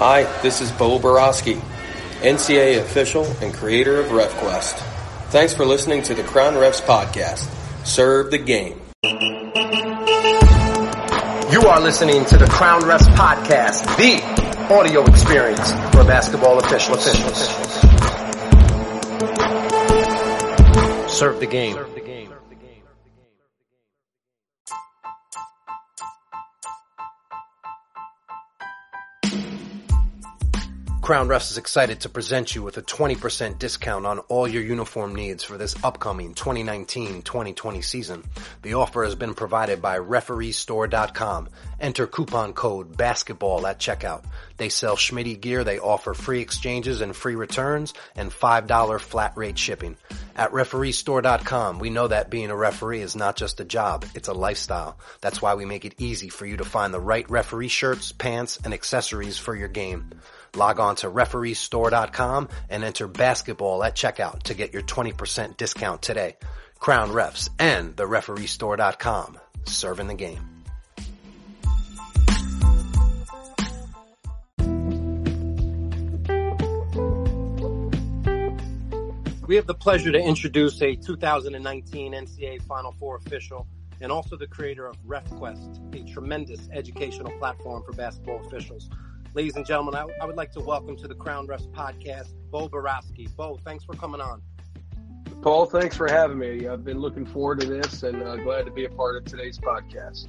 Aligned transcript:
Hi, 0.00 0.22
this 0.40 0.62
is 0.62 0.72
Bo 0.72 0.98
Borowski, 0.98 1.56
NCAA 2.22 2.80
official 2.80 3.26
and 3.42 3.52
creator 3.52 4.00
of 4.00 4.06
RefQuest. 4.06 4.78
Thanks 5.28 5.52
for 5.52 5.66
listening 5.66 6.02
to 6.04 6.14
the 6.14 6.22
Crown 6.22 6.54
Refs 6.54 6.80
podcast. 6.80 7.46
Serve 7.86 8.30
the 8.30 8.38
game. 8.38 8.80
You 11.52 11.60
are 11.68 11.82
listening 11.82 12.24
to 12.24 12.38
the 12.38 12.46
Crown 12.46 12.80
Refs 12.80 13.10
podcast, 13.14 13.84
the 13.98 14.74
audio 14.74 15.04
experience 15.04 15.70
for 15.94 16.02
basketball 16.04 16.58
officials. 16.58 17.04
Serve 21.12 21.40
the 21.40 21.46
game. 21.46 21.76
Crown 31.02 31.28
Refs 31.28 31.50
is 31.50 31.56
excited 31.56 32.00
to 32.00 32.10
present 32.10 32.54
you 32.54 32.62
with 32.62 32.76
a 32.76 32.82
20% 32.82 33.58
discount 33.58 34.04
on 34.04 34.18
all 34.28 34.46
your 34.46 34.62
uniform 34.62 35.14
needs 35.14 35.42
for 35.42 35.56
this 35.56 35.74
upcoming 35.82 36.34
2019-2020 36.34 37.82
season. 37.82 38.22
The 38.60 38.74
offer 38.74 39.02
has 39.04 39.14
been 39.14 39.32
provided 39.32 39.80
by 39.80 39.98
refereestore.com. 39.98 41.48
Enter 41.80 42.06
coupon 42.06 42.52
code 42.52 42.98
basketball 42.98 43.66
at 43.66 43.80
checkout. 43.80 44.24
They 44.58 44.68
sell 44.68 44.94
Smitty 44.94 45.40
gear. 45.40 45.64
They 45.64 45.78
offer 45.78 46.12
free 46.12 46.42
exchanges 46.42 47.00
and 47.00 47.16
free 47.16 47.34
returns 47.34 47.94
and 48.14 48.30
$5 48.30 49.00
flat 49.00 49.32
rate 49.36 49.58
shipping. 49.58 49.96
At 50.36 50.52
refereestore.com, 50.52 51.78
we 51.78 51.88
know 51.88 52.08
that 52.08 52.30
being 52.30 52.50
a 52.50 52.56
referee 52.56 53.00
is 53.00 53.16
not 53.16 53.36
just 53.36 53.58
a 53.60 53.64
job, 53.64 54.04
it's 54.14 54.28
a 54.28 54.34
lifestyle. 54.34 54.98
That's 55.22 55.40
why 55.40 55.54
we 55.54 55.64
make 55.64 55.86
it 55.86 55.94
easy 55.98 56.28
for 56.28 56.44
you 56.44 56.58
to 56.58 56.64
find 56.64 56.92
the 56.92 57.00
right 57.00 57.28
referee 57.30 57.68
shirts, 57.68 58.12
pants, 58.12 58.58
and 58.62 58.74
accessories 58.74 59.38
for 59.38 59.56
your 59.56 59.68
game. 59.68 60.10
Log 60.56 60.80
on 60.80 60.96
to 60.96 61.10
refereestore.com 61.10 62.48
and 62.68 62.84
enter 62.84 63.06
basketball 63.06 63.84
at 63.84 63.94
checkout 63.94 64.42
to 64.44 64.54
get 64.54 64.72
your 64.72 64.82
20% 64.82 65.56
discount 65.56 66.02
today. 66.02 66.36
Crown 66.78 67.10
Refs 67.10 67.48
and 67.58 67.96
the 67.96 68.04
refereestore.com. 68.04 69.38
Serving 69.66 70.08
the 70.08 70.14
game. 70.14 70.60
We 79.50 79.56
have 79.56 79.66
the 79.66 79.74
pleasure 79.74 80.12
to 80.12 80.18
introduce 80.18 80.80
a 80.80 80.94
2019 80.94 82.12
NCAA 82.12 82.62
Final 82.62 82.92
Four 82.92 83.16
official 83.16 83.66
and 84.00 84.12
also 84.12 84.36
the 84.36 84.46
creator 84.46 84.86
of 84.86 84.96
RefQuest, 85.04 85.94
a 85.94 86.12
tremendous 86.12 86.68
educational 86.72 87.32
platform 87.38 87.82
for 87.82 87.92
basketball 87.92 88.46
officials. 88.46 88.88
Ladies 89.32 89.54
and 89.54 89.64
gentlemen, 89.64 89.94
I, 89.94 90.08
I 90.20 90.26
would 90.26 90.34
like 90.34 90.50
to 90.52 90.60
welcome 90.60 90.96
to 90.96 91.06
the 91.06 91.14
Crown 91.14 91.46
Refs 91.46 91.68
podcast, 91.68 92.32
Bo 92.50 92.68
Borowski. 92.68 93.28
Bo, 93.36 93.60
thanks 93.64 93.84
for 93.84 93.94
coming 93.94 94.20
on. 94.20 94.42
Paul, 95.40 95.66
thanks 95.66 95.96
for 95.96 96.08
having 96.08 96.36
me. 96.36 96.66
I've 96.66 96.84
been 96.84 96.98
looking 96.98 97.24
forward 97.24 97.60
to 97.60 97.66
this 97.66 98.02
and 98.02 98.20
uh, 98.24 98.34
glad 98.38 98.66
to 98.66 98.72
be 98.72 98.86
a 98.86 98.90
part 98.90 99.16
of 99.16 99.24
today's 99.24 99.56
podcast. 99.56 100.26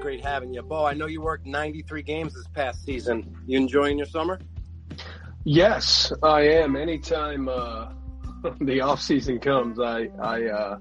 Great 0.00 0.22
having 0.22 0.52
you. 0.52 0.60
Bo, 0.60 0.84
I 0.84 0.92
know 0.92 1.06
you 1.06 1.22
worked 1.22 1.46
93 1.46 2.02
games 2.02 2.34
this 2.34 2.46
past 2.48 2.84
season. 2.84 3.34
You 3.46 3.56
enjoying 3.56 3.96
your 3.96 4.06
summer? 4.06 4.38
Yes, 5.44 6.12
I 6.22 6.42
am. 6.42 6.76
Anytime 6.76 7.48
uh, 7.48 7.92
the 8.60 8.82
off 8.82 9.00
season 9.00 9.40
comes, 9.40 9.80
I 9.80 10.10
I 10.20 10.44
uh, 10.44 10.78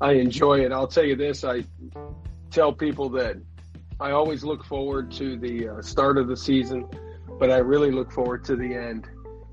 I 0.00 0.12
enjoy 0.12 0.64
it. 0.64 0.72
I'll 0.72 0.88
tell 0.88 1.04
you 1.04 1.14
this: 1.14 1.44
I 1.44 1.64
tell 2.50 2.72
people 2.72 3.10
that 3.10 3.36
I 3.98 4.10
always 4.10 4.44
look 4.44 4.64
forward 4.64 5.10
to 5.12 5.38
the 5.38 5.68
uh, 5.68 5.82
start 5.82 6.18
of 6.18 6.28
the 6.28 6.36
season, 6.36 6.86
but 7.38 7.50
I 7.50 7.58
really 7.58 7.90
look 7.90 8.12
forward 8.12 8.44
to 8.44 8.56
the 8.56 8.74
end. 8.74 9.08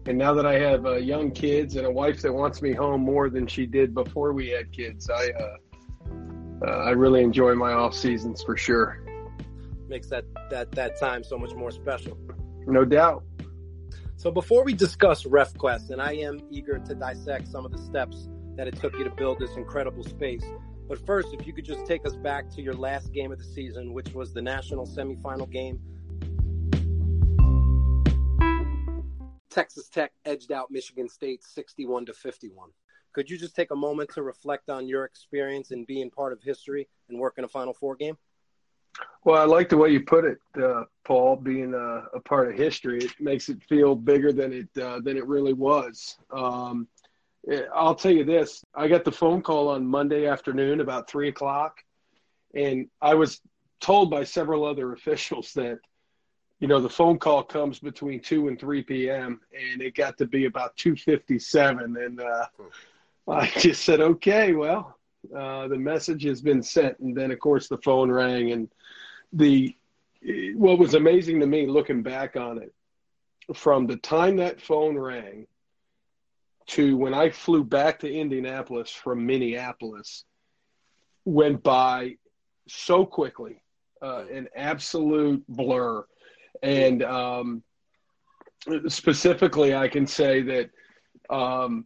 And 0.06 0.18
now 0.18 0.34
that 0.34 0.46
I 0.46 0.60
have 0.60 0.86
uh, 0.86 0.96
young 0.96 1.32
kids 1.32 1.78
and 1.78 1.86
a 1.88 1.92
wife 1.92 2.22
that 2.24 2.34
wants 2.34 2.62
me 2.62 2.74
home 2.74 3.02
more 3.02 3.30
than 3.30 3.48
she 3.48 3.66
did 3.66 3.94
before 3.94 4.34
we 4.34 4.50
had 4.50 4.72
kids, 4.74 5.10
I 5.10 5.30
uh, 5.30 5.58
uh 6.66 6.70
I 6.70 6.90
really 6.90 7.24
enjoy 7.24 7.56
my 7.56 7.72
off 7.72 7.94
seasons 7.94 8.44
for 8.44 8.58
sure. 8.58 9.02
Makes 9.88 10.08
that 10.08 10.26
that 10.50 10.72
that 10.72 11.00
time 11.00 11.24
so 11.24 11.38
much 11.38 11.54
more 11.56 11.72
special. 11.72 12.18
No 12.68 12.84
doubt. 12.84 13.24
So 14.18 14.30
before 14.30 14.64
we 14.66 14.74
discuss 14.74 15.24
RefQuest, 15.24 15.90
and 15.90 16.02
I 16.02 16.14
am 16.14 16.42
eager 16.52 16.80
to 16.80 16.96
dissect 16.96 17.48
some 17.48 17.66
of 17.66 17.72
the 17.72 17.78
steps 17.78 18.28
that 18.56 18.68
it 18.68 18.76
took 18.80 18.98
you 18.98 19.06
to 19.06 19.10
build 19.10 19.40
this 19.40 19.56
incredible 19.56 20.04
space, 20.04 20.44
but 20.88 21.06
first, 21.06 21.30
if 21.34 21.48
you 21.48 21.54
could 21.54 21.66
just 21.66 21.86
take 21.86 22.06
us 22.06 22.16
back 22.16 22.50
to 22.52 22.62
your 22.62 22.74
last 22.74 23.14
game 23.14 23.32
of 23.32 23.38
the 23.38 23.44
season, 23.44 23.94
which 23.94 24.14
was 24.14 24.34
the 24.34 24.42
national 24.42 24.86
semifinal 24.86 25.50
game. 25.50 25.80
Texas 29.50 29.88
Tech 29.88 30.12
edged 30.26 30.52
out 30.52 30.72
Michigan 30.72 31.08
State 31.08 31.44
61 31.44 32.08
to 32.08 32.14
51. 32.14 32.70
Could 33.14 33.30
you 33.30 33.38
just 33.38 33.56
take 33.56 33.70
a 33.72 33.76
moment 33.76 34.10
to 34.16 34.24
reflect 34.24 34.70
on 34.70 34.88
your 34.88 35.06
experience 35.06 35.72
in 35.72 35.86
being 35.86 36.10
part 36.10 36.34
of 36.34 36.42
history 36.42 36.88
and 37.10 37.20
working 37.20 37.44
a 37.44 37.48
Final 37.48 37.74
Four 37.74 37.96
game? 37.96 38.18
Well, 39.24 39.42
I 39.42 39.46
like 39.46 39.70
the 39.70 39.78
way 39.78 39.90
you 39.90 40.02
put 40.02 40.26
it, 40.26 40.40
uh, 40.62 40.84
Paul. 41.06 41.36
Being 41.36 41.74
a, 41.74 42.04
a, 42.16 42.20
part 42.20 42.50
of 42.50 42.56
history, 42.56 43.00
it 43.00 43.12
makes 43.20 43.50
it 43.50 43.62
feel 43.64 43.96
bigger 43.96 44.32
than 44.32 44.54
it 44.54 44.84
uh, 44.84 45.00
than 45.00 45.18
it 45.18 45.26
really 45.28 45.54
was. 45.54 46.18
Um, 46.32 46.88
I'll 47.74 47.96
tell 47.96 48.12
you 48.12 48.24
this: 48.24 48.64
I 48.74 48.88
got 48.88 49.04
the 49.04 49.12
phone 49.12 49.42
call 49.42 49.70
on 49.70 49.86
Monday 49.86 50.28
afternoon 50.28 50.80
about 50.80 51.10
three 51.10 51.28
o'clock, 51.28 51.84
and 52.54 52.88
I 53.02 53.16
was 53.16 53.42
told 53.82 54.10
by 54.10 54.24
several 54.24 54.66
other 54.66 54.94
officials 54.94 55.52
that, 55.54 55.80
you 56.60 56.68
know, 56.68 56.80
the 56.80 56.90
phone 56.90 57.20
call 57.20 57.44
comes 57.44 57.80
between 57.80 58.22
two 58.22 58.48
and 58.48 58.60
three 58.60 58.82
p.m. 58.82 59.42
and 59.54 59.82
it 59.82 59.96
got 59.96 60.18
to 60.20 60.26
be 60.26 60.46
about 60.46 60.76
two 60.78 60.96
fifty-seven, 60.96 61.98
and 61.98 62.22
uh, 62.22 62.46
I 63.28 63.48
just 63.48 63.84
said, 63.84 64.00
okay, 64.00 64.54
well, 64.54 64.98
uh, 65.36 65.68
the 65.68 65.78
message 65.78 66.24
has 66.24 66.42
been 66.42 66.64
sent, 66.64 67.00
and 67.00 67.16
then 67.16 67.32
of 67.32 67.40
course 67.40 67.68
the 67.68 67.78
phone 67.78 68.10
rang, 68.10 68.52
and 68.52 68.70
the 69.34 69.76
what 70.56 70.80
was 70.80 70.94
amazing 70.94 71.42
to 71.42 71.46
me 71.46 71.68
looking 71.68 72.02
back 72.02 72.38
on 72.38 72.58
it, 72.58 72.74
from 73.54 73.86
the 73.86 73.98
time 73.98 74.38
that 74.38 74.62
phone 74.62 74.98
rang 74.98 75.46
to 76.68 76.98
when 76.98 77.14
I 77.14 77.30
flew 77.30 77.64
back 77.64 78.00
to 78.00 78.12
Indianapolis 78.12 78.92
from 78.92 79.26
Minneapolis 79.26 80.26
went 81.26 81.64
by 81.64 82.18
so 82.68 83.06
quickly, 83.06 83.62
uh, 84.02 84.26
an 84.32 84.48
absolute 84.56 85.44
blur. 85.48 86.06
And 86.62 87.04
um, 87.04 87.64
specifically, 88.88 89.76
I 89.76 89.88
can 89.88 90.08
say 90.08 90.42
that 90.42 90.70
um, 91.30 91.86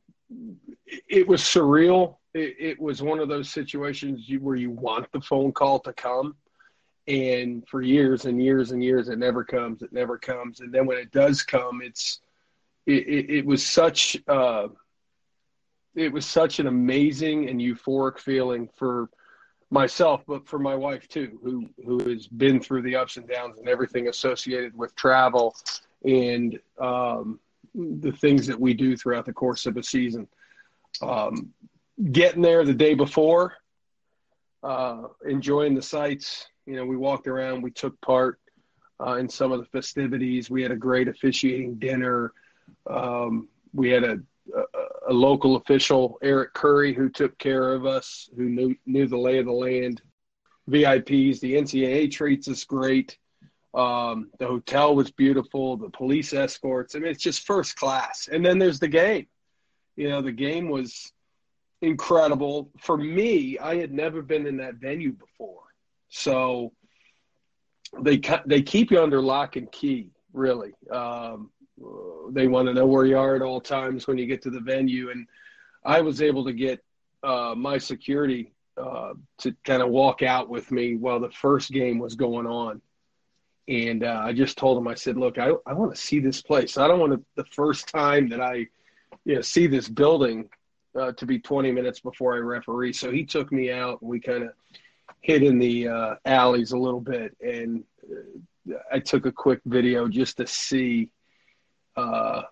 it 0.87 1.27
was 1.27 1.41
surreal. 1.41 2.17
It, 2.33 2.55
it, 2.59 2.79
was 2.79 3.01
one 3.01 3.19
of 3.19 3.29
those 3.29 3.49
situations 3.49 4.29
where 4.39 4.55
you 4.55 4.71
want 4.71 5.11
the 5.11 5.21
phone 5.21 5.51
call 5.51 5.79
to 5.79 5.93
come. 5.93 6.35
And 7.07 7.67
for 7.67 7.81
years 7.81 8.25
and 8.25 8.41
years 8.41 8.71
and 8.71 8.83
years, 8.83 9.09
it 9.09 9.17
never 9.17 9.43
comes. 9.43 9.81
It 9.81 9.93
never 9.93 10.17
comes. 10.17 10.59
And 10.59 10.73
then 10.73 10.85
when 10.85 10.97
it 10.97 11.11
does 11.11 11.41
come, 11.41 11.81
it's 11.81 12.19
it, 12.87 13.29
it, 13.29 13.45
was 13.45 13.65
such 13.65 14.17
uh, 14.27 14.67
it 15.95 16.11
was 16.11 16.25
such 16.25 16.59
an 16.59 16.67
amazing 16.67 17.49
and 17.49 17.59
euphoric 17.59 18.17
feeling 18.17 18.69
for 18.75 19.09
myself, 19.69 20.23
but 20.27 20.47
for 20.47 20.57
my 20.57 20.75
wife 20.75 21.07
too, 21.07 21.37
who 21.43 21.69
who 21.85 22.09
has 22.09 22.27
been 22.27 22.61
through 22.61 22.83
the 22.83 22.95
ups 22.95 23.17
and 23.17 23.27
downs 23.27 23.59
and 23.59 23.67
everything 23.67 24.07
associated 24.07 24.75
with 24.77 24.95
travel 24.95 25.55
and 26.05 26.59
um, 26.79 27.39
the 27.75 28.11
things 28.11 28.47
that 28.47 28.59
we 28.59 28.73
do 28.73 28.95
throughout 28.95 29.25
the 29.25 29.33
course 29.33 29.65
of 29.65 29.75
a 29.77 29.83
season. 29.83 30.27
Um, 31.01 31.53
getting 32.11 32.41
there 32.41 32.63
the 32.63 32.73
day 32.73 32.93
before, 32.93 33.55
uh, 34.63 35.03
enjoying 35.27 35.75
the 35.75 35.81
sights. 35.81 36.47
You 36.65 36.75
know, 36.75 36.85
we 36.85 36.97
walked 36.97 37.27
around, 37.27 37.61
we 37.61 37.71
took 37.71 37.99
part 38.01 38.39
uh, 39.05 39.15
in 39.15 39.29
some 39.29 39.51
of 39.51 39.59
the 39.59 39.65
festivities. 39.65 40.49
We 40.49 40.61
had 40.61 40.71
a 40.71 40.75
great 40.75 41.07
officiating 41.07 41.75
dinner. 41.75 42.33
Um, 42.89 43.47
we 43.73 43.89
had 43.89 44.03
a, 44.03 44.19
a, 44.55 45.11
a, 45.11 45.13
local 45.13 45.57
official, 45.57 46.17
Eric 46.21 46.53
Curry, 46.53 46.93
who 46.93 47.09
took 47.09 47.37
care 47.37 47.73
of 47.73 47.85
us, 47.85 48.29
who 48.35 48.49
knew 48.49 48.75
knew 48.85 49.07
the 49.07 49.17
lay 49.17 49.39
of 49.39 49.45
the 49.45 49.51
land. 49.51 50.01
VIPs, 50.69 51.39
the 51.39 51.55
NCAA 51.55 52.11
treats 52.11 52.47
us 52.47 52.63
great. 52.63 53.17
Um, 53.73 54.31
the 54.39 54.47
hotel 54.47 54.95
was 54.95 55.11
beautiful. 55.11 55.77
The 55.77 55.89
police 55.89 56.33
escorts. 56.33 56.95
I 56.95 56.99
mean, 56.99 57.11
it's 57.11 57.23
just 57.23 57.45
first 57.45 57.75
class. 57.75 58.27
And 58.31 58.45
then 58.45 58.59
there's 58.59 58.79
the 58.79 58.87
game. 58.87 59.27
You 59.95 60.09
know, 60.09 60.21
the 60.21 60.31
game 60.31 60.69
was 60.69 61.11
incredible 61.81 62.71
for 62.79 62.97
me. 62.97 63.57
I 63.59 63.75
had 63.75 63.93
never 63.93 64.21
been 64.21 64.47
in 64.47 64.57
that 64.57 64.75
venue 64.75 65.11
before, 65.11 65.63
so 66.09 66.73
they 68.01 68.21
they 68.45 68.61
keep 68.61 68.91
you 68.91 69.01
under 69.01 69.21
lock 69.21 69.55
and 69.55 69.71
key. 69.71 70.11
Really, 70.33 70.73
um, 70.91 71.49
they 72.31 72.47
want 72.47 72.67
to 72.67 72.73
know 72.73 72.87
where 72.87 73.05
you 73.05 73.17
are 73.17 73.35
at 73.35 73.41
all 73.41 73.61
times 73.61 74.07
when 74.07 74.17
you 74.17 74.25
get 74.25 74.41
to 74.43 74.49
the 74.49 74.59
venue. 74.59 75.11
And 75.11 75.27
I 75.85 76.01
was 76.01 76.21
able 76.21 76.45
to 76.45 76.53
get 76.53 76.83
uh, 77.23 77.53
my 77.55 77.77
security 77.77 78.53
uh, 78.77 79.13
to 79.39 79.55
kind 79.63 79.81
of 79.81 79.89
walk 79.89 80.21
out 80.23 80.49
with 80.49 80.71
me 80.71 80.95
while 80.95 81.19
the 81.19 81.31
first 81.31 81.71
game 81.71 81.99
was 81.99 82.15
going 82.15 82.45
on. 82.45 82.81
And 83.67 84.03
uh, 84.03 84.21
I 84.23 84.33
just 84.33 84.57
told 84.57 84.77
him, 84.77 84.87
I 84.87 84.95
said, 84.95 85.17
look, 85.17 85.37
I, 85.37 85.51
I 85.65 85.73
want 85.73 85.93
to 85.93 85.99
see 85.99 86.19
this 86.19 86.41
place. 86.41 86.77
I 86.77 86.87
don't 86.87 86.99
want 86.99 87.13
to, 87.13 87.23
the 87.35 87.49
first 87.51 87.87
time 87.89 88.29
that 88.29 88.41
I 88.41 88.67
you 89.25 89.35
know, 89.35 89.41
see 89.41 89.67
this 89.67 89.89
building 89.89 90.49
uh, 90.97 91.11
to 91.13 91.25
be 91.25 91.39
20 91.39 91.71
minutes 91.71 91.99
before 91.99 92.35
I 92.35 92.39
referee. 92.39 92.93
So 92.93 93.11
he 93.11 93.25
took 93.25 93.51
me 93.51 93.71
out 93.71 94.01
and 94.01 94.09
we 94.09 94.19
kind 94.19 94.43
of 94.43 94.51
hid 95.21 95.43
in 95.43 95.59
the 95.59 95.87
uh, 95.87 96.15
alleys 96.25 96.71
a 96.71 96.77
little 96.77 97.01
bit. 97.01 97.35
And 97.41 97.83
uh, 98.09 98.77
I 98.91 98.99
took 98.99 99.25
a 99.25 99.31
quick 99.31 99.59
video 99.65 100.07
just 100.07 100.37
to 100.37 100.47
see, 100.47 101.09
uh, 101.97 102.43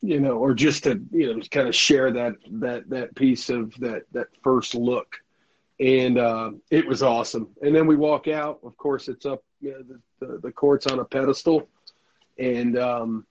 you 0.00 0.20
know, 0.20 0.38
or 0.38 0.54
just 0.54 0.84
to, 0.84 1.00
you 1.12 1.34
know, 1.34 1.42
kind 1.50 1.68
of 1.68 1.74
share 1.74 2.10
that, 2.12 2.34
that, 2.50 2.88
that 2.88 3.14
piece 3.14 3.50
of 3.50 3.74
that, 3.80 4.04
that 4.12 4.28
first 4.42 4.74
look. 4.74 5.16
And 5.78 6.18
uh, 6.18 6.52
it 6.70 6.86
was 6.86 7.02
awesome. 7.02 7.48
And 7.62 7.74
then 7.74 7.86
we 7.86 7.96
walk 7.96 8.28
out. 8.28 8.60
Of 8.64 8.76
course, 8.76 9.08
it's 9.08 9.26
up, 9.26 9.42
you 9.60 9.72
know, 9.72 9.82
the, 9.82 10.26
the, 10.26 10.38
the 10.38 10.52
court's 10.52 10.86
on 10.86 10.98
a 11.00 11.04
pedestal. 11.04 11.68
And, 12.38 12.78
um, 12.78 13.26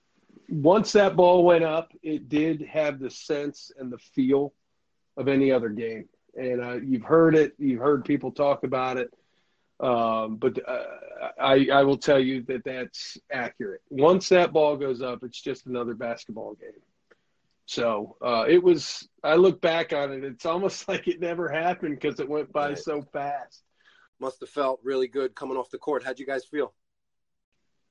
once 0.50 0.92
that 0.92 1.16
ball 1.16 1.46
went 1.46 1.64
up, 1.64 1.94
it 2.04 2.28
did 2.28 2.62
have 2.64 3.00
the 3.00 3.10
sense 3.10 3.72
and 3.80 3.90
the 3.90 3.98
feel 3.98 4.54
of 5.16 5.30
any 5.30 5.50
other 5.50 5.70
game. 5.70 6.10
And 6.38 6.62
uh, 6.62 6.74
you've 6.74 7.04
heard 7.04 7.36
it, 7.36 7.54
you've 7.58 7.80
heard 7.80 8.04
people 8.04 8.32
talk 8.32 8.64
about 8.66 8.98
it. 8.98 9.14
Um, 9.82 10.36
but 10.36 10.60
uh, 10.68 10.84
I, 11.40 11.68
I 11.74 11.84
will 11.84 11.98
tell 11.98 12.20
you 12.20 12.44
that 12.44 12.64
that's 12.64 13.18
accurate. 13.32 13.82
Once 13.90 14.30
that 14.30 14.54
ball 14.54 14.78
goes 14.78 15.02
up, 15.02 15.24
it's 15.24 15.42
just 15.42 15.66
another 15.66 15.96
basketball 15.96 16.54
game. 16.54 16.70
So 17.66 18.16
uh, 18.22 18.46
it 18.48 18.62
was. 18.62 19.08
I 19.24 19.36
look 19.36 19.60
back 19.60 19.92
on 19.92 20.12
it; 20.12 20.24
it's 20.24 20.46
almost 20.46 20.88
like 20.88 21.08
it 21.08 21.20
never 21.20 21.50
happened 21.50 22.00
because 22.00 22.20
it 22.20 22.30
went 22.30 22.52
by 22.52 22.70
right. 22.70 22.78
so 22.78 23.02
fast. 23.12 23.64
Must 24.20 24.40
have 24.42 24.50
felt 24.50 24.80
really 24.84 25.08
good 25.08 25.34
coming 25.34 25.58
off 25.58 25.72
the 25.72 25.80
court. 25.80 26.04
How'd 26.04 26.20
you 26.20 26.28
guys 26.28 26.46
feel? 26.46 26.74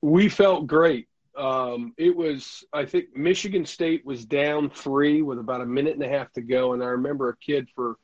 We 0.01 0.29
felt 0.29 0.65
great. 0.65 1.09
Um, 1.37 1.93
it 1.97 2.15
was, 2.15 2.63
I 2.73 2.85
think 2.85 3.15
Michigan 3.15 3.65
State 3.65 4.05
was 4.05 4.25
down 4.25 4.69
three 4.69 5.21
with 5.21 5.39
about 5.39 5.61
a 5.61 5.65
minute 5.65 5.93
and 5.93 6.03
a 6.03 6.09
half 6.09 6.31
to 6.33 6.41
go. 6.41 6.73
And 6.73 6.83
I 6.83 6.87
remember 6.87 7.29
a 7.29 7.37
kid 7.37 7.67
for 7.75 7.95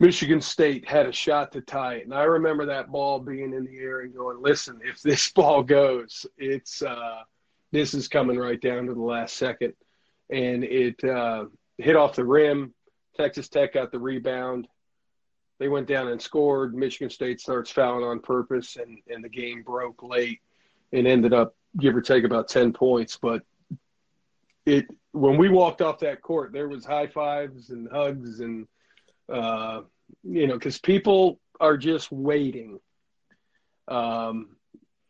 Michigan 0.00 0.40
State 0.40 0.88
had 0.88 1.06
a 1.06 1.12
shot 1.12 1.52
to 1.52 1.60
tie 1.60 1.94
it. 1.94 2.04
And 2.04 2.14
I 2.14 2.24
remember 2.24 2.66
that 2.66 2.90
ball 2.90 3.20
being 3.20 3.52
in 3.52 3.64
the 3.64 3.78
air 3.78 4.00
and 4.00 4.14
going, 4.14 4.40
listen, 4.40 4.80
if 4.84 5.00
this 5.00 5.28
ball 5.34 5.62
goes, 5.62 6.26
it's, 6.36 6.82
uh, 6.82 7.20
this 7.72 7.94
is 7.94 8.08
coming 8.08 8.38
right 8.38 8.60
down 8.60 8.86
to 8.86 8.94
the 8.94 9.00
last 9.00 9.36
second. 9.36 9.74
And 10.30 10.64
it 10.64 11.02
uh, 11.04 11.46
hit 11.78 11.96
off 11.96 12.16
the 12.16 12.24
rim. 12.24 12.74
Texas 13.16 13.48
Tech 13.48 13.74
got 13.74 13.92
the 13.92 13.98
rebound. 13.98 14.66
They 15.58 15.68
went 15.68 15.86
down 15.86 16.08
and 16.08 16.20
scored. 16.20 16.74
Michigan 16.74 17.10
State 17.10 17.40
starts 17.40 17.70
fouling 17.70 18.04
on 18.04 18.18
purpose, 18.20 18.76
and, 18.76 18.98
and 19.08 19.22
the 19.22 19.28
game 19.28 19.62
broke 19.62 20.02
late 20.02 20.40
and 20.92 21.06
ended 21.06 21.32
up 21.32 21.54
give 21.78 21.94
or 21.94 22.00
take 22.00 22.24
about 22.24 22.48
10 22.48 22.72
points. 22.72 23.16
But 23.20 23.42
it 24.66 24.86
when 25.12 25.36
we 25.36 25.48
walked 25.48 25.80
off 25.80 26.00
that 26.00 26.22
court, 26.22 26.52
there 26.52 26.68
was 26.68 26.84
high 26.84 27.06
fives 27.06 27.70
and 27.70 27.88
hugs 27.90 28.40
and, 28.40 28.66
uh, 29.32 29.82
you 30.22 30.46
know, 30.46 30.54
because 30.54 30.78
people 30.78 31.40
are 31.60 31.76
just 31.76 32.10
waiting 32.10 32.78
um, 33.88 34.56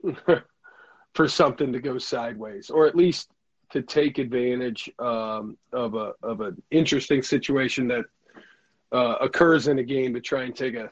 for 1.15 1.29
something 1.29 1.73
to 1.73 1.81
go 1.81 1.99
sideways, 1.99 2.71
or 2.71 2.87
at 2.87 2.97
least 2.97 3.31
to 3.71 3.83
take 3.83 4.19
advantage 4.19 4.91
um, 4.99 5.57
of 5.73 5.95
a 5.95 6.13
of 6.23 6.41
an 6.41 6.63
interesting 6.71 7.23
situation 7.23 7.89
that 7.89 8.05
uh, 8.93 9.17
occurs 9.21 9.69
in 9.69 9.79
a 9.79 9.83
game 9.83 10.15
to 10.15 10.21
try 10.21 10.45
and 10.45 10.55
take 10.55 10.75
a 10.75 10.91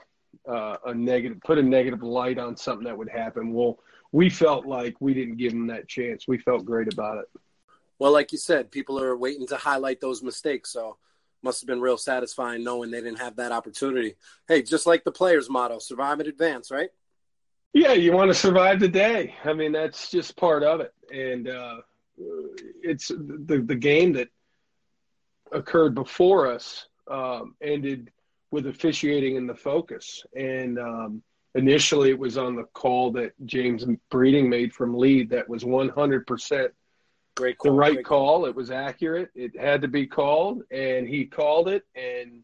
uh, 0.49 0.77
a 0.87 0.95
negative, 0.95 1.39
put 1.45 1.59
a 1.59 1.63
negative 1.63 2.03
light 2.03 2.39
on 2.39 2.57
something 2.57 2.85
that 2.85 2.97
would 2.97 3.09
happen. 3.09 3.53
Well, 3.53 3.79
we 4.11 4.29
felt 4.29 4.67
like 4.67 4.97
we 5.01 5.15
didn't 5.15 5.37
give 5.37 5.53
them 5.53 5.69
that 5.69 5.89
chance. 5.89 6.27
We 6.27 6.39
felt 6.39 6.65
great 6.65 6.93
about 6.93 7.19
it. 7.19 7.41
Well, 7.99 8.13
like 8.13 8.33
you 8.33 8.39
said, 8.39 8.71
people 8.71 9.01
are 9.01 9.17
waiting 9.17 9.47
to 9.49 9.57
highlight 9.57 10.01
those 10.01 10.23
mistakes. 10.23 10.73
So 10.73 10.97
must 11.43 11.61
have 11.61 11.67
been 11.67 11.81
real 11.81 11.99
satisfying 11.99 12.65
knowing 12.65 12.91
they 12.91 13.01
didn't 13.01 13.19
have 13.19 13.37
that 13.37 13.53
opportunity. 13.53 14.15
Hey, 14.49 14.63
just 14.63 14.87
like 14.87 15.05
the 15.05 15.13
players' 15.13 15.51
motto, 15.51 15.79
survive 15.79 16.21
and 16.21 16.29
advance, 16.29 16.71
right? 16.71 16.91
Yeah, 17.73 17.93
you 17.93 18.13
want 18.13 18.31
to 18.31 18.35
survive 18.35 18.81
the 18.81 18.89
day. 18.89 19.35
I 19.45 19.53
mean, 19.55 19.73
that's 19.73 20.11
just 20.11 20.37
part 20.37 20.63
of 20.63 20.81
it. 20.81 20.93
And 21.11 21.49
uh, 21.49 21.77
it's 22.83 23.09
the, 23.09 23.65
the 23.67 23.75
game 23.75 24.13
that 24.15 24.29
occurred 25.53 25.95
before 25.95 26.51
us 26.51 26.87
um, 27.11 27.55
ended 27.63 28.11
with 28.51 28.67
officiating 28.67 29.37
in 29.37 29.47
the 29.47 29.55
focus. 29.55 30.23
And 30.37 30.79
um, 30.79 31.23
initially 31.55 32.11
it 32.11 32.19
was 32.19 32.37
on 32.37 32.57
the 32.57 32.65
call 32.75 33.11
that 33.13 33.33
James 33.47 33.85
Breeding 34.11 34.49
made 34.49 34.73
from 34.75 34.97
lead 34.97 35.31
that 35.31 35.49
was 35.49 35.65
100% 35.65 36.69
great 37.37 37.59
call, 37.59 37.73
the 37.73 37.79
right 37.79 37.95
great 37.95 38.05
call. 38.05 38.39
call. 38.39 38.47
It 38.47 38.55
was 38.55 38.71
accurate. 38.71 39.31
It 39.35 39.59
had 39.59 39.83
to 39.83 39.89
be 39.89 40.07
called, 40.07 40.63
and 40.71 41.09
he 41.09 41.25
called 41.27 41.69
it. 41.69 41.85
And 41.95 42.43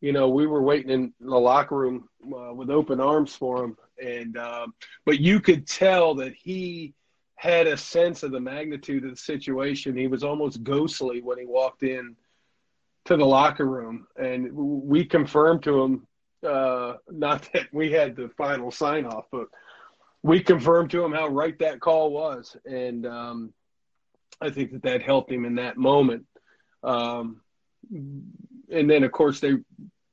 you 0.00 0.12
know, 0.12 0.28
we 0.28 0.46
were 0.46 0.62
waiting 0.62 0.90
in 0.90 1.12
the 1.20 1.38
locker 1.38 1.76
room 1.76 2.08
uh, 2.24 2.54
with 2.54 2.70
open 2.70 3.00
arms 3.00 3.34
for 3.34 3.64
him. 3.64 3.76
And 4.02 4.36
um, 4.36 4.74
but 5.04 5.20
you 5.20 5.40
could 5.40 5.66
tell 5.66 6.14
that 6.16 6.34
he 6.34 6.94
had 7.34 7.66
a 7.66 7.76
sense 7.76 8.22
of 8.22 8.32
the 8.32 8.40
magnitude 8.40 9.04
of 9.04 9.10
the 9.10 9.16
situation. 9.16 9.96
He 9.96 10.08
was 10.08 10.24
almost 10.24 10.62
ghostly 10.62 11.20
when 11.20 11.38
he 11.38 11.46
walked 11.46 11.82
in 11.82 12.16
to 13.06 13.16
the 13.16 13.24
locker 13.24 13.64
room, 13.66 14.06
and 14.16 14.52
we 14.52 15.04
confirmed 15.04 15.62
to 15.62 15.82
him 15.82 16.06
uh, 16.46 16.94
not 17.10 17.48
that 17.52 17.72
we 17.72 17.90
had 17.90 18.16
the 18.16 18.28
final 18.36 18.70
sign 18.70 19.06
off, 19.06 19.26
but 19.32 19.48
we 20.22 20.40
confirmed 20.40 20.90
to 20.90 21.04
him 21.04 21.12
how 21.12 21.28
right 21.28 21.58
that 21.58 21.80
call 21.80 22.10
was, 22.10 22.56
and 22.64 23.06
um, 23.06 23.52
I 24.40 24.50
think 24.50 24.72
that 24.72 24.82
that 24.82 25.02
helped 25.02 25.30
him 25.30 25.44
in 25.44 25.56
that 25.56 25.76
moment. 25.76 26.26
Um, 26.82 27.40
and 27.90 28.90
then, 28.90 29.04
of 29.04 29.12
course, 29.12 29.40
they 29.40 29.54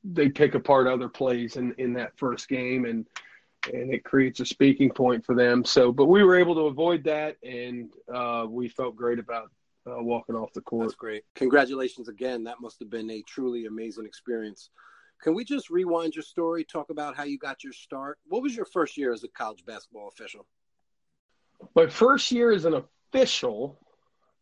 they 0.03 0.29
pick 0.29 0.53
apart 0.53 0.87
other 0.87 1.09
plays 1.09 1.55
in, 1.55 1.73
in 1.77 1.93
that 1.93 2.17
first 2.17 2.47
game, 2.47 2.85
and 2.85 3.07
and 3.73 3.93
it 3.93 4.03
creates 4.03 4.39
a 4.39 4.45
speaking 4.45 4.89
point 4.89 5.25
for 5.25 5.35
them. 5.35 5.65
So, 5.65 5.91
but 5.91 6.05
we 6.05 6.23
were 6.23 6.37
able 6.37 6.55
to 6.55 6.67
avoid 6.67 7.03
that, 7.05 7.37
and 7.43 7.89
uh, 8.13 8.45
we 8.47 8.69
felt 8.69 8.95
great 8.95 9.19
about 9.19 9.49
uh, 9.87 10.01
walking 10.01 10.35
off 10.35 10.53
the 10.53 10.61
court. 10.61 10.83
That's 10.87 10.95
great. 10.95 11.23
Congratulations 11.35 12.07
again. 12.07 12.43
That 12.43 12.61
must 12.61 12.79
have 12.79 12.89
been 12.89 13.09
a 13.09 13.23
truly 13.23 13.65
amazing 13.65 14.05
experience. 14.05 14.69
Can 15.21 15.33
we 15.33 15.43
just 15.43 15.69
rewind 15.69 16.15
your 16.15 16.23
story, 16.23 16.63
talk 16.63 16.89
about 16.89 17.15
how 17.15 17.23
you 17.23 17.39
got 17.39 17.63
your 17.63 17.73
start? 17.73 18.19
What 18.27 18.41
was 18.41 18.55
your 18.55 18.65
first 18.65 18.97
year 18.97 19.13
as 19.13 19.23
a 19.23 19.27
college 19.29 19.65
basketball 19.65 20.07
official? 20.07 20.45
My 21.75 21.87
first 21.87 22.31
year 22.31 22.51
as 22.51 22.65
an 22.65 22.83
official 23.13 23.79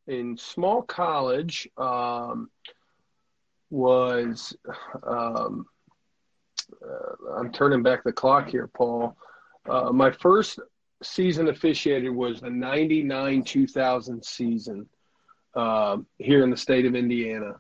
in 0.08 0.38
small 0.38 0.82
college 0.82 1.68
um, 1.78 2.50
was 3.70 4.56
um, 5.04 5.66
uh, 6.84 7.36
I'm 7.38 7.52
turning 7.52 7.84
back 7.84 8.04
the 8.04 8.12
clock 8.12 8.50
here, 8.50 8.68
Paul. 8.68 9.16
Uh, 9.68 9.92
my 9.92 10.12
first 10.12 10.60
season 11.02 11.48
officiated 11.50 12.12
was 12.12 12.42
the 12.42 12.50
99 12.50 13.44
2000 13.44 14.24
season 14.24 14.88
uh, 15.56 15.98
here 16.18 16.44
in 16.44 16.50
the 16.50 16.58
state 16.58 16.86
of 16.86 16.96
Indiana. 16.96 17.56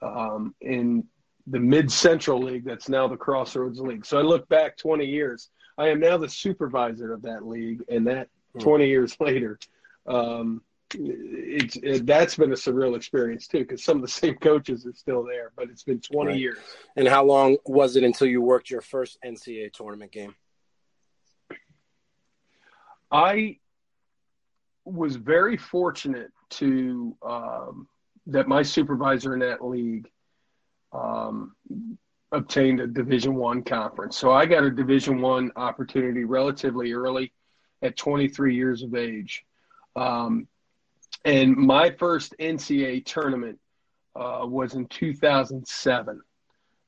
Um, 0.00 0.54
and 0.60 1.04
the 1.46 1.60
Mid 1.60 1.90
Central 1.90 2.40
League 2.40 2.64
that's 2.64 2.88
now 2.88 3.08
the 3.08 3.16
Crossroads 3.16 3.80
League. 3.80 4.06
So 4.06 4.18
I 4.18 4.22
look 4.22 4.48
back 4.48 4.76
20 4.76 5.04
years. 5.04 5.50
I 5.78 5.88
am 5.88 6.00
now 6.00 6.18
the 6.18 6.28
supervisor 6.28 7.12
of 7.12 7.22
that 7.22 7.46
league, 7.46 7.82
and 7.88 8.06
that 8.06 8.28
hmm. 8.52 8.60
20 8.60 8.86
years 8.86 9.16
later, 9.20 9.58
um, 10.06 10.62
it's 10.98 11.76
it, 11.76 12.06
that's 12.06 12.36
been 12.36 12.52
a 12.52 12.56
surreal 12.56 12.96
experience 12.96 13.46
too 13.46 13.60
because 13.60 13.84
some 13.84 13.96
of 13.96 14.02
the 14.02 14.08
same 14.22 14.36
coaches 14.36 14.86
are 14.86 14.92
still 14.92 15.24
there, 15.24 15.52
but 15.56 15.68
it's 15.70 15.82
been 15.82 16.00
20 16.00 16.30
right. 16.30 16.38
years. 16.38 16.58
And 16.96 17.08
how 17.08 17.24
long 17.24 17.56
was 17.66 17.96
it 17.96 18.04
until 18.04 18.26
you 18.26 18.40
worked 18.40 18.70
your 18.70 18.80
first 18.80 19.18
NCAA 19.24 19.72
tournament 19.72 20.12
game? 20.12 20.34
I 23.10 23.58
was 24.84 25.16
very 25.16 25.56
fortunate 25.56 26.30
to 26.50 27.16
um, 27.22 27.88
that 28.26 28.48
my 28.48 28.62
supervisor 28.62 29.34
in 29.34 29.40
that 29.40 29.64
league 29.64 30.08
um, 30.92 31.54
obtained 32.32 32.80
a 32.80 32.86
Division 32.86 33.34
One 33.34 33.62
conference. 33.62 34.16
So 34.16 34.32
I 34.32 34.46
got 34.46 34.64
a 34.64 34.70
Division 34.70 35.20
One 35.20 35.52
opportunity 35.56 36.24
relatively 36.24 36.92
early, 36.92 37.32
at 37.82 37.96
23 37.96 38.54
years 38.54 38.82
of 38.82 38.94
age. 38.94 39.44
Um, 39.96 40.46
and 41.24 41.56
my 41.56 41.90
first 41.90 42.34
NCAA 42.38 43.04
tournament 43.04 43.58
uh, 44.16 44.44
was 44.44 44.74
in 44.74 44.86
2007. 44.86 46.20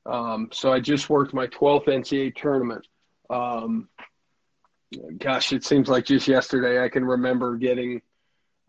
Um, 0.05 0.49
so 0.51 0.71
I 0.71 0.79
just 0.79 1.09
worked 1.09 1.33
my 1.33 1.47
12th 1.47 1.87
NCAA 1.87 2.35
tournament. 2.35 2.85
Um, 3.29 3.89
gosh, 5.17 5.51
it 5.51 5.63
seems 5.63 5.87
like 5.89 6.05
just 6.05 6.27
yesterday 6.27 6.83
I 6.83 6.89
can 6.89 7.03
remember 7.03 7.57
getting 7.57 8.01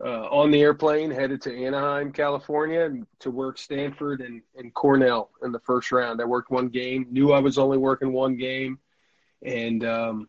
uh, 0.03 0.27
on 0.29 0.51
the 0.51 0.61
airplane 0.61 1.09
headed 1.09 1.41
to 1.41 1.65
Anaheim, 1.65 2.11
California, 2.11 2.91
to 3.19 3.31
work 3.31 3.57
Stanford 3.57 4.21
and, 4.21 4.41
and 4.55 4.73
Cornell 4.73 5.31
in 5.43 5.51
the 5.51 5.59
first 5.59 5.91
round. 5.91 6.21
I 6.21 6.25
worked 6.25 6.51
one 6.51 6.69
game, 6.69 7.07
knew 7.11 7.31
I 7.31 7.39
was 7.39 7.57
only 7.57 7.77
working 7.77 8.13
one 8.13 8.37
game, 8.37 8.79
and 9.43 9.83
um, 9.85 10.27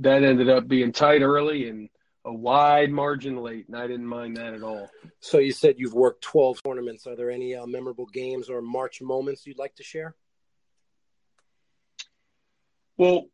that 0.00 0.24
ended 0.24 0.48
up 0.48 0.66
being 0.66 0.92
tight 0.92 1.22
early. 1.22 1.68
And 1.68 1.88
a 2.28 2.32
wide 2.32 2.90
margin 2.90 3.38
late, 3.38 3.66
and 3.68 3.76
I 3.76 3.86
didn't 3.86 4.06
mind 4.06 4.36
that 4.36 4.52
at 4.52 4.62
all. 4.62 4.90
So 5.20 5.38
you 5.38 5.50
said 5.50 5.76
you've 5.78 5.94
worked 5.94 6.22
12 6.22 6.62
tournaments. 6.62 7.06
Are 7.06 7.16
there 7.16 7.30
any 7.30 7.54
uh, 7.54 7.66
memorable 7.66 8.06
games 8.06 8.50
or 8.50 8.60
March 8.60 9.00
moments 9.00 9.46
you'd 9.46 9.58
like 9.58 9.74
to 9.76 9.82
share? 9.82 10.14
Well, 12.98 13.26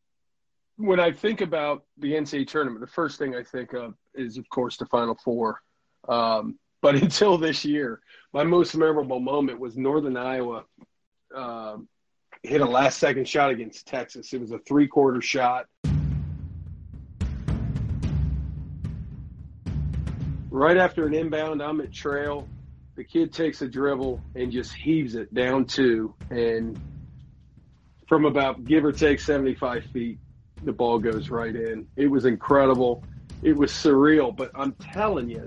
when 0.77 1.01
I 1.01 1.11
think 1.11 1.41
about 1.41 1.85
the 1.99 2.13
NCAA 2.13 2.47
tournament, 2.47 2.81
the 2.81 2.87
first 2.87 3.19
thing 3.19 3.35
I 3.35 3.43
think 3.43 3.73
of 3.73 3.95
is, 4.15 4.37
of 4.37 4.49
course, 4.49 4.77
the 4.77 4.87
Final 4.87 5.17
Four. 5.25 5.61
Um, 6.09 6.59
but 6.81 6.95
until 7.03 7.37
this 7.37 7.65
year, 7.65 8.01
my 8.33 8.45
most 8.45 8.77
memorable 8.77 9.21
moment 9.21 9.59
was 9.59 9.77
Northern 9.77 10.17
Iowa 10.17 10.65
uh, 11.35 11.79
hit 12.45 12.61
a 12.61 12.67
last 12.67 12.99
second 12.99 13.29
shot 13.29 13.51
against 13.51 13.89
Texas. 13.89 14.33
It 14.33 14.41
was 14.41 14.53
a 14.53 14.59
three 14.61 14.87
quarter 14.87 15.21
shot. 15.21 15.67
Right 20.55 20.77
after 20.77 21.05
an 21.05 21.15
inbound, 21.15 21.61
I'm 21.61 21.81
at 21.81 21.93
trail. 21.93 22.47
The 22.95 23.03
kid 23.03 23.33
takes 23.33 23.61
a 23.61 23.67
dribble 23.67 24.21
and 24.37 24.53
just 24.53 24.73
heaves 24.73 25.17
it 25.17 25.35
down 25.35 25.65
two. 25.65 26.15
And 26.31 26.79
from 28.07 28.25
about 28.25 28.63
give 28.63 28.85
or 28.85 28.93
take 28.93 29.19
75 29.19 29.85
feet, 29.87 30.21
the 30.63 30.71
ball 30.71 31.01
goes 31.01 31.29
right 31.29 31.57
in. 31.57 31.89
It 31.97 32.07
was 32.07 32.25
incredible. 32.25 33.03
It 33.43 33.57
was 33.57 33.73
surreal. 33.73 34.35
But 34.35 34.53
I'm 34.55 34.75
telling 34.75 35.29
you, 35.29 35.45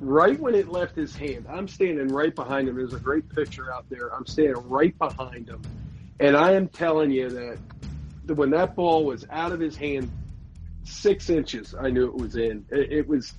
right 0.00 0.40
when 0.40 0.54
it 0.54 0.68
left 0.68 0.96
his 0.96 1.14
hand, 1.14 1.44
I'm 1.46 1.68
standing 1.68 2.08
right 2.08 2.34
behind 2.34 2.70
him. 2.70 2.76
There's 2.76 2.94
a 2.94 2.98
great 2.98 3.28
picture 3.28 3.70
out 3.70 3.84
there. 3.90 4.14
I'm 4.14 4.24
standing 4.24 4.66
right 4.66 4.96
behind 4.98 5.46
him. 5.46 5.60
And 6.20 6.38
I 6.38 6.52
am 6.52 6.68
telling 6.68 7.10
you 7.10 7.28
that 7.28 7.58
when 8.34 8.48
that 8.52 8.76
ball 8.76 9.04
was 9.04 9.26
out 9.28 9.52
of 9.52 9.60
his 9.60 9.76
hand, 9.76 10.10
six 10.84 11.28
inches, 11.28 11.74
I 11.78 11.90
knew 11.90 12.06
it 12.06 12.14
was 12.14 12.36
in. 12.36 12.64
It, 12.70 12.92
it 12.92 13.06
was 13.06 13.34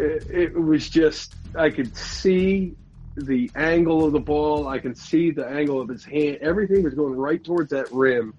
it, 0.00 0.30
it 0.30 0.54
was 0.54 0.88
just 0.88 1.34
I 1.54 1.70
could 1.70 1.96
see 1.96 2.76
the 3.16 3.50
angle 3.54 4.04
of 4.04 4.12
the 4.12 4.20
ball. 4.20 4.68
I 4.68 4.78
can 4.78 4.94
see 4.94 5.30
the 5.30 5.46
angle 5.46 5.80
of 5.80 5.88
his 5.88 6.04
hand. 6.04 6.38
Everything 6.40 6.82
was 6.82 6.94
going 6.94 7.16
right 7.16 7.42
towards 7.42 7.70
that 7.70 7.90
rim, 7.92 8.34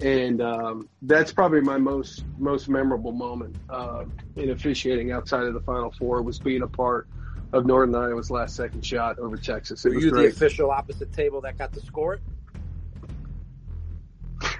and 0.00 0.40
um, 0.40 0.88
that's 1.02 1.32
probably 1.32 1.60
my 1.60 1.78
most 1.78 2.24
most 2.38 2.68
memorable 2.68 3.12
moment 3.12 3.56
uh, 3.70 4.04
in 4.36 4.50
officiating 4.50 5.12
outside 5.12 5.44
of 5.44 5.54
the 5.54 5.60
Final 5.60 5.92
Four 5.92 6.22
was 6.22 6.38
being 6.38 6.62
a 6.62 6.68
part 6.68 7.08
of 7.52 7.66
Northern 7.66 7.94
Iowa's 7.94 8.30
last 8.30 8.56
second 8.56 8.84
shot 8.84 9.18
over 9.18 9.36
Texas. 9.36 9.84
It 9.84 9.90
Were 9.90 10.00
you 10.00 10.10
great. 10.10 10.22
the 10.22 10.28
official 10.28 10.70
opposite 10.70 11.12
table 11.12 11.40
that 11.42 11.56
got 11.56 11.72
to 11.74 11.80
score 11.80 12.14
it? 12.14 12.20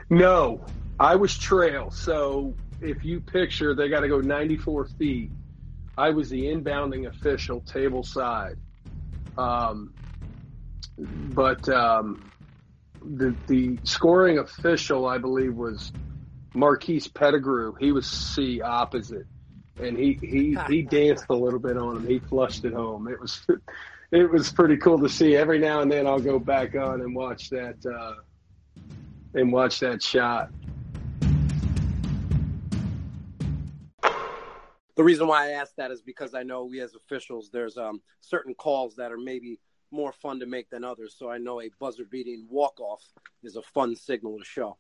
No, 0.09 0.65
I 1.01 1.17
was 1.17 1.37
trail. 1.37 1.91
So 1.91 2.55
if 2.81 3.05
you 3.05 3.21
picture, 3.21 3.75
they 3.75 3.89
got 3.89 4.01
to 4.01 4.09
go 4.09 4.21
94 4.21 4.87
feet 4.99 5.31
I 5.97 6.11
was 6.11 6.29
the 6.29 6.45
inbounding 6.45 7.07
official, 7.07 7.61
table 7.61 8.03
side. 8.03 8.57
Um, 9.39 9.95
but 10.99 11.69
um, 11.69 12.31
the 13.03 13.37
the 13.47 13.79
scoring 13.85 14.39
official, 14.39 15.07
I 15.07 15.19
believe, 15.19 15.55
was 15.55 15.93
Marquise 16.55 17.09
Pettigrew. 17.09 17.75
He 17.79 17.93
was 17.93 18.07
C 18.07 18.61
opposite, 18.61 19.27
and 19.81 19.97
he 19.97 20.19
he 20.21 20.59
he 20.69 20.83
danced 20.83 21.27
a 21.29 21.35
little 21.35 21.61
bit 21.61 21.77
on 21.77 21.99
him. 21.99 22.07
He 22.07 22.19
flushed 22.19 22.65
it 22.65 22.73
home. 22.73 23.09
It 23.09 23.21
was 23.21 23.47
it 24.11 24.31
was 24.31 24.51
pretty 24.53 24.77
cool 24.79 24.99
to 25.01 25.09
see. 25.09 25.37
Every 25.37 25.59
now 25.59 25.81
and 25.81 25.91
then, 25.91 26.07
I'll 26.07 26.19
go 26.19 26.39
back 26.39 26.75
on 26.75 27.01
and 27.01 27.15
watch 27.15 27.51
that 27.51 27.77
uh, 27.87 28.15
and 29.35 29.53
watch 29.53 29.81
that 29.81 30.03
shot. 30.03 30.51
The 34.97 35.05
reason 35.05 35.27
why 35.27 35.49
I 35.49 35.51
ask 35.53 35.75
that 35.77 35.91
is 35.91 36.03
because 36.03 36.35
I 36.35 36.43
know 36.43 36.65
we 36.65 36.81
as 36.81 36.95
officials, 36.95 37.51
there's 37.53 37.77
um, 37.77 38.01
certain 38.21 38.55
calls 38.55 38.97
that 38.97 39.13
are 39.13 39.19
maybe 39.19 39.61
more 39.91 40.13
fun 40.13 40.41
to 40.41 40.47
make 40.47 40.71
than 40.71 40.85
others. 40.85 41.15
So 41.17 41.31
I 41.31 41.39
know 41.39 41.61
a 41.61 41.71
buzzer 41.79 42.05
beating 42.05 42.47
walk 42.51 42.81
off 42.81 43.03
is 43.43 43.57
a 43.57 43.63
fun 43.63 43.95
signal 43.95 44.39
to 44.39 44.45
show. 44.45 44.77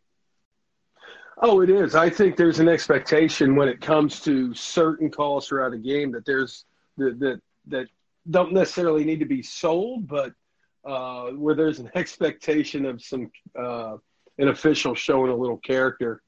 Oh, 1.38 1.60
it 1.60 1.68
is. 1.68 1.94
I 1.94 2.08
think 2.08 2.36
there's 2.36 2.60
an 2.60 2.68
expectation 2.68 3.56
when 3.56 3.68
it 3.68 3.80
comes 3.80 4.20
to 4.20 4.54
certain 4.54 5.10
calls 5.10 5.46
throughout 5.46 5.74
a 5.74 5.78
game 5.78 6.10
that 6.12 6.24
there's 6.24 6.64
that 6.96 7.20
that, 7.20 7.40
that 7.66 7.86
don't 8.30 8.52
necessarily 8.52 9.04
need 9.04 9.20
to 9.20 9.26
be 9.26 9.42
sold, 9.42 10.08
but 10.08 10.32
uh, 10.84 11.30
where 11.32 11.54
there's 11.54 11.78
an 11.78 11.90
expectation 11.94 12.86
of 12.86 13.02
some 13.02 13.30
uh, 13.58 13.96
an 14.38 14.48
official 14.48 14.94
showing 14.94 15.30
a 15.30 15.36
little 15.36 15.58
character. 15.58 16.22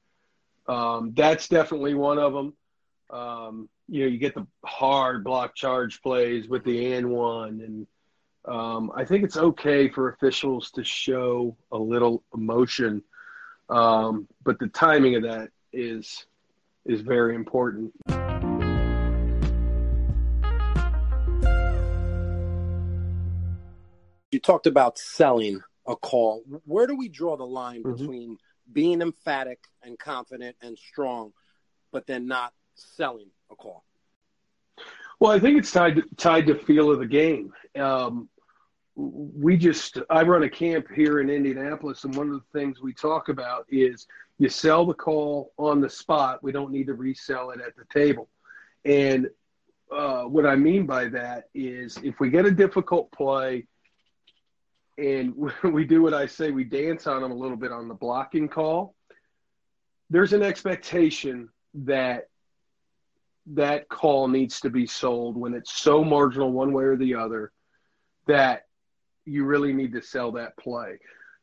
Um, 0.67 1.13
that's 1.15 1.47
definitely 1.47 1.95
one 1.95 2.19
of 2.19 2.33
them. 2.33 2.53
Um, 3.09 3.69
you 3.87 4.01
know, 4.01 4.07
you 4.07 4.17
get 4.17 4.35
the 4.35 4.45
hard 4.63 5.23
block 5.23 5.55
charge 5.55 6.01
plays 6.01 6.47
with 6.47 6.63
the 6.63 6.93
and 6.93 7.09
one, 7.09 7.61
and 7.61 7.87
um, 8.45 8.91
I 8.95 9.03
think 9.03 9.23
it's 9.23 9.37
okay 9.37 9.89
for 9.89 10.09
officials 10.09 10.71
to 10.71 10.83
show 10.83 11.57
a 11.71 11.77
little 11.77 12.23
emotion, 12.33 13.03
um, 13.69 14.27
but 14.43 14.59
the 14.59 14.67
timing 14.67 15.15
of 15.15 15.23
that 15.23 15.49
is 15.73 16.25
is 16.85 17.01
very 17.01 17.35
important. 17.35 17.93
You 24.31 24.39
talked 24.39 24.67
about 24.67 24.99
selling 24.99 25.61
a 25.87 25.95
call. 25.95 26.43
Where 26.65 26.85
do 26.85 26.95
we 26.95 27.09
draw 27.09 27.35
the 27.35 27.45
line 27.45 27.83
mm-hmm. 27.83 27.95
between 27.95 28.37
being 28.71 29.01
emphatic 29.01 29.59
and 29.83 29.97
confident 29.97 30.55
and 30.61 30.77
strong, 30.77 31.33
but 31.91 32.05
then 32.05 32.27
not 32.27 32.53
selling 32.79 33.27
a 33.51 33.55
call? 33.55 33.83
Well, 35.19 35.31
I 35.31 35.39
think 35.39 35.57
it's 35.57 35.71
tied 35.71 35.97
to, 35.97 36.03
tied 36.15 36.47
to 36.47 36.55
feel 36.55 36.91
of 36.91 36.99
the 36.99 37.05
game. 37.05 37.53
Um, 37.77 38.29
we 38.95 39.57
just 39.57 39.97
I 40.09 40.23
run 40.23 40.43
a 40.43 40.49
camp 40.49 40.87
here 40.93 41.19
in 41.19 41.29
Indianapolis, 41.29 42.03
and 42.03 42.15
one 42.15 42.27
of 42.27 42.33
the 42.33 42.59
things 42.59 42.81
we 42.81 42.93
talk 42.93 43.29
about 43.29 43.65
is 43.69 44.07
you 44.37 44.49
sell 44.49 44.85
the 44.85 44.93
call 44.93 45.51
on 45.57 45.81
the 45.81 45.89
spot. 45.89 46.43
We 46.43 46.51
don't 46.51 46.71
need 46.71 46.87
to 46.87 46.93
resell 46.93 47.51
it 47.51 47.61
at 47.61 47.75
the 47.75 47.85
table. 47.93 48.29
And 48.85 49.29
uh, 49.91 50.23
what 50.23 50.45
I 50.45 50.55
mean 50.55 50.85
by 50.85 51.05
that 51.09 51.45
is 51.53 51.97
if 52.03 52.19
we 52.19 52.29
get 52.29 52.45
a 52.45 52.51
difficult 52.51 53.11
play 53.11 53.65
and 54.97 55.33
we 55.63 55.85
do 55.85 56.01
what 56.01 56.13
I 56.13 56.25
say, 56.25 56.51
we 56.51 56.63
dance 56.63 57.07
on 57.07 57.21
them 57.21 57.31
a 57.31 57.35
little 57.35 57.57
bit 57.57 57.71
on 57.71 57.87
the 57.87 57.93
blocking 57.93 58.47
call. 58.47 58.95
There's 60.09 60.33
an 60.33 60.41
expectation 60.41 61.49
that 61.73 62.29
that 63.53 63.89
call 63.89 64.27
needs 64.27 64.61
to 64.61 64.69
be 64.69 64.85
sold 64.85 65.35
when 65.35 65.53
it's 65.53 65.73
so 65.73 66.03
marginal 66.03 66.51
one 66.51 66.71
way 66.71 66.83
or 66.83 66.95
the 66.95 67.15
other 67.15 67.51
that 68.27 68.65
you 69.25 69.45
really 69.45 69.73
need 69.73 69.93
to 69.93 70.01
sell 70.01 70.33
that 70.33 70.57
play. 70.57 70.99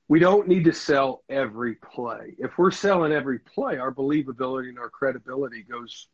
We 0.08 0.20
don't 0.20 0.46
need 0.46 0.64
to 0.64 0.72
sell 0.72 1.24
every 1.28 1.74
play. 1.74 2.36
If 2.38 2.58
we're 2.58 2.70
selling 2.70 3.12
every 3.12 3.40
play, 3.40 3.78
our 3.78 3.92
believability 3.92 4.68
and 4.68 4.78
our 4.78 4.88
credibility 4.88 5.62
goes 5.62 6.06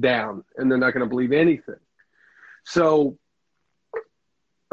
down, 0.00 0.42
and 0.56 0.70
they're 0.70 0.78
not 0.78 0.94
going 0.94 1.04
to 1.04 1.08
believe 1.08 1.32
anything. 1.32 1.76
So, 2.64 3.18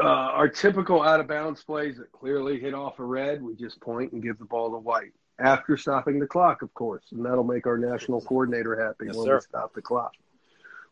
uh, 0.02 0.06
our 0.06 0.48
typical 0.48 1.02
out 1.02 1.20
of 1.20 1.28
bounds 1.28 1.62
plays 1.62 1.98
that 1.98 2.10
clearly 2.10 2.58
hit 2.58 2.74
off 2.74 2.98
a 2.98 3.04
red, 3.04 3.42
we 3.42 3.54
just 3.54 3.80
point 3.80 4.12
and 4.12 4.20
give 4.20 4.38
the 4.38 4.44
ball 4.44 4.72
to 4.72 4.78
white 4.78 5.12
after 5.38 5.76
stopping 5.76 6.18
the 6.18 6.26
clock, 6.26 6.62
of 6.62 6.72
course, 6.74 7.04
and 7.12 7.24
that'll 7.24 7.44
make 7.44 7.66
our 7.66 7.78
national 7.78 8.20
coordinator 8.20 8.84
happy 8.84 9.06
yes, 9.06 9.16
when 9.16 9.26
sir. 9.26 9.36
we 9.36 9.40
stop 9.40 9.72
the 9.74 9.82
clock. 9.82 10.12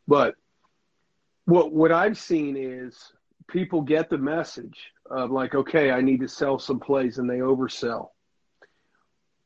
But 0.07 0.35
what 1.45 1.73
what 1.73 1.93
I've 1.93 2.19
seen 2.19 2.57
is 2.57 3.13
people 3.49 3.83
get 3.83 4.09
the 4.09 4.19
message 4.19 4.79
of 5.11 5.31
like, 5.31 5.55
okay, 5.55 5.91
I 5.91 6.01
need 6.01 6.21
to 6.21 6.29
sell 6.29 6.59
some 6.59 6.81
plays, 6.81 7.19
and 7.19 7.29
they 7.29 7.39
oversell, 7.39 8.09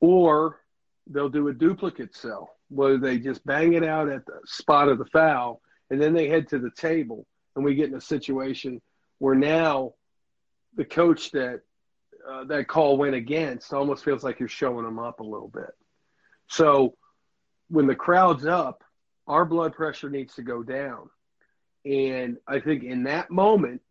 or 0.01 0.61
they'll 1.09 1.29
do 1.29 1.49
a 1.49 1.55
duplicate 1.55 2.15
sell 2.15 2.51
where 2.69 2.99
they 2.99 3.19
just 3.19 3.45
bang 3.47 3.75
it 3.75 3.85
out 3.85 4.09
at 4.09 4.27
the 4.27 4.41
spot 4.45 4.89
of 4.89 4.99
the 4.99 5.05
foul, 5.07 5.61
and 5.91 6.01
then 6.01 6.13
they 6.13 6.29
head 6.29 6.49
to 6.49 6.59
the 6.59 6.71
table, 6.71 7.27
and 7.55 7.65
we 7.65 7.75
get 7.75 7.89
in 7.89 7.97
a 7.97 8.01
situation 8.01 8.81
where 9.19 9.35
now 9.35 9.95
the 10.75 10.85
coach 10.85 11.31
that 11.33 11.61
uh, 12.29 12.45
that 12.45 12.67
call 12.67 12.97
went 12.97 13.15
against 13.15 13.73
almost 13.73 14.05
feels 14.05 14.25
like 14.25 14.41
you're 14.41 14.49
showing 14.49 14.85
them 14.85 14.99
up 14.99 15.21
a 15.21 15.25
little 15.25 15.49
bit. 15.49 15.71
So 16.49 16.97
when 17.69 17.87
the 17.87 17.95
crowd's 17.95 18.47
up, 18.47 18.83
our 19.27 19.45
blood 19.45 19.75
pressure 19.75 20.11
needs 20.11 20.35
to 20.35 20.43
go 20.43 20.63
down. 20.63 21.11
And 21.85 22.39
I 22.47 22.61
think 22.61 22.83
in 22.83 23.05
that 23.05 23.31
moment, 23.31 23.83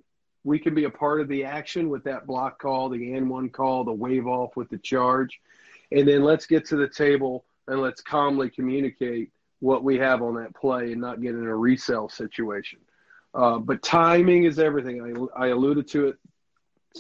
we 0.43 0.59
can 0.59 0.75
be 0.75 0.83
a 0.83 0.89
part 0.89 1.21
of 1.21 1.27
the 1.27 1.43
action 1.43 1.89
with 1.89 2.03
that 2.03 2.27
block 2.27 2.61
call, 2.61 2.89
the 2.89 3.13
and 3.13 3.29
one 3.29 3.49
call, 3.49 3.83
the 3.83 3.91
wave 3.91 4.27
off 4.27 4.55
with 4.55 4.69
the 4.69 4.77
charge. 4.77 5.39
And 5.91 6.07
then 6.07 6.23
let's 6.23 6.45
get 6.45 6.65
to 6.67 6.75
the 6.75 6.87
table 6.87 7.45
and 7.67 7.81
let's 7.81 8.01
calmly 8.01 8.49
communicate 8.49 9.31
what 9.59 9.83
we 9.83 9.97
have 9.97 10.21
on 10.21 10.35
that 10.35 10.53
play 10.55 10.91
and 10.91 11.01
not 11.01 11.21
get 11.21 11.33
in 11.33 11.45
a 11.45 11.55
resell 11.55 12.09
situation. 12.09 12.79
Uh, 13.33 13.57
but 13.57 13.81
timing 13.81 14.43
is 14.43 14.59
everything. 14.59 15.29
I, 15.35 15.45
I 15.45 15.47
alluded 15.47 15.87
to 15.89 16.09
it 16.09 16.17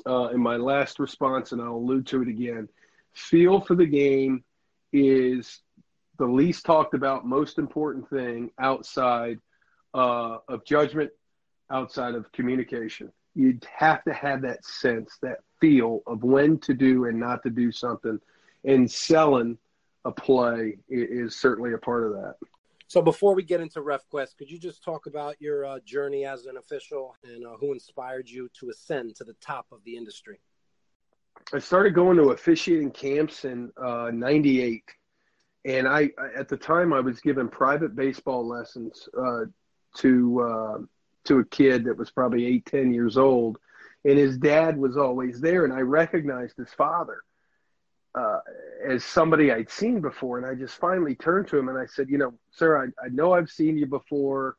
uh, 0.07 0.29
in 0.29 0.41
my 0.41 0.57
last 0.57 0.99
response, 0.99 1.51
and 1.51 1.61
I'll 1.61 1.75
allude 1.75 2.07
to 2.07 2.21
it 2.21 2.27
again. 2.27 2.67
Feel 3.13 3.61
for 3.61 3.75
the 3.75 3.85
game 3.85 4.43
is 4.91 5.61
the 6.17 6.25
least 6.25 6.65
talked 6.65 6.93
about, 6.93 7.25
most 7.25 7.57
important 7.57 8.09
thing 8.09 8.51
outside 8.59 9.39
uh, 9.93 10.37
of 10.47 10.65
judgment 10.65 11.11
outside 11.71 12.15
of 12.15 12.31
communication. 12.31 13.11
You'd 13.33 13.65
have 13.73 14.03
to 14.05 14.13
have 14.13 14.41
that 14.43 14.63
sense, 14.65 15.17
that 15.21 15.39
feel 15.59 16.01
of 16.07 16.23
when 16.23 16.59
to 16.59 16.73
do 16.73 17.05
and 17.05 17.19
not 17.19 17.43
to 17.43 17.49
do 17.49 17.71
something. 17.71 18.19
And 18.63 18.89
selling 18.89 19.57
a 20.05 20.11
play 20.11 20.77
is 20.89 21.35
certainly 21.35 21.73
a 21.73 21.77
part 21.77 22.05
of 22.05 22.13
that. 22.13 22.35
So 22.87 23.01
before 23.01 23.33
we 23.33 23.43
get 23.43 23.61
into 23.61 23.81
RefQuest, 23.81 24.37
could 24.37 24.49
you 24.49 24.59
just 24.59 24.83
talk 24.83 25.07
about 25.07 25.41
your 25.41 25.65
uh, 25.65 25.79
journey 25.85 26.25
as 26.25 26.45
an 26.45 26.57
official 26.57 27.15
and 27.23 27.45
uh, 27.45 27.57
who 27.59 27.73
inspired 27.73 28.29
you 28.29 28.47
to 28.59 28.69
ascend 28.69 29.15
to 29.15 29.23
the 29.23 29.33
top 29.41 29.65
of 29.71 29.83
the 29.85 29.97
industry? 29.97 30.39
I 31.53 31.59
started 31.59 31.93
going 31.93 32.17
to 32.17 32.29
officiating 32.29 32.91
camps 32.91 33.43
in 33.43 33.71
'98, 33.77 34.83
uh, 34.87 34.91
and 35.65 35.87
I 35.87 36.11
at 36.37 36.47
the 36.47 36.57
time 36.57 36.93
I 36.93 36.99
was 36.99 37.19
given 37.19 37.49
private 37.49 37.95
baseball 37.95 38.47
lessons 38.47 39.09
uh, 39.17 39.45
to 39.97 40.41
uh, 40.41 40.77
to 41.25 41.39
a 41.39 41.45
kid 41.45 41.85
that 41.85 41.97
was 41.97 42.11
probably 42.11 42.45
eight, 42.45 42.65
ten 42.65 42.93
years 42.93 43.17
old, 43.17 43.57
and 44.03 44.17
his 44.17 44.37
dad 44.37 44.77
was 44.77 44.95
always 44.97 45.41
there, 45.41 45.65
and 45.65 45.73
I 45.73 45.81
recognized 45.81 46.57
his 46.57 46.71
father 46.73 47.21
uh, 48.15 48.39
as 48.87 49.03
somebody 49.03 49.51
I'd 49.51 49.69
seen 49.69 50.01
before. 50.01 50.37
And 50.37 50.47
I 50.47 50.55
just 50.55 50.77
finally 50.77 51.15
turned 51.15 51.47
to 51.49 51.57
him 51.57 51.69
and 51.69 51.77
I 51.77 51.85
said, 51.85 52.09
you 52.09 52.17
know, 52.17 52.33
sir, 52.51 52.81
I, 52.81 53.05
I 53.05 53.09
know 53.09 53.33
I've 53.33 53.49
seen 53.49 53.77
you 53.77 53.85
before. 53.85 54.55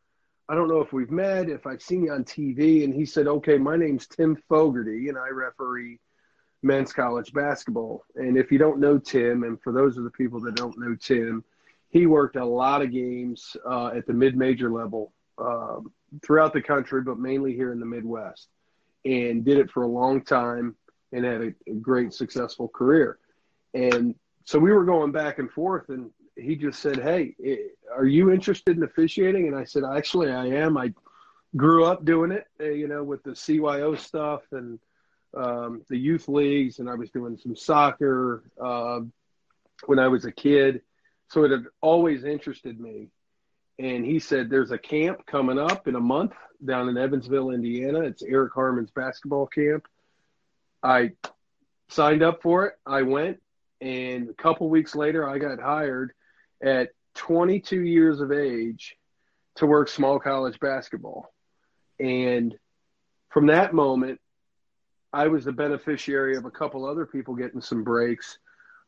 I 0.48 0.54
don't 0.54 0.68
know 0.68 0.80
if 0.80 0.92
we've 0.92 1.10
met, 1.10 1.48
if 1.48 1.66
I've 1.66 1.82
seen 1.82 2.04
you 2.04 2.12
on 2.12 2.24
TV. 2.24 2.84
And 2.84 2.94
he 2.94 3.04
said, 3.04 3.26
okay, 3.26 3.58
my 3.58 3.76
name's 3.76 4.06
Tim 4.06 4.36
Fogarty 4.48 5.08
and 5.08 5.18
I 5.18 5.28
referee 5.28 5.98
men's 6.62 6.92
college 6.92 7.32
basketball. 7.32 8.04
And 8.16 8.36
if 8.36 8.50
you 8.50 8.58
don't 8.58 8.80
know 8.80 8.98
Tim, 8.98 9.44
and 9.44 9.60
for 9.62 9.72
those 9.72 9.96
of 9.96 10.04
the 10.04 10.10
people 10.10 10.40
that 10.40 10.56
don't 10.56 10.78
know 10.78 10.96
Tim, 10.96 11.44
he 11.90 12.06
worked 12.06 12.36
a 12.36 12.44
lot 12.44 12.82
of 12.82 12.90
games 12.90 13.56
uh, 13.68 13.88
at 13.88 14.06
the 14.06 14.12
mid-major 14.12 14.70
level 14.70 15.12
um, 15.38 15.92
throughout 16.24 16.52
the 16.52 16.62
country, 16.62 17.02
but 17.02 17.18
mainly 17.18 17.54
here 17.54 17.72
in 17.72 17.80
the 17.80 17.86
Midwest, 17.86 18.48
and 19.04 19.44
did 19.44 19.58
it 19.58 19.70
for 19.70 19.84
a 19.84 19.88
long 19.88 20.22
time 20.22 20.74
and 21.12 21.24
had 21.24 21.40
a, 21.40 21.54
a 21.70 21.74
great 21.74 22.12
successful 22.12 22.68
career. 22.68 23.18
And 23.74 24.14
so 24.44 24.58
we 24.58 24.72
were 24.72 24.84
going 24.84 25.12
back 25.12 25.38
and 25.38 25.50
forth, 25.50 25.88
and 25.88 26.10
he 26.36 26.56
just 26.56 26.80
said, 26.80 26.98
"Hey, 27.00 27.34
are 27.94 28.04
you 28.06 28.30
interested 28.30 28.76
in 28.76 28.82
officiating?" 28.82 29.48
And 29.48 29.56
I 29.56 29.64
said, 29.64 29.84
"Actually, 29.84 30.30
I 30.32 30.46
am. 30.46 30.76
I 30.76 30.92
grew 31.56 31.84
up 31.84 32.04
doing 32.04 32.32
it, 32.32 32.46
uh, 32.60 32.64
you 32.64 32.88
know, 32.88 33.02
with 33.02 33.22
the 33.22 33.30
CYO 33.30 33.98
stuff 33.98 34.42
and 34.52 34.78
um, 35.34 35.82
the 35.88 35.96
youth 35.96 36.28
leagues, 36.28 36.78
and 36.78 36.88
I 36.88 36.94
was 36.94 37.10
doing 37.10 37.36
some 37.36 37.56
soccer 37.56 38.42
uh, 38.62 39.00
when 39.86 39.98
I 39.98 40.08
was 40.08 40.24
a 40.24 40.32
kid, 40.32 40.82
so 41.28 41.44
it 41.44 41.50
had 41.50 41.64
always 41.80 42.24
interested 42.24 42.78
me." 42.78 43.08
And 43.78 44.04
he 44.04 44.18
said, 44.18 44.50
"There's 44.50 44.70
a 44.70 44.78
camp 44.78 45.26
coming 45.26 45.58
up 45.58 45.88
in 45.88 45.94
a 45.94 46.00
month 46.00 46.32
down 46.64 46.88
in 46.88 46.96
Evansville, 46.96 47.50
Indiana. 47.50 48.00
It's 48.00 48.22
Eric 48.22 48.52
Harmon's 48.54 48.90
basketball 48.90 49.46
camp." 49.46 49.86
I 50.82 51.12
signed 51.88 52.22
up 52.22 52.42
for 52.42 52.66
it. 52.66 52.74
I 52.86 53.02
went 53.02 53.40
and 53.80 54.30
a 54.30 54.34
couple 54.34 54.68
weeks 54.68 54.94
later, 54.94 55.28
I 55.28 55.38
got 55.38 55.60
hired 55.60 56.12
at 56.62 56.90
22 57.14 57.80
years 57.80 58.20
of 58.20 58.32
age 58.32 58.96
to 59.56 59.66
work 59.66 59.88
small 59.88 60.18
college 60.18 60.58
basketball. 60.60 61.32
And 61.98 62.54
from 63.30 63.46
that 63.46 63.74
moment, 63.74 64.20
I 65.12 65.28
was 65.28 65.44
the 65.44 65.52
beneficiary 65.52 66.36
of 66.36 66.44
a 66.44 66.50
couple 66.50 66.84
other 66.84 67.06
people 67.06 67.34
getting 67.34 67.60
some 67.60 67.84
breaks 67.84 68.38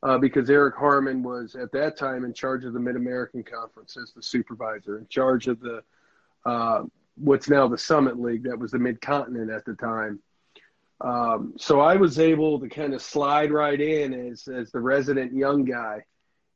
uh, 0.03 0.19
because 0.19 0.51
Eric 0.51 0.77
Harmon 0.77 1.23
was 1.23 1.55
at 1.55 1.73
that 1.73 1.97
time 1.97 2.25
in 2.25 2.33
charge 2.33 2.65
of 2.65 2.73
the 2.73 2.81
Mid 2.81 2.97
American 2.97 3.43
Conference 3.43 3.97
as 3.97 4.13
the 4.13 4.23
supervisor, 4.23 4.99
in 4.99 5.07
charge 5.09 5.49
of 5.49 5.61
the 5.61 5.83
uh, 6.45 6.85
what's 7.17 7.49
now 7.49 7.67
the 7.67 7.79
Summit 7.79 8.21
League, 8.21 8.45
that 8.45 8.59
was 8.59 8.71
the 8.71 8.79
Mid 8.79 9.01
Continent 9.01 9.51
at 9.51 9.65
the 9.65 9.75
time. 9.75 10.21
Um, 11.01 11.55
so 11.57 11.81
I 11.81 11.97
was 11.97 12.19
able 12.19 12.59
to 12.61 12.69
kind 12.69 12.95
of 12.95 13.03
slide 13.03 13.53
right 13.53 13.81
in 13.81 14.13
as, 14.31 14.49
as 14.49 14.71
the 14.71 14.81
resident 14.81 15.33
young 15.33 15.65
guy. 15.65 16.05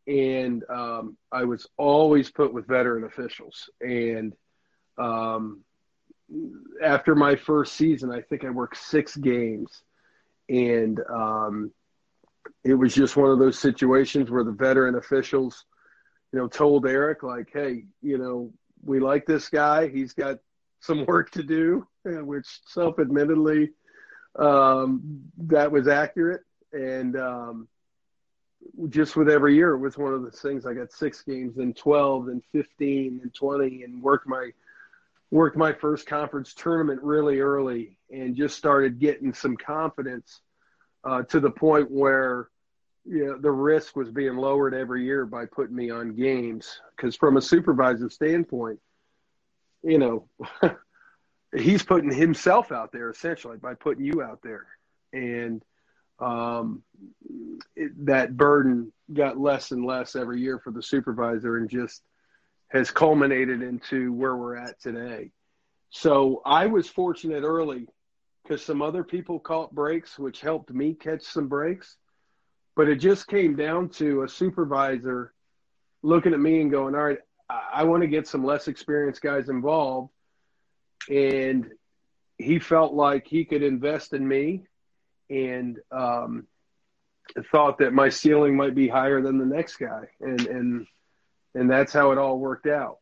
And 0.06 0.64
um, 0.68 1.16
I 1.30 1.44
was 1.44 1.68
always 1.76 2.30
put 2.30 2.52
with 2.52 2.66
veteran 2.66 3.04
officials. 3.04 3.70
And 3.80 4.34
um, 4.98 5.60
after 6.82 7.14
my 7.14 7.36
first 7.36 7.74
season, 7.74 8.10
I 8.10 8.20
think 8.20 8.44
I 8.44 8.50
worked 8.50 8.76
six 8.76 9.16
games. 9.16 9.82
And 10.48 11.00
um, 11.08 11.72
it 12.64 12.74
was 12.74 12.94
just 12.94 13.16
one 13.16 13.30
of 13.30 13.38
those 13.38 13.58
situations 13.58 14.30
where 14.30 14.44
the 14.44 14.52
veteran 14.52 14.96
officials, 14.96 15.64
you 16.32 16.38
know, 16.38 16.48
told 16.48 16.86
Eric, 16.86 17.22
like, 17.22 17.50
hey, 17.52 17.84
you 18.02 18.18
know, 18.18 18.52
we 18.84 19.00
like 19.00 19.26
this 19.26 19.48
guy. 19.48 19.88
He's 19.88 20.12
got 20.12 20.38
some 20.80 21.06
work 21.06 21.30
to 21.32 21.42
do, 21.42 21.86
which 22.04 22.46
self 22.66 22.98
admittedly, 22.98 23.70
um, 24.38 25.22
that 25.38 25.70
was 25.70 25.88
accurate. 25.88 26.42
And 26.72 27.16
um, 27.16 27.68
just 28.88 29.16
with 29.16 29.28
every 29.28 29.54
year, 29.54 29.74
it 29.74 29.78
was 29.78 29.98
one 29.98 30.14
of 30.14 30.22
the 30.22 30.30
things. 30.30 30.66
I 30.66 30.74
got 30.74 30.92
six 30.92 31.22
games, 31.22 31.58
and 31.58 31.76
twelve, 31.76 32.28
and 32.28 32.42
fifteen, 32.52 33.20
and 33.22 33.34
twenty, 33.34 33.82
and 33.82 34.02
worked 34.02 34.26
my 34.26 34.50
worked 35.32 35.56
my 35.56 35.72
first 35.72 36.06
conference 36.06 36.54
tournament 36.54 37.02
really 37.02 37.40
early, 37.40 37.96
and 38.10 38.36
just 38.36 38.56
started 38.56 39.00
getting 39.00 39.34
some 39.34 39.56
confidence 39.56 40.40
uh, 41.04 41.22
to 41.22 41.40
the 41.40 41.50
point 41.50 41.90
where 41.90 42.48
you 43.04 43.26
know, 43.26 43.38
the 43.38 43.50
risk 43.50 43.96
was 43.96 44.10
being 44.10 44.36
lowered 44.36 44.74
every 44.74 45.04
year 45.04 45.26
by 45.26 45.46
putting 45.46 45.74
me 45.74 45.90
on 45.90 46.14
games. 46.14 46.80
Because 46.96 47.16
from 47.16 47.36
a 47.36 47.42
supervisor 47.42 48.08
standpoint, 48.08 48.78
you 49.82 49.98
know. 49.98 50.28
he's 51.56 51.82
putting 51.82 52.12
himself 52.12 52.72
out 52.72 52.92
there 52.92 53.10
essentially 53.10 53.58
by 53.58 53.74
putting 53.74 54.04
you 54.04 54.22
out 54.22 54.40
there, 54.42 54.66
and 55.12 55.62
um, 56.18 56.82
it, 57.76 58.06
that 58.06 58.36
burden 58.36 58.92
got 59.12 59.38
less 59.38 59.70
and 59.70 59.84
less 59.84 60.16
every 60.16 60.40
year 60.40 60.58
for 60.58 60.70
the 60.70 60.82
supervisor, 60.82 61.56
and 61.56 61.68
just 61.68 62.02
has 62.72 62.90
culminated 62.90 63.62
into 63.62 64.12
where 64.12 64.36
we're 64.36 64.56
at 64.56 64.80
today. 64.80 65.30
So 65.90 66.40
I 66.44 66.66
was 66.66 66.88
fortunate 66.88 67.42
early 67.42 67.86
because 68.42 68.64
some 68.64 68.80
other 68.80 69.04
people 69.04 69.38
caught 69.38 69.74
breaks, 69.74 70.18
which 70.18 70.40
helped 70.40 70.72
me 70.72 70.94
catch 70.94 71.22
some 71.22 71.48
breaks. 71.48 71.96
But 72.74 72.88
it 72.88 72.96
just 72.96 73.26
came 73.28 73.54
down 73.54 73.90
to 73.90 74.22
a 74.22 74.28
supervisor 74.28 75.34
looking 76.02 76.32
at 76.32 76.40
me 76.40 76.62
and 76.62 76.70
going, 76.70 76.94
"All 76.94 77.04
right, 77.04 77.18
I 77.48 77.84
want 77.84 78.02
to 78.02 78.08
get 78.08 78.26
some 78.26 78.44
less 78.44 78.68
experienced 78.68 79.20
guys 79.20 79.48
involved." 79.48 80.10
and 81.08 81.70
he 82.38 82.58
felt 82.58 82.94
like 82.94 83.26
he 83.26 83.44
could 83.44 83.62
invest 83.62 84.12
in 84.12 84.26
me 84.26 84.62
and 85.30 85.78
um, 85.90 86.46
thought 87.50 87.78
that 87.78 87.92
my 87.92 88.08
ceiling 88.08 88.56
might 88.56 88.74
be 88.74 88.88
higher 88.88 89.22
than 89.22 89.38
the 89.38 89.46
next 89.46 89.76
guy 89.76 90.08
and 90.20 90.46
and 90.46 90.86
and 91.54 91.70
that's 91.70 91.92
how 91.92 92.12
it 92.12 92.18
all 92.18 92.38
worked 92.38 92.66
out 92.66 92.98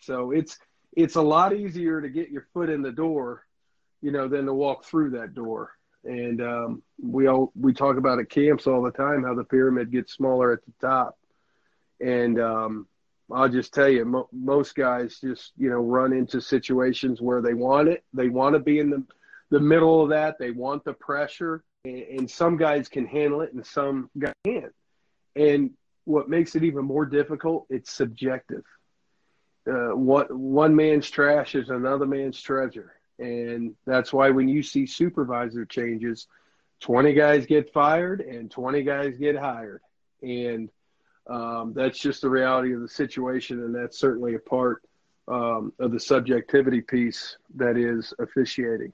so 0.00 0.30
it's 0.30 0.58
it's 0.92 1.16
a 1.16 1.22
lot 1.22 1.54
easier 1.54 2.00
to 2.00 2.08
get 2.08 2.30
your 2.30 2.46
foot 2.52 2.68
in 2.68 2.82
the 2.82 2.92
door 2.92 3.44
you 4.02 4.10
know 4.10 4.28
than 4.28 4.46
to 4.46 4.54
walk 4.54 4.84
through 4.84 5.10
that 5.10 5.34
door 5.34 5.72
and 6.04 6.40
um, 6.40 6.82
we 7.02 7.26
all 7.26 7.52
we 7.58 7.72
talk 7.72 7.96
about 7.96 8.18
at 8.18 8.30
camps 8.30 8.66
all 8.66 8.82
the 8.82 8.90
time 8.90 9.24
how 9.24 9.34
the 9.34 9.44
pyramid 9.44 9.90
gets 9.90 10.12
smaller 10.12 10.52
at 10.52 10.60
the 10.64 10.86
top 10.86 11.18
and 12.00 12.40
um, 12.40 12.86
I'll 13.32 13.48
just 13.48 13.74
tell 13.74 13.88
you, 13.88 14.04
mo- 14.04 14.28
most 14.32 14.74
guys 14.74 15.18
just 15.20 15.52
you 15.56 15.70
know 15.70 15.76
run 15.76 16.12
into 16.12 16.40
situations 16.40 17.20
where 17.20 17.42
they 17.42 17.54
want 17.54 17.88
it. 17.88 18.04
They 18.12 18.28
want 18.28 18.54
to 18.54 18.60
be 18.60 18.78
in 18.78 18.90
the 18.90 19.04
the 19.50 19.60
middle 19.60 20.02
of 20.02 20.10
that. 20.10 20.38
They 20.38 20.50
want 20.50 20.84
the 20.84 20.92
pressure, 20.92 21.64
and, 21.84 22.02
and 22.02 22.30
some 22.30 22.56
guys 22.56 22.88
can 22.88 23.06
handle 23.06 23.40
it, 23.40 23.52
and 23.52 23.66
some 23.66 24.10
guys 24.18 24.34
can't. 24.44 24.74
And 25.34 25.70
what 26.06 26.28
makes 26.30 26.54
it 26.54 26.64
even 26.64 26.84
more 26.84 27.04
difficult, 27.04 27.66
it's 27.68 27.92
subjective. 27.92 28.64
Uh, 29.68 29.94
what 29.94 30.32
one 30.32 30.74
man's 30.74 31.10
trash 31.10 31.54
is 31.54 31.68
another 31.68 32.06
man's 32.06 32.40
treasure, 32.40 32.94
and 33.18 33.74
that's 33.84 34.12
why 34.12 34.30
when 34.30 34.48
you 34.48 34.62
see 34.62 34.86
supervisor 34.86 35.66
changes, 35.66 36.28
twenty 36.80 37.12
guys 37.12 37.44
get 37.46 37.72
fired 37.72 38.20
and 38.20 38.50
twenty 38.50 38.82
guys 38.82 39.16
get 39.18 39.36
hired, 39.36 39.82
and 40.22 40.70
um, 41.28 41.72
that's 41.74 41.98
just 41.98 42.22
the 42.22 42.30
reality 42.30 42.72
of 42.72 42.80
the 42.80 42.88
situation, 42.88 43.60
and 43.64 43.74
that's 43.74 43.98
certainly 43.98 44.36
a 44.36 44.38
part 44.38 44.82
um, 45.26 45.72
of 45.80 45.90
the 45.90 45.98
subjectivity 45.98 46.80
piece 46.80 47.36
that 47.56 47.76
is 47.76 48.14
officiating. 48.20 48.92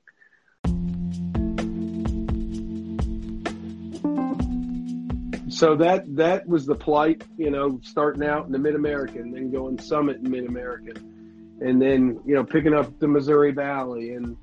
So 5.52 5.76
that 5.76 6.16
that 6.16 6.48
was 6.48 6.64
the 6.66 6.74
plight, 6.74 7.24
you 7.36 7.50
know, 7.50 7.78
starting 7.82 8.24
out 8.24 8.46
in 8.46 8.52
the 8.52 8.58
Mid 8.58 8.74
American, 8.74 9.30
then 9.30 9.50
going 9.50 9.78
Summit 9.78 10.16
in 10.16 10.30
Mid 10.30 10.46
American, 10.46 11.58
and 11.60 11.80
then 11.80 12.20
you 12.24 12.34
know 12.34 12.42
picking 12.42 12.74
up 12.74 12.98
the 12.98 13.06
Missouri 13.08 13.52
Valley 13.52 14.14
and 14.14 14.36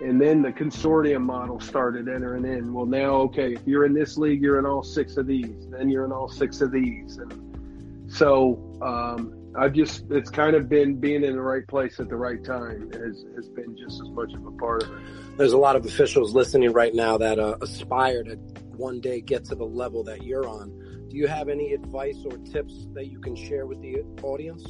and 0.00 0.20
then 0.20 0.42
the 0.42 0.52
consortium 0.52 1.22
model 1.22 1.60
started 1.60 2.08
entering 2.08 2.44
in. 2.44 2.72
Well, 2.72 2.86
now, 2.86 3.14
okay, 3.22 3.54
if 3.54 3.66
you're 3.66 3.84
in 3.84 3.92
this 3.92 4.16
league, 4.16 4.42
you're 4.42 4.58
in 4.58 4.66
all 4.66 4.82
six 4.82 5.16
of 5.16 5.26
these. 5.26 5.68
Then 5.70 5.88
you're 5.88 6.04
in 6.04 6.12
all 6.12 6.28
six 6.28 6.60
of 6.60 6.70
these. 6.70 7.18
And 7.18 8.08
so 8.08 8.58
um, 8.82 9.36
I've 9.56 9.72
just 9.72 10.04
it's 10.10 10.30
kind 10.30 10.56
of 10.56 10.68
been 10.68 10.96
being 10.96 11.24
in 11.24 11.34
the 11.34 11.42
right 11.42 11.66
place 11.66 12.00
at 12.00 12.08
the 12.08 12.16
right 12.16 12.42
time 12.42 12.90
has 12.92 13.24
has 13.36 13.48
been 13.48 13.76
just 13.76 14.00
as 14.00 14.08
much 14.10 14.32
of 14.32 14.46
a 14.46 14.52
part 14.52 14.84
of 14.84 14.92
it. 14.92 15.36
There's 15.36 15.52
a 15.52 15.58
lot 15.58 15.76
of 15.76 15.86
officials 15.86 16.34
listening 16.34 16.72
right 16.72 16.94
now 16.94 17.18
that 17.18 17.38
uh, 17.38 17.56
aspire 17.60 18.22
to 18.24 18.38
one 18.82 19.00
day 19.00 19.20
get 19.20 19.44
to 19.44 19.54
the 19.54 19.64
level 19.64 20.02
that 20.02 20.24
you're 20.24 20.48
on. 20.48 21.06
Do 21.08 21.16
you 21.16 21.28
have 21.28 21.48
any 21.48 21.72
advice 21.72 22.24
or 22.24 22.36
tips 22.38 22.88
that 22.94 23.06
you 23.06 23.20
can 23.20 23.36
share 23.36 23.64
with 23.64 23.80
the 23.80 24.02
audience? 24.22 24.64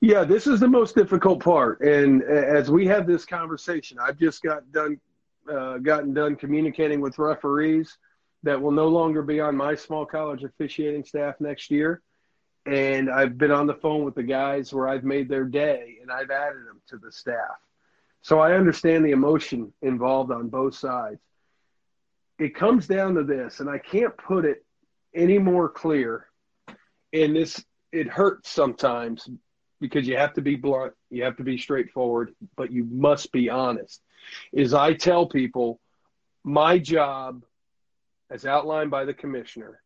Yeah, 0.00 0.24
this 0.24 0.48
is 0.48 0.58
the 0.58 0.68
most 0.68 0.96
difficult 0.96 1.38
part, 1.42 1.80
and 1.80 2.22
as 2.24 2.68
we 2.68 2.84
have 2.88 3.06
this 3.06 3.24
conversation, 3.24 3.96
I've 3.98 4.18
just 4.18 4.42
got 4.42 4.70
done, 4.72 5.00
uh, 5.50 5.78
gotten 5.78 6.12
done 6.12 6.34
communicating 6.34 7.00
with 7.00 7.18
referees 7.18 7.96
that 8.42 8.60
will 8.60 8.72
no 8.72 8.88
longer 8.88 9.22
be 9.22 9.40
on 9.40 9.56
my 9.56 9.76
small 9.76 10.04
college 10.04 10.42
officiating 10.42 11.04
staff 11.04 11.36
next 11.38 11.70
year. 11.70 12.02
And 12.66 13.08
I've 13.08 13.38
been 13.38 13.50
on 13.52 13.66
the 13.66 13.74
phone 13.74 14.04
with 14.04 14.14
the 14.14 14.22
guys 14.22 14.72
where 14.72 14.88
I've 14.88 15.04
made 15.04 15.28
their 15.28 15.44
day 15.44 15.98
and 16.02 16.10
I've 16.10 16.30
added 16.30 16.66
them 16.66 16.80
to 16.88 16.98
the 16.98 17.12
staff. 17.12 17.63
So 18.24 18.40
I 18.40 18.54
understand 18.54 19.04
the 19.04 19.10
emotion 19.10 19.72
involved 19.82 20.32
on 20.32 20.48
both 20.48 20.74
sides. 20.74 21.20
It 22.38 22.54
comes 22.54 22.86
down 22.86 23.14
to 23.16 23.22
this, 23.22 23.60
and 23.60 23.68
I 23.68 23.76
can't 23.76 24.16
put 24.16 24.46
it 24.46 24.64
any 25.14 25.38
more 25.38 25.68
clear. 25.68 26.26
And 27.12 27.36
this, 27.36 27.62
it 27.92 28.08
hurts 28.08 28.48
sometimes 28.48 29.28
because 29.78 30.08
you 30.08 30.16
have 30.16 30.32
to 30.34 30.40
be 30.40 30.56
blunt, 30.56 30.94
you 31.10 31.22
have 31.24 31.36
to 31.36 31.44
be 31.44 31.58
straightforward, 31.58 32.34
but 32.56 32.72
you 32.72 32.84
must 32.90 33.30
be 33.30 33.50
honest. 33.50 34.00
Is 34.54 34.72
I 34.72 34.94
tell 34.94 35.26
people 35.26 35.78
my 36.42 36.78
job 36.78 37.44
as 38.30 38.46
outlined 38.46 38.90
by 38.90 39.04
the 39.04 39.14
commissioner, 39.14 39.82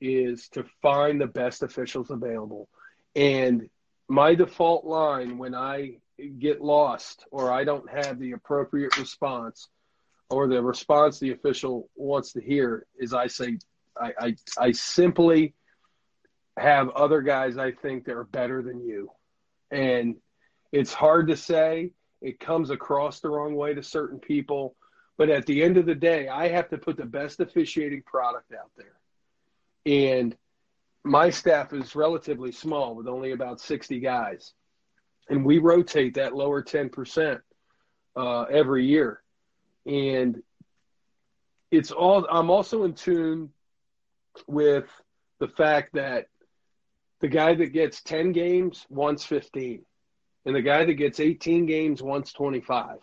is 0.00 0.48
to 0.48 0.64
find 0.80 1.20
the 1.20 1.26
best 1.26 1.62
officials 1.62 2.10
available. 2.10 2.70
And 3.14 3.68
my 4.08 4.34
default 4.34 4.86
line 4.86 5.36
when 5.36 5.54
I 5.54 5.98
get 6.38 6.60
lost 6.60 7.24
or 7.30 7.52
I 7.52 7.64
don't 7.64 7.88
have 7.90 8.18
the 8.18 8.32
appropriate 8.32 8.96
response 8.98 9.68
or 10.30 10.48
the 10.48 10.62
response 10.62 11.18
the 11.18 11.32
official 11.32 11.88
wants 11.94 12.32
to 12.32 12.40
hear 12.40 12.86
is 12.98 13.14
I 13.14 13.26
say, 13.28 13.58
I, 14.00 14.12
I, 14.18 14.36
I 14.58 14.72
simply 14.72 15.54
have 16.56 16.88
other 16.90 17.22
guys 17.22 17.58
I 17.58 17.72
think 17.72 18.06
that 18.06 18.16
are 18.16 18.24
better 18.24 18.62
than 18.62 18.84
you. 18.84 19.10
And 19.70 20.16
it's 20.72 20.92
hard 20.92 21.28
to 21.28 21.36
say. 21.36 21.92
It 22.22 22.40
comes 22.40 22.70
across 22.70 23.20
the 23.20 23.28
wrong 23.28 23.54
way 23.54 23.74
to 23.74 23.82
certain 23.82 24.18
people. 24.18 24.74
But 25.16 25.30
at 25.30 25.46
the 25.46 25.62
end 25.62 25.76
of 25.76 25.86
the 25.86 25.94
day, 25.94 26.28
I 26.28 26.48
have 26.48 26.68
to 26.70 26.78
put 26.78 26.96
the 26.96 27.04
best 27.04 27.40
officiating 27.40 28.02
product 28.02 28.52
out 28.52 28.70
there. 28.76 28.96
And 29.86 30.36
my 31.04 31.30
staff 31.30 31.72
is 31.72 31.94
relatively 31.94 32.52
small 32.52 32.94
with 32.94 33.06
only 33.06 33.32
about 33.32 33.60
60 33.60 34.00
guys. 34.00 34.52
And 35.28 35.44
we 35.44 35.58
rotate 35.58 36.14
that 36.14 36.34
lower 36.34 36.62
10% 36.62 37.40
uh, 38.16 38.42
every 38.42 38.86
year. 38.86 39.22
And 39.84 40.42
it's 41.70 41.90
all, 41.90 42.26
I'm 42.30 42.50
also 42.50 42.84
in 42.84 42.94
tune 42.94 43.50
with 44.46 44.86
the 45.38 45.48
fact 45.48 45.94
that 45.94 46.26
the 47.20 47.28
guy 47.28 47.54
that 47.54 47.72
gets 47.72 48.02
10 48.02 48.32
games 48.32 48.86
wants 48.88 49.24
15, 49.24 49.82
and 50.44 50.54
the 50.54 50.62
guy 50.62 50.84
that 50.84 50.94
gets 50.94 51.18
18 51.18 51.66
games 51.66 52.02
wants 52.02 52.32
25. 52.32 52.98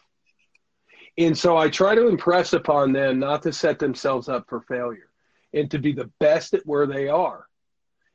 And 1.18 1.38
so 1.38 1.58
I 1.58 1.70
try 1.70 1.96
to 1.96 2.08
impress 2.08 2.54
upon 2.54 2.92
them 2.92 3.20
not 3.20 3.44
to 3.44 3.54
set 3.54 3.80
themselves 3.80 4.30
up 4.30 4.48
for 4.50 4.62
failure 4.62 5.10
and 5.54 5.70
to 5.72 5.78
be 5.78 5.92
the 5.92 6.10
best 6.20 6.54
at 6.54 6.66
where 6.66 6.88
they 6.88 7.08
are. 7.08 7.46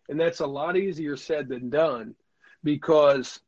And 0.09 0.19
that's 0.19 0.41
a 0.41 0.47
lot 0.47 0.77
easier 0.77 1.17
said 1.17 1.49
than 1.49 1.71
done 1.71 2.15
because 2.65 3.41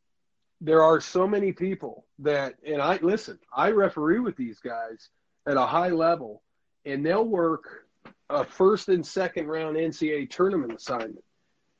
there 0.60 0.82
are 0.82 1.00
so 1.00 1.26
many 1.26 1.52
people 1.52 2.04
that, 2.18 2.54
and 2.66 2.82
I 2.82 2.98
listen, 3.02 3.38
I 3.54 3.70
referee 3.70 4.18
with 4.20 4.36
these 4.36 4.58
guys 4.60 5.08
at 5.46 5.56
a 5.56 5.66
high 5.66 5.88
level, 5.88 6.42
and 6.84 7.04
they'll 7.04 7.24
work 7.24 7.86
a 8.28 8.44
first 8.44 8.88
and 8.88 9.04
second 9.04 9.46
round 9.46 9.76
NCAA 9.76 10.30
tournament 10.30 10.72
assignment. 10.72 11.24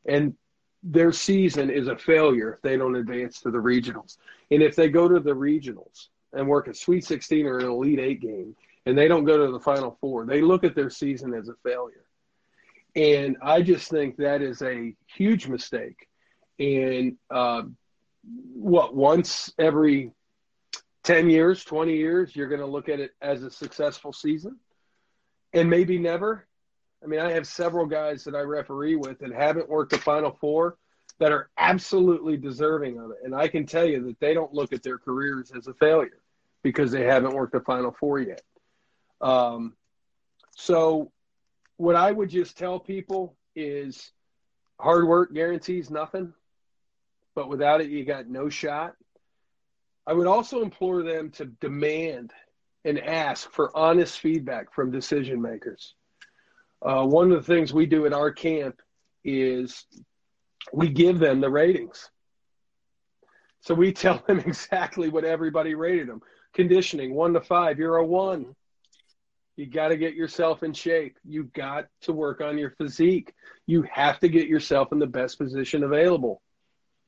And 0.07 0.35
their 0.83 1.13
season 1.13 1.71
is 1.71 1.89
a 1.89 1.97
failure 1.97 2.55
if 2.55 2.63
they 2.63 2.77
don't 2.77 2.97
advance 2.97 3.41
to 3.41 3.51
the 3.51 3.59
regionals. 3.59 4.17
And 4.51 4.63
if 4.63 4.75
they 4.75 4.89
go 4.89 5.09
to 5.09 5.21
the 5.21 5.35
regionals, 5.35 6.09
and 6.33 6.49
work 6.49 6.69
a 6.69 6.75
Sweet 6.75 7.05
16 7.05 7.47
or 7.47 7.59
an 7.59 7.67
Elite 7.67 7.99
Eight 7.99 8.21
game, 8.21 8.57
and 8.87 8.97
they 8.97 9.09
don't 9.09 9.25
go 9.25 9.45
to 9.45 9.53
the 9.53 9.61
Final 9.61 9.97
Four, 10.01 10.25
they 10.25 10.41
look 10.41 10.65
at 10.65 10.75
their 10.75 10.91
season 10.91 11.35
as 11.35 11.49
a 11.49 11.55
failure. 11.63 12.05
And 12.97 13.37
I 13.43 13.63
just 13.63 13.91
think 13.91 14.17
that 14.17 14.43
is 14.43 14.63
a 14.63 14.95
huge 15.17 15.47
mistake. 15.47 16.09
And 16.59 17.17
uh, 17.31 17.63
what, 18.55 18.95
once 18.95 19.53
every 19.59 20.13
10 21.05 21.31
years, 21.31 21.65
20 21.65 21.97
years, 21.97 22.35
you're 22.37 22.49
going 22.49 22.61
to 22.61 22.67
look 22.67 22.89
at 22.89 23.01
it 23.01 23.13
as 23.21 23.43
a 23.43 23.51
successful 23.51 24.13
season? 24.13 24.59
And 25.53 25.69
maybe 25.69 25.99
never. 25.99 26.47
I 27.03 27.07
mean, 27.07 27.21
I 27.21 27.33
have 27.33 27.47
several 27.47 27.87
guys 27.87 28.25
that 28.25 28.35
I 28.35 28.41
referee 28.41 28.97
with 28.97 29.19
that 29.21 29.33
haven't 29.33 29.69
worked 29.69 29.93
the 29.93 29.99
Final 29.99 30.37
Four 30.41 30.77
that 31.19 31.33
are 31.33 31.51
absolutely 31.59 32.37
deserving 32.37 32.99
of 32.99 33.11
it. 33.11 33.19
And 33.25 33.35
I 33.35 33.49
can 33.49 33.67
tell 33.67 33.87
you 33.87 34.05
that 34.05 34.21
they 34.21 34.35
don't 34.35 34.53
look 34.53 34.73
at 34.73 34.83
their 34.83 34.99
careers 34.99 35.51
as 35.57 35.67
a 35.67 35.75
failure 35.75 36.21
because 36.63 36.93
they 36.93 37.05
haven't 37.05 37.35
worked 37.35 37.53
the 37.53 37.61
Final 37.61 37.95
Four 37.99 38.21
yet. 38.21 38.43
Um, 39.21 39.75
so, 40.57 41.11
what 41.77 41.97
I 41.97 42.11
would 42.11 42.29
just 42.29 42.59
tell 42.59 42.79
people 42.79 43.37
is 43.55 44.13
hard 44.79 45.07
work 45.07 45.33
guarantees 45.33 45.91
nothing, 45.91 46.33
but 47.35 47.49
without 47.49 47.81
it, 47.81 47.91
you 47.91 48.05
got 48.05 48.29
no 48.29 48.49
shot. 48.49 48.95
I 50.07 50.13
would 50.13 50.27
also 50.27 50.63
implore 50.63 51.03
them 51.03 51.31
to 51.33 51.47
demand 51.47 52.33
and 52.85 52.99
ask 52.99 53.51
for 53.53 53.77
honest 53.77 54.19
feedback 54.21 54.73
from 54.75 54.91
decision 54.91 55.41
makers. 55.41 55.95
Uh, 56.83 57.05
one 57.05 57.31
of 57.31 57.39
the 57.45 57.55
things 57.55 57.73
we 57.73 57.87
do 57.87 58.07
at 58.07 58.13
our 58.13 58.33
camp 58.33 58.81
is 59.25 59.85
we 60.73 60.89
give 60.89 61.19
them 61.19 61.41
the 61.41 61.51
ratings. 61.51 62.11
So 63.61 63.75
we 63.75 63.93
tell 63.93 64.23
them 64.27 64.41
exactly 64.41 65.09
what 65.09 65.25
everybody 65.25 65.75
rated 65.75 66.09
them. 66.09 66.23
Conditioning, 66.55 67.15
one 67.15 67.35
to 67.35 67.41
five, 67.41 67.79
you're 67.79 67.97
a 67.97 68.05
one. 68.05 68.55
You 69.57 69.67
got 69.67 69.89
to 69.89 69.97
get 69.97 70.15
yourself 70.15 70.63
in 70.63 70.73
shape. 70.73 71.19
You 71.23 71.45
got 71.55 71.87
to 72.03 72.13
work 72.13 72.41
on 72.41 72.57
your 72.57 72.71
physique. 72.71 73.35
You 73.67 73.83
have 73.83 74.19
to 74.21 74.29
get 74.29 74.49
yourself 74.49 74.91
in 74.91 74.99
the 74.99 75.07
best 75.07 75.39
position 75.39 75.85
available. 75.85 76.41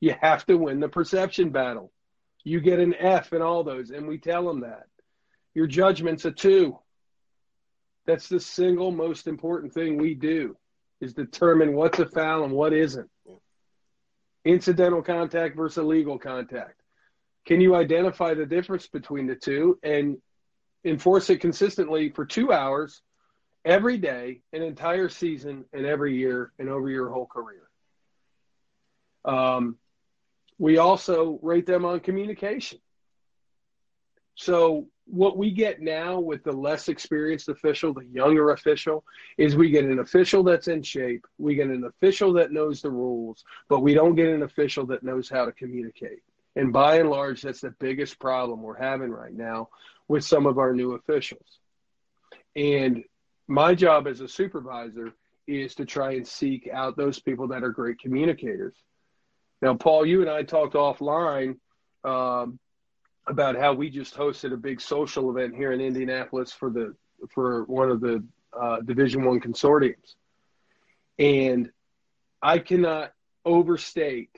You 0.03 0.13
have 0.19 0.45
to 0.47 0.57
win 0.57 0.81
the 0.81 0.89
perception 0.89 1.51
battle. 1.51 1.89
You 2.43 2.59
get 2.59 2.79
an 2.79 2.93
F 2.93 3.31
in 3.31 3.41
all 3.41 3.63
those, 3.63 3.89
and 3.89 4.05
we 4.05 4.17
tell 4.17 4.45
them 4.45 4.59
that. 4.59 4.87
Your 5.53 5.65
judgment's 5.65 6.25
a 6.25 6.31
two. 6.31 6.77
That's 8.05 8.27
the 8.27 8.41
single 8.41 8.91
most 8.91 9.27
important 9.27 9.73
thing 9.73 9.95
we 9.95 10.13
do 10.13 10.57
is 10.99 11.13
determine 11.13 11.71
what's 11.71 11.99
a 11.99 12.05
foul 12.05 12.43
and 12.43 12.51
what 12.51 12.73
isn't 12.73 13.09
incidental 14.43 15.01
contact 15.01 15.55
versus 15.55 15.77
illegal 15.77 16.19
contact. 16.19 16.81
Can 17.45 17.61
you 17.61 17.73
identify 17.73 18.33
the 18.33 18.45
difference 18.45 18.87
between 18.87 19.25
the 19.25 19.35
two 19.35 19.79
and 19.83 20.17
enforce 20.83 21.29
it 21.29 21.39
consistently 21.39 22.09
for 22.09 22.25
two 22.25 22.51
hours 22.51 23.01
every 23.63 23.97
day, 23.97 24.41
an 24.51 24.63
entire 24.63 25.07
season, 25.07 25.63
and 25.71 25.85
every 25.85 26.17
year, 26.17 26.51
and 26.59 26.67
over 26.67 26.89
your 26.89 27.09
whole 27.09 27.25
career? 27.25 27.69
Um, 29.23 29.77
we 30.63 30.77
also 30.77 31.39
rate 31.41 31.65
them 31.65 31.83
on 31.83 31.99
communication. 31.99 32.79
So 34.35 34.87
what 35.03 35.37
we 35.37 35.51
get 35.51 35.81
now 35.81 36.21
with 36.21 36.41
the 36.45 36.53
less 36.53 36.87
experienced 36.87 37.49
official, 37.49 37.93
the 37.93 38.05
younger 38.05 38.51
official, 38.51 39.03
is 39.37 39.57
we 39.57 39.71
get 39.71 39.83
an 39.83 39.99
official 39.99 40.41
that's 40.41 40.69
in 40.69 40.81
shape, 40.81 41.25
we 41.37 41.55
get 41.55 41.67
an 41.67 41.83
official 41.83 42.31
that 42.35 42.53
knows 42.53 42.81
the 42.81 42.89
rules, 42.89 43.43
but 43.67 43.81
we 43.81 43.93
don't 43.93 44.15
get 44.15 44.29
an 44.29 44.43
official 44.43 44.85
that 44.85 45.03
knows 45.03 45.27
how 45.27 45.43
to 45.43 45.51
communicate. 45.51 46.23
And 46.55 46.71
by 46.71 46.99
and 46.99 47.09
large, 47.09 47.41
that's 47.41 47.59
the 47.59 47.75
biggest 47.81 48.17
problem 48.17 48.61
we're 48.61 48.81
having 48.81 49.11
right 49.11 49.33
now 49.33 49.67
with 50.07 50.23
some 50.23 50.45
of 50.45 50.59
our 50.59 50.73
new 50.73 50.93
officials. 50.93 51.59
And 52.55 53.03
my 53.49 53.75
job 53.75 54.07
as 54.07 54.21
a 54.21 54.29
supervisor 54.29 55.11
is 55.45 55.75
to 55.75 55.83
try 55.83 56.13
and 56.13 56.25
seek 56.25 56.69
out 56.71 56.95
those 56.95 57.19
people 57.19 57.49
that 57.49 57.65
are 57.65 57.69
great 57.71 57.99
communicators. 57.99 58.75
Now, 59.63 59.75
Paul, 59.75 60.05
you 60.05 60.19
and 60.19 60.29
I 60.29 60.43
talked 60.43 60.73
offline 60.73 61.55
um, 62.03 62.59
about 63.25 63.55
how 63.55 63.71
we 63.71 63.89
just 63.89 64.13
hosted 64.13 64.51
a 64.51 64.57
big 64.57 64.81
social 64.81 65.29
event 65.29 65.55
here 65.55 65.71
in 65.71 65.79
Indianapolis 65.79 66.51
for 66.51 66.69
the 66.69 66.93
for 67.29 67.63
one 67.63 67.89
of 67.89 68.01
the 68.01 68.21
uh, 68.51 68.81
Division 68.81 69.23
One 69.23 69.39
consortiums, 69.39 70.15
and 71.17 71.71
I 72.41 72.59
cannot 72.59 73.13
overstate 73.45 74.31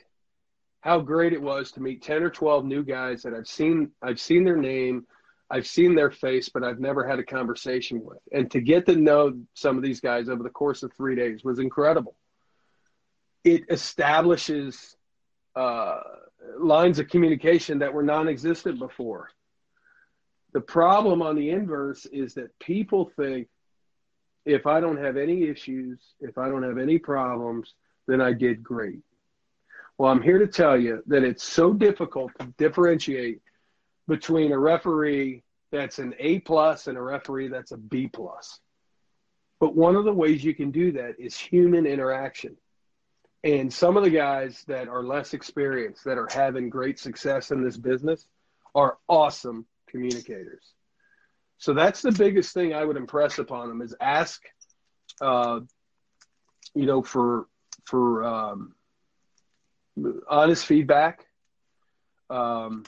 how 0.82 1.00
great 1.00 1.34
it 1.34 1.42
was 1.42 1.72
to 1.72 1.82
meet 1.82 2.04
ten 2.04 2.22
or 2.22 2.30
twelve 2.30 2.64
new 2.64 2.84
guys 2.84 3.24
that 3.24 3.34
I've 3.34 3.48
seen. 3.48 3.90
I've 4.04 4.20
seen 4.20 4.44
their 4.44 4.58
name. 4.58 5.08
I've 5.50 5.66
seen 5.66 5.96
their 5.96 6.12
face, 6.12 6.50
but 6.50 6.64
I've 6.64 6.80
never 6.80 7.04
had 7.04 7.18
a 7.18 7.24
conversation 7.24 8.04
with. 8.04 8.20
And 8.32 8.52
to 8.52 8.62
get 8.62 8.86
to 8.86 8.96
know 8.96 9.34
some 9.56 9.76
of 9.76 9.82
these 9.82 10.02
guys 10.02 10.30
over 10.30 10.44
the 10.44 10.50
course 10.52 10.84
of 10.84 10.94
three 10.94 11.16
days 11.16 11.44
was 11.44 11.58
incredible. 11.58 12.16
It 13.44 13.64
establishes 13.72 14.95
uh, 15.56 16.00
lines 16.60 17.00
of 17.00 17.08
communication 17.08 17.80
that 17.80 17.94
were 17.94 18.04
non 18.04 18.28
existent 18.28 18.80
before. 18.80 19.30
The 20.54 20.62
problem 20.62 21.22
on 21.22 21.36
the 21.36 21.50
inverse 21.50 22.06
is 22.06 22.34
that 22.36 22.58
people 22.60 23.12
think 23.18 23.48
if 24.46 24.68
I 24.68 24.80
don't 24.80 24.98
have 24.98 25.18
any 25.18 25.44
issues, 25.44 26.00
if 26.22 26.38
I 26.38 26.50
don't 26.50 26.64
have 26.64 26.78
any 26.78 26.98
problems, 26.98 27.74
then 28.08 28.22
I 28.22 28.32
did 28.32 28.64
great. 28.64 29.00
Well, 29.98 30.12
I'm 30.12 30.22
here 30.22 30.40
to 30.40 30.48
tell 30.48 30.80
you 30.80 31.02
that 31.08 31.24
it's 31.24 31.44
so 31.44 31.74
difficult 31.74 32.32
to 32.40 32.48
differentiate 32.58 33.42
between 34.08 34.52
a 34.52 34.60
referee 34.60 35.44
that's 35.72 36.00
an 36.00 36.14
A 36.20 36.40
plus 36.40 36.88
and 36.88 36.98
a 36.98 37.02
referee 37.02 37.48
that's 37.48 37.72
a 37.72 37.78
B 37.78 38.08
plus. 38.08 38.60
But 39.60 39.76
one 39.76 39.96
of 39.96 40.06
the 40.06 40.14
ways 40.14 40.44
you 40.44 40.54
can 40.54 40.72
do 40.72 40.92
that 40.94 41.16
is 41.18 41.38
human 41.38 41.86
interaction. 41.86 42.56
And 43.46 43.72
some 43.72 43.96
of 43.96 44.04
the 44.04 44.10
guys 44.10 44.64
that 44.68 44.88
are 44.88 45.04
less 45.04 45.36
experienced, 45.36 46.04
that 46.06 46.18
are 46.18 46.28
having 46.32 46.68
great 46.68 46.98
success 46.98 47.52
in 47.52 47.64
this 47.64 47.78
business, 47.78 48.26
are 48.74 48.98
awesome 49.08 49.68
communicators. 49.88 50.74
So 51.60 51.76
that's 51.76 52.02
the 52.02 52.12
biggest 52.12 52.56
thing 52.56 52.74
I 52.74 52.84
would 52.84 52.98
impress 52.98 53.38
upon 53.38 53.70
them 53.70 53.82
is 53.84 53.96
ask, 54.02 54.42
uh, 55.22 55.60
you 56.74 56.88
know, 56.88 57.04
for 57.04 57.46
for 57.86 58.24
um, 58.26 58.74
honest 60.28 60.66
feedback. 60.66 61.28
Um, 62.32 62.84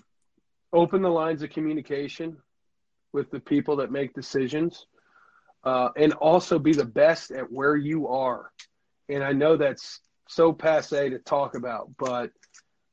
open 0.73 1.03
the 1.03 1.09
lines 1.09 1.43
of 1.43 1.51
communication 1.51 2.37
with 3.13 3.29
the 3.29 3.39
people 3.39 3.77
that 3.77 3.91
make 3.91 4.13
decisions 4.13 4.87
uh, 5.63 5.89
and 5.95 6.13
also 6.13 6.57
be 6.57 6.73
the 6.73 6.83
best 6.83 7.29
at 7.31 7.51
where 7.51 7.75
you 7.75 8.07
are 8.07 8.51
and 9.09 9.23
i 9.23 9.31
know 9.31 9.55
that's 9.55 10.01
so 10.27 10.51
passe 10.51 11.09
to 11.09 11.19
talk 11.19 11.55
about 11.55 11.89
but 11.97 12.31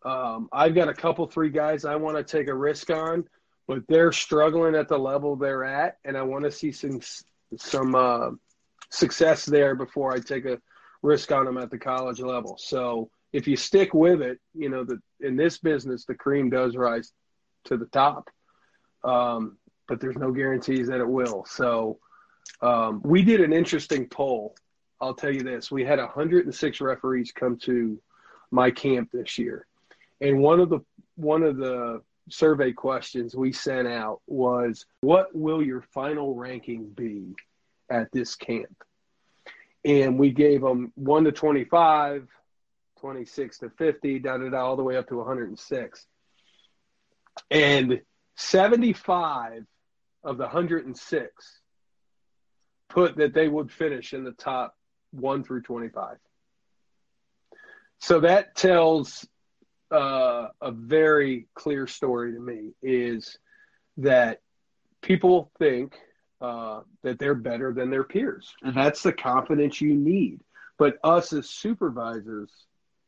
um, 0.05 0.49
i've 0.53 0.75
got 0.75 0.89
a 0.89 0.95
couple 0.95 1.27
three 1.27 1.51
guys 1.51 1.85
i 1.85 1.97
want 1.97 2.17
to 2.17 2.25
take 2.25 2.49
a 2.49 2.55
risk 2.55 2.91
on 2.91 3.25
but 3.67 3.79
they're 3.89 4.13
struggling 4.13 4.75
at 4.75 4.89
the 4.89 4.99
level 4.99 5.37
they're 5.37 5.65
at 5.65 5.99
and 6.05 6.17
i 6.17 6.23
want 6.23 6.45
to 6.45 6.51
see 6.51 6.73
some 6.73 7.01
some 7.57 7.95
uh, 7.95 8.31
success 8.91 9.45
there 9.45 9.75
before 9.75 10.13
i 10.13 10.19
take 10.19 10.45
a 10.45 10.59
risk 11.03 11.33
on 11.33 11.45
them 11.45 11.59
at 11.59 11.71
the 11.71 11.79
college 11.79 12.21
level 12.21 12.57
so 12.59 13.11
if 13.33 13.47
you 13.47 13.57
stick 13.57 13.93
with 13.93 14.23
it 14.23 14.39
you 14.55 14.69
know 14.69 14.85
that 14.85 14.99
in 15.21 15.37
this 15.37 15.59
business 15.59 16.05
the 16.05 16.15
cream 16.15 16.51
does 16.51 16.77
rise 16.77 17.13
to 17.65 17.77
the 17.77 17.87
top. 17.87 18.31
Um, 19.03 19.59
but 19.89 20.01
there's 20.01 20.17
no 20.17 20.31
guarantees 20.31 20.89
that 20.89 21.01
it 21.01 21.09
will. 21.09 21.45
So 21.47 21.99
um, 22.63 23.03
we 23.05 23.23
did 23.23 23.41
an 23.41 23.53
interesting 23.53 24.07
poll. 24.09 24.55
I'll 25.01 25.15
tell 25.15 25.33
you 25.33 25.43
this: 25.43 25.71
we 25.71 25.85
had 25.85 25.99
106 25.99 26.81
referees 26.81 27.33
come 27.33 27.57
to 27.59 28.01
my 28.51 28.71
camp 28.71 29.11
this 29.13 29.39
year, 29.39 29.67
and 30.21 30.41
one 30.41 30.61
of 30.61 30.69
the 30.69 30.81
one 31.17 31.43
of 31.43 31.57
the 31.57 32.03
survey 32.31 32.73
questions 32.73 33.35
we 33.35 33.53
sent 33.53 33.87
out 33.87 34.21
was, 34.27 34.87
"What 35.01 35.35
will 35.35 35.63
your 35.63 35.83
final 35.93 36.35
ranking 36.35 36.91
be 36.91 37.35
at 37.91 38.11
this 38.13 38.35
camp?" 38.35 38.83
And 39.85 40.19
we 40.19 40.31
gave 40.31 40.63
them 40.63 40.93
one 40.95 41.25
to 41.25 41.33
25, 41.33 42.27
26 43.01 43.59
to 43.59 43.71
50, 43.71 44.19
da 44.21 44.39
da 44.39 44.49
da, 44.49 44.65
all 44.65 44.77
the 44.77 44.83
way 44.83 44.97
up 44.97 45.09
to 45.09 45.17
106. 45.17 46.07
And 47.51 48.01
75 48.37 49.67
of 50.23 50.39
the 50.39 50.45
106 50.45 51.61
put 52.89 53.17
that 53.17 53.35
they 53.35 53.49
would 53.49 53.71
finish 53.71 54.15
in 54.15 54.25
the 54.25 54.33
top 54.33 54.75
1 55.15 55.45
through 55.45 55.63
25. 55.63 56.17
So 57.99 58.21
that 58.21 58.55
tells 58.55 59.27
uh, 59.91 60.49
a 60.61 60.73
very 60.73 61.47
clear 61.55 61.87
story 61.87 62.33
to 62.33 62.41
me 62.41 62.73
is 62.83 63.39
that 63.99 64.41
people 65.01 65.51
think 65.59 65.95
uh, 66.41 66.81
that 67.03 67.19
they're 67.19 67.35
better 67.35 67.73
than 67.73 67.91
their 67.91 68.05
peers. 68.05 68.53
And 68.63 68.77
that's 68.77 69.03
the 69.03 69.13
confidence 69.13 69.81
you 69.81 69.95
need. 69.95 70.41
But 70.79 70.99
us 71.05 71.33
as 71.33 71.49
supervisors, 71.49 72.51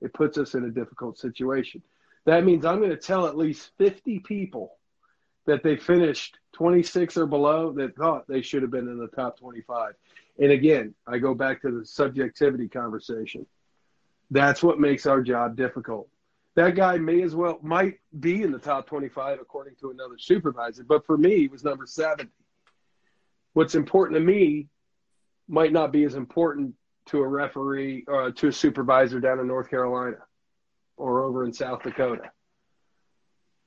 it 0.00 0.14
puts 0.14 0.38
us 0.38 0.54
in 0.54 0.64
a 0.64 0.70
difficult 0.70 1.18
situation. 1.18 1.82
That 2.24 2.44
means 2.44 2.64
I'm 2.64 2.78
going 2.78 2.90
to 2.90 2.96
tell 2.96 3.26
at 3.26 3.36
least 3.36 3.70
50 3.78 4.20
people 4.20 4.76
that 5.46 5.62
they 5.62 5.76
finished 5.76 6.38
26 6.54 7.16
or 7.16 7.26
below 7.26 7.72
that 7.72 7.96
thought 7.96 8.26
they 8.28 8.42
should 8.42 8.62
have 8.62 8.70
been 8.70 8.88
in 8.88 8.98
the 8.98 9.08
top 9.08 9.38
25. 9.38 9.94
And 10.38 10.52
again, 10.52 10.94
I 11.06 11.18
go 11.18 11.34
back 11.34 11.62
to 11.62 11.70
the 11.70 11.84
subjectivity 11.84 12.68
conversation. 12.68 13.46
That's 14.30 14.62
what 14.62 14.78
makes 14.78 15.06
our 15.06 15.22
job 15.22 15.56
difficult. 15.56 16.08
That 16.56 16.74
guy 16.74 16.96
may 16.96 17.22
as 17.22 17.34
well 17.34 17.58
might 17.62 18.00
be 18.18 18.42
in 18.42 18.50
the 18.50 18.58
top 18.58 18.86
25 18.86 19.40
according 19.40 19.76
to 19.80 19.90
another 19.90 20.16
supervisor, 20.18 20.84
but 20.84 21.06
for 21.06 21.18
me, 21.18 21.36
he 21.36 21.48
was 21.48 21.64
number 21.64 21.86
70. 21.86 22.30
What's 23.52 23.74
important 23.74 24.18
to 24.18 24.24
me 24.24 24.68
might 25.48 25.72
not 25.72 25.92
be 25.92 26.04
as 26.04 26.14
important 26.14 26.74
to 27.06 27.20
a 27.20 27.28
referee 27.28 28.04
or 28.08 28.24
uh, 28.24 28.30
to 28.32 28.48
a 28.48 28.52
supervisor 28.52 29.20
down 29.20 29.38
in 29.38 29.46
North 29.46 29.70
Carolina 29.70 30.16
or 30.96 31.22
over 31.22 31.44
in 31.44 31.52
South 31.52 31.82
Dakota. 31.82 32.30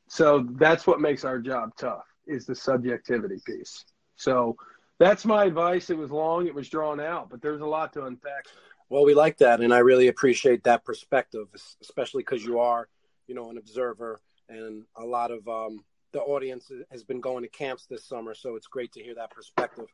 So 0.08 0.46
that's 0.54 0.86
what 0.88 1.00
makes 1.00 1.24
our 1.24 1.40
job 1.40 1.72
tough 1.78 2.04
is 2.28 2.46
the 2.46 2.56
subjectivity 2.56 3.38
piece. 3.46 3.86
So 4.16 4.58
that's 5.00 5.26
my 5.26 5.46
advice. 5.46 5.90
It 5.90 5.98
was 5.98 6.12
long, 6.12 6.46
it 6.46 6.54
was 6.54 6.70
drawn 6.70 7.00
out, 7.00 7.30
but 7.30 7.42
there's 7.42 7.62
a 7.62 7.66
lot 7.66 7.94
to 7.94 8.06
unpack. 8.06 8.46
Well, 8.90 9.06
we 9.06 9.14
like 9.14 9.38
that, 9.38 9.62
and 9.62 9.74
I 9.74 9.80
really 9.80 10.08
appreciate 10.08 10.64
that 10.66 10.84
perspective, 10.84 11.48
especially 11.82 12.24
because 12.24 12.44
you 12.44 12.60
are, 12.60 12.88
you 13.28 13.36
know, 13.36 13.50
an 13.50 13.58
observer, 13.58 14.20
and 14.50 14.84
a 14.96 15.06
lot 15.06 15.32
of 15.32 15.48
um, 15.48 15.84
the 16.12 16.20
audience 16.20 16.72
has 16.92 17.04
been 17.04 17.22
going 17.22 17.44
to 17.44 17.50
camps 17.50 17.86
this 17.86 18.04
summer, 18.04 18.34
so 18.34 18.56
it's 18.56 18.68
great 18.68 18.92
to 18.94 19.04
hear 19.04 19.16
that 19.16 19.32
perspective. 19.32 19.86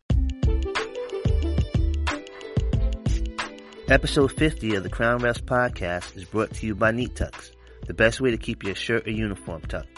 Episode 3.88 4.32
50 4.32 4.76
of 4.76 4.84
the 4.84 4.89
Crown 4.89 5.20
Refs 5.20 5.44
podcast 5.44 6.18
is 6.18 6.26
brought 6.26 6.52
to 6.56 6.65
you 6.65 6.74
by 6.74 6.89
Neat 6.89 7.15
Tucks, 7.15 7.52
the 7.86 7.94
best 7.94 8.20
way 8.20 8.32
to 8.32 8.38
keep 8.38 8.63
your 8.63 8.74
shirt 8.74 9.06
or 9.06 9.12
uniform 9.12 9.62
tucked. 9.62 9.89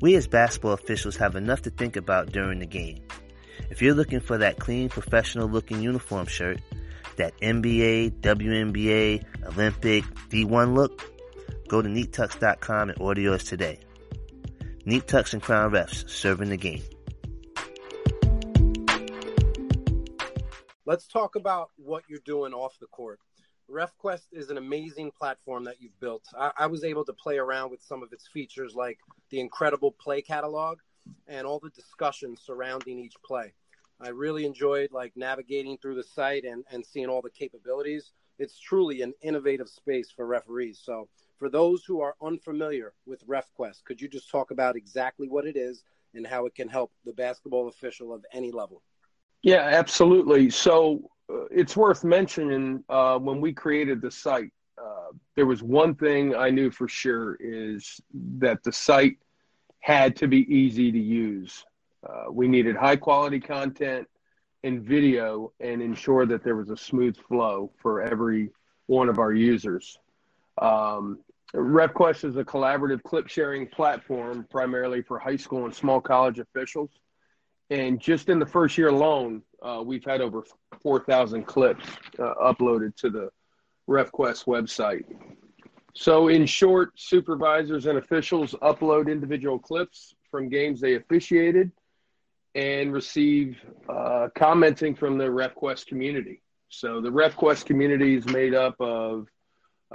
We 0.00 0.14
as 0.14 0.26
basketball 0.26 0.72
officials 0.72 1.16
have 1.16 1.36
enough 1.36 1.62
to 1.62 1.70
think 1.70 1.96
about 1.96 2.32
during 2.32 2.60
the 2.60 2.66
game. 2.66 3.03
If 3.70 3.80
you're 3.80 3.94
looking 3.94 4.20
for 4.20 4.38
that 4.38 4.58
clean, 4.58 4.88
professional 4.88 5.48
looking 5.48 5.80
uniform 5.80 6.26
shirt, 6.26 6.60
that 7.16 7.38
NBA, 7.40 8.20
WNBA, 8.20 9.24
Olympic, 9.46 10.04
D1 10.28 10.74
look, 10.74 11.02
go 11.68 11.80
to 11.80 11.88
neattux.com 11.88 12.90
and 12.90 13.00
order 13.00 13.20
yours 13.20 13.44
today. 13.44 13.78
Neat 14.84 15.08
Tucks 15.08 15.32
and 15.32 15.42
Crown 15.42 15.70
Refs, 15.70 16.08
serving 16.10 16.50
the 16.50 16.56
game. 16.56 16.82
Let's 20.86 21.06
talk 21.06 21.34
about 21.34 21.70
what 21.76 22.04
you're 22.08 22.20
doing 22.24 22.52
off 22.52 22.78
the 22.78 22.86
court. 22.86 23.18
RefQuest 23.70 24.26
is 24.32 24.50
an 24.50 24.58
amazing 24.58 25.10
platform 25.18 25.64
that 25.64 25.80
you've 25.80 25.98
built. 25.98 26.24
I, 26.38 26.52
I, 26.58 26.66
was 26.66 26.84
able 26.84 27.06
to 27.06 27.14
play 27.14 27.38
around 27.38 27.70
with 27.70 27.82
some 27.82 28.02
of 28.02 28.12
its 28.12 28.28
features, 28.28 28.74
like 28.74 28.98
the 29.30 29.40
incredible 29.40 29.90
play 29.90 30.20
catalog 30.20 30.80
and 31.26 31.46
all 31.46 31.60
the 31.60 31.70
discussions 31.70 32.40
surrounding 32.44 32.98
each 32.98 33.14
play. 33.24 33.52
I 34.00 34.08
really 34.08 34.44
enjoyed 34.44 34.90
like 34.92 35.12
navigating 35.16 35.78
through 35.78 35.94
the 35.94 36.02
site 36.02 36.44
and, 36.44 36.64
and 36.70 36.84
seeing 36.84 37.06
all 37.06 37.22
the 37.22 37.30
capabilities. 37.30 38.12
It's 38.38 38.58
truly 38.58 39.02
an 39.02 39.14
innovative 39.22 39.68
space 39.68 40.10
for 40.10 40.26
referees. 40.26 40.80
So, 40.82 41.08
for 41.38 41.48
those 41.48 41.84
who 41.84 42.00
are 42.00 42.14
unfamiliar 42.22 42.94
with 43.06 43.26
RefQuest, 43.26 43.84
could 43.84 44.00
you 44.00 44.08
just 44.08 44.30
talk 44.30 44.50
about 44.50 44.76
exactly 44.76 45.28
what 45.28 45.46
it 45.46 45.56
is 45.56 45.84
and 46.14 46.26
how 46.26 46.46
it 46.46 46.54
can 46.54 46.68
help 46.68 46.92
the 47.04 47.12
basketball 47.12 47.68
official 47.68 48.12
of 48.12 48.24
any 48.32 48.50
level? 48.50 48.82
Yeah, 49.42 49.60
absolutely. 49.60 50.50
So 50.50 51.10
uh, 51.30 51.44
it's 51.50 51.76
worth 51.76 52.04
mentioning 52.04 52.82
uh, 52.88 53.18
when 53.18 53.40
we 53.40 53.52
created 53.52 54.00
the 54.00 54.10
site, 54.10 54.50
uh, 54.78 55.12
there 55.36 55.46
was 55.46 55.62
one 55.62 55.94
thing 55.94 56.34
I 56.34 56.50
knew 56.50 56.70
for 56.70 56.88
sure 56.88 57.36
is 57.40 58.00
that 58.38 58.62
the 58.62 58.72
site 58.72 59.18
had 59.84 60.16
to 60.16 60.26
be 60.26 60.50
easy 60.50 60.90
to 60.90 60.98
use. 60.98 61.62
Uh, 62.08 62.32
we 62.32 62.48
needed 62.48 62.74
high 62.74 62.96
quality 62.96 63.38
content 63.38 64.08
and 64.62 64.82
video 64.82 65.52
and 65.60 65.82
ensure 65.82 66.24
that 66.24 66.42
there 66.42 66.56
was 66.56 66.70
a 66.70 66.76
smooth 66.76 67.14
flow 67.28 67.70
for 67.82 68.00
every 68.00 68.48
one 68.86 69.10
of 69.10 69.18
our 69.18 69.34
users. 69.34 69.98
Um, 70.56 71.18
RefQuest 71.54 72.24
is 72.24 72.36
a 72.38 72.44
collaborative 72.44 73.02
clip 73.02 73.28
sharing 73.28 73.66
platform 73.66 74.46
primarily 74.50 75.02
for 75.02 75.18
high 75.18 75.36
school 75.36 75.66
and 75.66 75.74
small 75.74 76.00
college 76.00 76.38
officials. 76.38 76.88
And 77.68 78.00
just 78.00 78.30
in 78.30 78.38
the 78.38 78.46
first 78.46 78.78
year 78.78 78.88
alone, 78.88 79.42
uh, 79.62 79.82
we've 79.84 80.04
had 80.04 80.22
over 80.22 80.44
4,000 80.80 81.44
clips 81.44 81.84
uh, 82.18 82.32
uploaded 82.42 82.96
to 82.96 83.10
the 83.10 83.28
RefQuest 83.86 84.46
website. 84.46 85.04
So, 85.94 86.28
in 86.28 86.44
short, 86.46 86.92
supervisors 86.96 87.86
and 87.86 87.98
officials 87.98 88.54
upload 88.62 89.10
individual 89.10 89.58
clips 89.58 90.14
from 90.30 90.48
games 90.48 90.80
they 90.80 90.96
officiated 90.96 91.70
and 92.54 92.92
receive 92.92 93.56
uh, 93.88 94.28
commenting 94.34 94.94
from 94.94 95.18
the 95.18 95.24
RefQuest 95.24 95.86
community. 95.86 96.40
So 96.68 97.00
the 97.00 97.10
RefQuest 97.10 97.66
community 97.66 98.16
is 98.16 98.26
made 98.26 98.54
up 98.54 98.74
of 98.80 99.28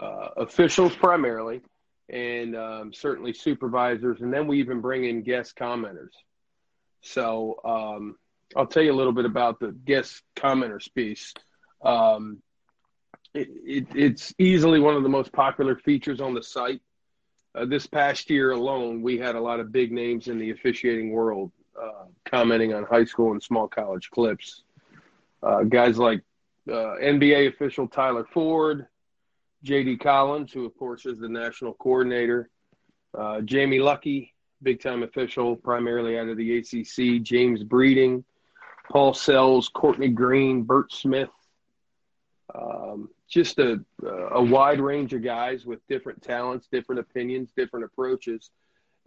uh, 0.02 0.30
officials 0.38 0.96
primarily, 0.96 1.62
and 2.10 2.56
um, 2.56 2.94
certainly 2.94 3.34
supervisors, 3.34 4.22
and 4.22 4.34
then 4.34 4.48
we 4.48 4.60
even 4.60 4.82
bring 4.82 5.06
in 5.06 5.22
guest 5.22 5.56
commenters. 5.56 6.14
So 7.02 7.60
um, 7.66 8.16
I'll 8.56 8.68
tell 8.68 8.84
you 8.84 8.94
a 8.94 8.96
little 8.96 9.14
bit 9.14 9.26
about 9.26 9.60
the 9.60 9.72
guest 9.72 10.22
commenters 10.36 10.94
piece. 10.94 11.34
Um, 11.84 12.42
it, 13.34 13.48
it, 13.66 13.88
it's 13.96 14.34
easily 14.38 14.80
one 14.80 14.96
of 14.96 15.04
the 15.04 15.10
most 15.10 15.32
popular 15.32 15.76
features 15.76 16.20
on 16.20 16.34
the 16.34 16.44
site. 16.44 16.82
Uh, 17.56 17.66
this 17.66 17.88
past 17.88 18.30
year 18.30 18.52
alone, 18.52 19.02
we 19.02 19.18
had 19.18 19.36
a 19.36 19.42
lot 19.42 19.60
of 19.60 19.72
big 19.72 19.92
names 19.92 20.28
in 20.28 20.38
the 20.38 20.52
officiating 20.52 21.12
world 21.12 21.52
uh, 21.82 22.06
commenting 22.26 22.74
on 22.74 22.84
high 22.84 23.06
school 23.06 23.32
and 23.32 23.42
small 23.42 23.68
college 23.68 24.10
clips. 24.12 24.64
Uh, 25.42 25.64
guys 25.64 25.98
like 25.98 26.22
uh, 26.70 26.96
NBA 27.02 27.48
official 27.48 27.88
Tyler 27.88 28.26
Ford, 28.34 28.88
JD 29.66 30.00
Collins, 30.02 30.52
who 30.52 30.66
of 30.66 30.78
course 30.78 31.06
is 31.06 31.20
the 31.20 31.30
national 31.30 31.74
coordinator, 31.74 32.50
uh, 33.18 33.42
Jamie 33.42 33.80
Luckie, 33.80 34.34
big 34.62 34.82
time 34.82 35.04
official, 35.04 35.56
primarily 35.56 36.18
out 36.18 36.28
of 36.28 36.38
the 36.38 36.58
ACC, 36.58 37.22
James 37.24 37.64
Breeding, 37.64 38.24
Paul 38.92 39.14
Sells, 39.14 39.70
Courtney 39.70 40.10
Green, 40.10 40.64
Bert 40.64 40.92
Smith. 40.92 41.30
Um, 42.56 43.10
just 43.28 43.60
a, 43.60 43.80
a 44.32 44.42
wide 44.42 44.80
range 44.80 45.14
of 45.14 45.24
guys 45.24 45.66
with 45.66 45.86
different 45.88 46.22
talents, 46.22 46.68
different 46.72 47.00
opinions, 47.00 47.52
different 47.56 47.86
approaches. 47.86 48.50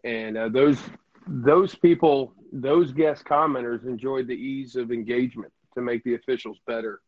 And 0.04 0.36
uh, 0.36 0.48
those 0.48 0.78
those 1.26 1.74
people, 1.74 2.34
those 2.52 2.92
guest 2.92 3.24
commenters 3.24 3.86
enjoyed 3.86 4.26
the 4.26 4.34
ease 4.34 4.76
of 4.76 4.90
engagement 4.90 5.52
to 5.74 5.80
make 5.80 6.02
the 6.04 6.14
officials 6.14 6.58
better 6.66 7.00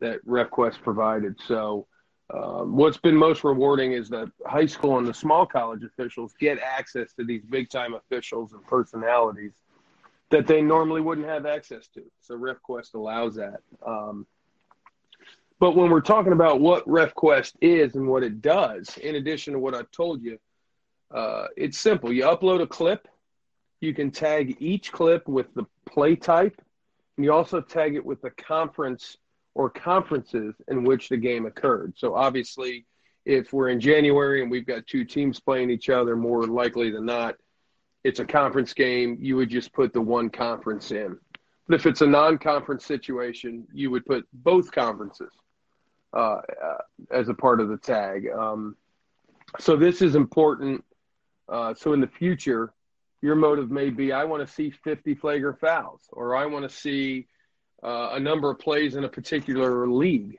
that 0.00 0.24
RefQuest 0.26 0.82
provided. 0.82 1.36
So, 1.46 1.86
um, 2.32 2.76
what's 2.76 2.98
been 2.98 3.16
most 3.16 3.42
rewarding 3.42 3.92
is 3.92 4.10
that 4.10 4.30
high 4.46 4.66
school 4.66 4.98
and 4.98 5.06
the 5.06 5.14
small 5.14 5.46
college 5.46 5.82
officials 5.82 6.34
get 6.38 6.58
access 6.58 7.14
to 7.14 7.24
these 7.24 7.42
big 7.44 7.70
time 7.70 7.94
officials 7.94 8.52
and 8.52 8.62
personalities 8.66 9.54
that 10.30 10.46
they 10.46 10.60
normally 10.60 11.00
wouldn't 11.00 11.26
have 11.26 11.46
access 11.46 11.88
to. 11.88 12.02
So, 12.20 12.36
RefQuest 12.36 12.94
allows 12.94 13.34
that. 13.36 13.60
Um, 13.84 14.26
but 15.60 15.74
when 15.74 15.90
we're 15.90 16.00
talking 16.00 16.32
about 16.32 16.60
what 16.60 16.86
RefQuest 16.86 17.54
is 17.60 17.96
and 17.96 18.06
what 18.06 18.22
it 18.22 18.40
does, 18.40 18.96
in 18.98 19.16
addition 19.16 19.52
to 19.54 19.58
what 19.58 19.74
I 19.74 19.82
told 19.92 20.22
you, 20.22 20.38
uh, 21.10 21.46
it's 21.56 21.78
simple. 21.78 22.12
You 22.12 22.24
upload 22.24 22.62
a 22.62 22.66
clip, 22.66 23.08
you 23.80 23.92
can 23.92 24.10
tag 24.10 24.56
each 24.60 24.92
clip 24.92 25.26
with 25.26 25.52
the 25.54 25.64
play 25.86 26.14
type, 26.14 26.60
and 27.16 27.24
you 27.24 27.32
also 27.32 27.60
tag 27.60 27.96
it 27.96 28.04
with 28.04 28.20
the 28.22 28.30
conference 28.30 29.16
or 29.54 29.68
conferences 29.68 30.54
in 30.68 30.84
which 30.84 31.08
the 31.08 31.16
game 31.16 31.46
occurred. 31.46 31.94
So 31.96 32.14
obviously, 32.14 32.86
if 33.24 33.52
we're 33.52 33.70
in 33.70 33.80
January 33.80 34.42
and 34.42 34.50
we've 34.50 34.66
got 34.66 34.86
two 34.86 35.04
teams 35.04 35.40
playing 35.40 35.70
each 35.70 35.90
other, 35.90 36.14
more 36.14 36.46
likely 36.46 36.90
than 36.90 37.06
not, 37.06 37.34
it's 38.04 38.20
a 38.20 38.24
conference 38.24 38.72
game. 38.72 39.18
You 39.20 39.36
would 39.36 39.50
just 39.50 39.72
put 39.72 39.92
the 39.92 40.00
one 40.00 40.30
conference 40.30 40.92
in. 40.92 41.18
But 41.66 41.74
if 41.74 41.86
it's 41.86 42.00
a 42.00 42.06
non-conference 42.06 42.86
situation, 42.86 43.66
you 43.72 43.90
would 43.90 44.06
put 44.06 44.24
both 44.32 44.70
conferences 44.70 45.30
uh, 46.12 46.40
uh, 46.62 46.78
as 47.10 47.28
a 47.28 47.34
part 47.34 47.60
of 47.60 47.68
the 47.68 47.76
tag. 47.76 48.28
Um, 48.28 48.76
so 49.58 49.76
this 49.76 50.02
is 50.02 50.14
important. 50.14 50.84
Uh, 51.48 51.74
so 51.74 51.92
in 51.92 52.00
the 52.00 52.06
future, 52.06 52.72
your 53.22 53.34
motive 53.34 53.70
may 53.70 53.90
be 53.90 54.12
I 54.12 54.24
want 54.24 54.46
to 54.46 54.52
see 54.52 54.70
50 54.70 55.14
flagrant 55.16 55.60
fouls, 55.60 56.02
or 56.12 56.36
I 56.36 56.46
want 56.46 56.68
to 56.68 56.74
see 56.74 57.26
uh, 57.82 58.10
a 58.12 58.20
number 58.20 58.50
of 58.50 58.58
plays 58.58 58.96
in 58.96 59.04
a 59.04 59.08
particular 59.08 59.88
league 59.88 60.36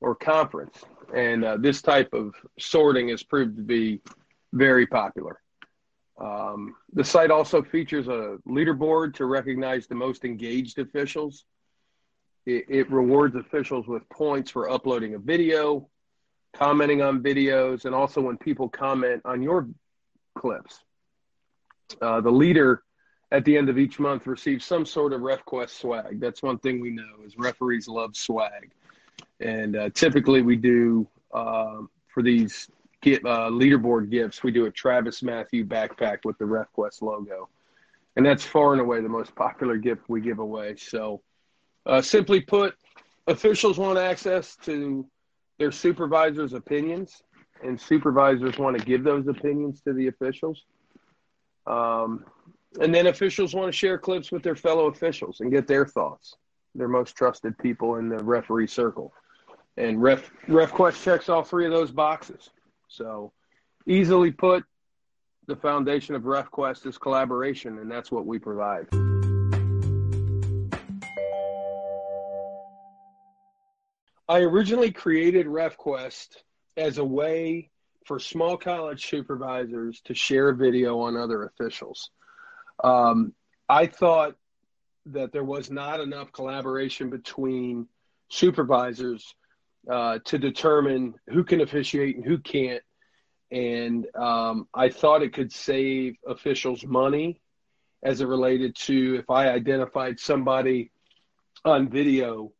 or 0.00 0.14
conference. 0.14 0.78
And 1.14 1.44
uh, 1.44 1.56
this 1.58 1.82
type 1.82 2.12
of 2.12 2.34
sorting 2.58 3.08
has 3.08 3.22
proved 3.22 3.56
to 3.56 3.62
be 3.62 4.00
very 4.52 4.86
popular. 4.86 5.40
Um, 6.20 6.74
the 6.92 7.04
site 7.04 7.30
also 7.30 7.62
features 7.62 8.08
a 8.08 8.38
leaderboard 8.46 9.14
to 9.14 9.26
recognize 9.26 9.86
the 9.86 9.94
most 9.94 10.24
engaged 10.24 10.78
officials 10.78 11.44
it, 12.48 12.64
it 12.68 12.90
rewards 12.90 13.36
officials 13.36 13.86
with 13.86 14.08
points 14.08 14.50
for 14.50 14.70
uploading 14.70 15.14
a 15.14 15.18
video, 15.18 15.86
commenting 16.54 17.02
on 17.02 17.22
videos, 17.22 17.84
and 17.84 17.94
also 17.94 18.22
when 18.22 18.38
people 18.38 18.70
comment 18.70 19.20
on 19.26 19.42
your 19.42 19.68
clips. 20.34 20.80
Uh, 22.00 22.22
the 22.22 22.30
leader 22.30 22.82
at 23.30 23.44
the 23.44 23.54
end 23.54 23.68
of 23.68 23.76
each 23.76 23.98
month 23.98 24.26
receives 24.26 24.64
some 24.64 24.86
sort 24.86 25.12
of 25.12 25.20
RefQuest 25.20 25.78
swag. 25.78 26.20
That's 26.20 26.42
one 26.42 26.58
thing 26.58 26.80
we 26.80 26.88
know 26.88 27.22
is 27.26 27.36
referees 27.36 27.86
love 27.86 28.16
swag, 28.16 28.70
and 29.40 29.76
uh, 29.76 29.90
typically 29.90 30.40
we 30.40 30.56
do 30.56 31.06
uh, 31.34 31.82
for 32.06 32.22
these 32.22 32.70
get, 33.02 33.22
uh, 33.26 33.50
leaderboard 33.50 34.10
gifts. 34.10 34.42
We 34.42 34.52
do 34.52 34.64
a 34.64 34.72
TravisMathew 34.72 35.66
backpack 35.66 36.20
with 36.24 36.38
the 36.38 36.46
RefQuest 36.46 37.02
logo, 37.02 37.50
and 38.16 38.24
that's 38.24 38.42
far 38.42 38.72
and 38.72 38.80
away 38.80 39.02
the 39.02 39.08
most 39.10 39.34
popular 39.34 39.76
gift 39.76 40.08
we 40.08 40.22
give 40.22 40.38
away. 40.38 40.76
So 40.76 41.20
uh, 41.88 42.02
simply 42.02 42.40
put, 42.40 42.76
officials 43.26 43.78
want 43.78 43.98
access 43.98 44.56
to 44.56 45.06
their 45.58 45.72
supervisors' 45.72 46.52
opinions, 46.52 47.22
and 47.64 47.80
supervisors 47.80 48.58
want 48.58 48.78
to 48.78 48.84
give 48.84 49.02
those 49.02 49.26
opinions 49.26 49.80
to 49.80 49.92
the 49.92 50.06
officials. 50.06 50.64
Um, 51.66 52.24
and 52.80 52.94
then 52.94 53.06
officials 53.06 53.54
want 53.54 53.66
to 53.66 53.76
share 53.76 53.98
clips 53.98 54.30
with 54.30 54.42
their 54.42 54.54
fellow 54.54 54.86
officials 54.86 55.40
and 55.40 55.50
get 55.50 55.66
their 55.66 55.86
thoughts, 55.86 56.36
their 56.74 56.88
most 56.88 57.16
trusted 57.16 57.56
people 57.58 57.96
in 57.96 58.08
the 58.08 58.22
referee 58.22 58.68
circle. 58.68 59.12
And 59.76 60.00
Ref 60.00 60.30
RefQuest 60.46 61.02
checks 61.02 61.28
all 61.28 61.42
three 61.42 61.64
of 61.64 61.72
those 61.72 61.90
boxes. 61.90 62.50
So, 62.88 63.32
easily 63.86 64.30
put, 64.30 64.64
the 65.46 65.56
foundation 65.56 66.14
of 66.14 66.22
RefQuest 66.22 66.86
is 66.86 66.98
collaboration, 66.98 67.78
and 67.78 67.90
that's 67.90 68.12
what 68.12 68.26
we 68.26 68.38
provide. 68.38 68.86
I 74.28 74.40
originally 74.40 74.92
created 74.92 75.46
RefQuest 75.46 76.36
as 76.76 76.98
a 76.98 77.04
way 77.04 77.70
for 78.04 78.18
small 78.18 78.58
college 78.58 79.08
supervisors 79.08 80.02
to 80.02 80.14
share 80.14 80.52
video 80.52 81.00
on 81.00 81.16
other 81.16 81.44
officials. 81.44 82.10
Um, 82.84 83.32
I 83.68 83.86
thought 83.86 84.36
that 85.06 85.32
there 85.32 85.44
was 85.44 85.70
not 85.70 86.00
enough 86.00 86.30
collaboration 86.32 87.08
between 87.08 87.88
supervisors 88.28 89.34
uh, 89.90 90.18
to 90.26 90.38
determine 90.38 91.14
who 91.28 91.42
can 91.42 91.62
officiate 91.62 92.16
and 92.16 92.24
who 92.24 92.38
can't. 92.38 92.82
And 93.50 94.06
um, 94.14 94.68
I 94.74 94.90
thought 94.90 95.22
it 95.22 95.32
could 95.32 95.52
save 95.52 96.16
officials 96.26 96.84
money 96.84 97.40
as 98.02 98.20
it 98.20 98.26
related 98.26 98.76
to 98.76 99.16
if 99.18 99.30
I 99.30 99.48
identified 99.48 100.20
somebody 100.20 100.90
on 101.64 101.88
video 101.88 102.52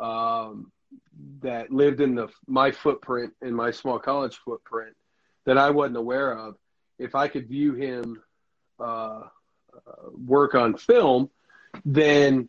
um, 0.00 0.72
that 1.40 1.70
lived 1.70 2.00
in 2.00 2.14
the 2.14 2.28
my 2.46 2.70
footprint 2.70 3.32
in 3.42 3.54
my 3.54 3.70
small 3.70 3.98
college 3.98 4.36
footprint 4.44 4.94
that 5.44 5.58
I 5.58 5.70
wasn't 5.70 5.96
aware 5.96 6.36
of, 6.36 6.56
if 6.98 7.14
I 7.14 7.28
could 7.28 7.48
view 7.48 7.74
him 7.74 8.22
uh, 8.80 8.82
uh, 8.82 9.22
work 10.12 10.54
on 10.54 10.76
film, 10.76 11.30
then 11.84 12.48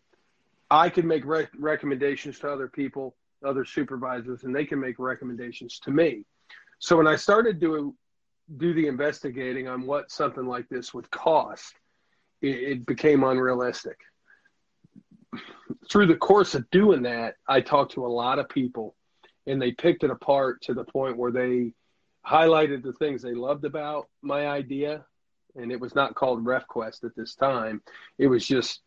I 0.69 0.89
could 0.89 1.05
make 1.05 1.25
rec- 1.25 1.51
recommendations 1.57 2.39
to 2.39 2.51
other 2.51 2.67
people, 2.67 3.15
other 3.45 3.65
supervisors, 3.65 4.43
and 4.43 4.55
they 4.55 4.65
can 4.65 4.79
make 4.79 4.97
recommendations 4.99 5.79
to 5.79 5.91
me. 5.91 6.25
So 6.79 6.97
when 6.97 7.07
I 7.07 7.15
started 7.15 7.59
doing 7.59 7.93
do 8.57 8.73
the 8.73 8.87
investigating 8.87 9.67
on 9.67 9.85
what 9.85 10.09
something 10.09 10.47
like 10.47 10.69
this 10.69 10.93
would 10.93 11.09
cost, 11.11 11.75
it, 12.41 12.47
it 12.47 12.85
became 12.85 13.23
unrealistic 13.23 13.97
through 15.89 16.07
the 16.07 16.15
course 16.15 16.55
of 16.55 16.69
doing 16.69 17.03
that, 17.03 17.35
I 17.47 17.61
talked 17.61 17.93
to 17.93 18.05
a 18.05 18.07
lot 18.07 18.39
of 18.39 18.49
people 18.49 18.95
and 19.45 19.61
they 19.61 19.71
picked 19.71 20.03
it 20.03 20.11
apart 20.11 20.61
to 20.63 20.73
the 20.73 20.83
point 20.83 21.17
where 21.17 21.31
they 21.31 21.73
highlighted 22.25 22.83
the 22.83 22.93
things 22.93 23.21
they 23.21 23.33
loved 23.33 23.63
about 23.63 24.07
my 24.21 24.47
idea. 24.47 25.05
And 25.55 25.71
it 25.71 25.79
was 25.79 25.95
not 25.95 26.13
called 26.13 26.45
RefQuest 26.45 27.03
at 27.05 27.15
this 27.15 27.35
time. 27.35 27.81
It 28.17 28.27
was 28.27 28.45
just 28.45 28.81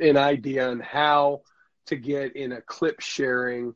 an 0.00 0.16
idea 0.16 0.68
on 0.68 0.80
how 0.80 1.40
to 1.86 1.96
get 1.96 2.36
in 2.36 2.52
a 2.52 2.60
clip 2.60 3.00
sharing, 3.00 3.74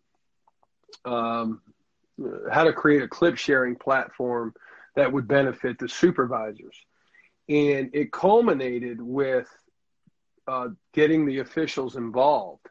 um, 1.05 1.62
how 2.51 2.64
to 2.64 2.72
create 2.72 3.03
a 3.03 3.09
clip 3.09 3.37
sharing 3.37 3.76
platform 3.76 4.55
that 4.97 5.12
would 5.12 5.26
benefit 5.26 5.78
the 5.78 5.89
supervisors. 5.89 6.76
And 7.49 7.91
it 7.95 8.12
culminated 8.12 9.01
with 9.01 9.49
uh, 10.49 10.68
getting 10.94 11.26
the 11.26 11.38
officials 11.40 11.96
involved. 11.96 12.66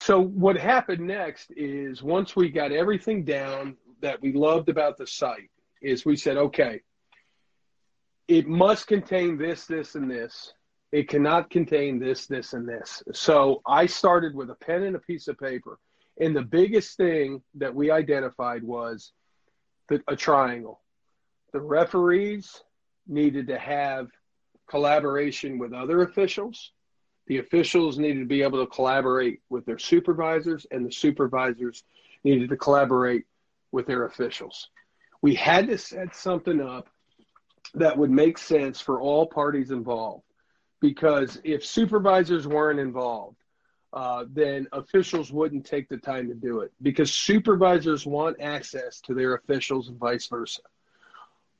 So, 0.00 0.20
what 0.20 0.56
happened 0.56 1.06
next 1.06 1.50
is 1.56 2.02
once 2.02 2.36
we 2.36 2.50
got 2.50 2.72
everything 2.72 3.24
down 3.24 3.76
that 4.00 4.20
we 4.22 4.32
loved 4.32 4.68
about 4.68 4.96
the 4.96 5.06
site, 5.06 5.50
is 5.82 6.04
we 6.04 6.16
said, 6.16 6.36
okay, 6.36 6.80
it 8.26 8.46
must 8.46 8.86
contain 8.86 9.38
this, 9.38 9.64
this, 9.66 9.94
and 9.94 10.10
this. 10.10 10.52
It 10.92 11.08
cannot 11.08 11.50
contain 11.50 11.98
this, 11.98 12.26
this, 12.26 12.52
and 12.52 12.68
this. 12.68 13.02
So 13.12 13.62
I 13.66 13.86
started 13.86 14.34
with 14.34 14.50
a 14.50 14.54
pen 14.54 14.82
and 14.82 14.96
a 14.96 15.00
piece 15.00 15.28
of 15.28 15.38
paper. 15.38 15.78
And 16.20 16.34
the 16.34 16.42
biggest 16.42 16.96
thing 16.96 17.42
that 17.54 17.74
we 17.74 17.90
identified 17.90 18.62
was 18.62 19.12
the, 19.88 20.02
a 20.08 20.16
triangle. 20.16 20.80
The 21.52 21.60
referees 21.60 22.62
needed 23.06 23.48
to 23.48 23.58
have 23.58 24.08
collaboration 24.68 25.58
with 25.58 25.72
other 25.72 26.02
officials. 26.02 26.72
The 27.26 27.38
officials 27.38 27.98
needed 27.98 28.20
to 28.20 28.26
be 28.26 28.42
able 28.42 28.64
to 28.64 28.70
collaborate 28.70 29.40
with 29.48 29.64
their 29.64 29.78
supervisors, 29.78 30.66
and 30.70 30.86
the 30.86 30.92
supervisors 30.92 31.84
needed 32.24 32.50
to 32.50 32.56
collaborate 32.56 33.24
with 33.72 33.86
their 33.86 34.04
officials. 34.04 34.68
We 35.22 35.34
had 35.34 35.68
to 35.68 35.78
set 35.78 36.14
something 36.14 36.60
up 36.60 36.88
that 37.74 37.96
would 37.96 38.10
make 38.10 38.38
sense 38.38 38.80
for 38.80 39.00
all 39.00 39.26
parties 39.26 39.70
involved. 39.70 40.24
Because 40.80 41.40
if 41.44 41.64
supervisors 41.64 42.46
weren't 42.46 42.78
involved, 42.78 43.36
uh, 43.92 44.26
then 44.30 44.68
officials 44.72 45.32
wouldn't 45.32 45.66
take 45.66 45.88
the 45.88 45.96
time 45.96 46.28
to 46.28 46.34
do 46.34 46.60
it 46.60 46.72
because 46.82 47.12
supervisors 47.12 48.06
want 48.06 48.40
access 48.40 49.00
to 49.00 49.14
their 49.14 49.34
officials 49.34 49.88
and 49.88 49.98
vice 49.98 50.26
versa. 50.28 50.60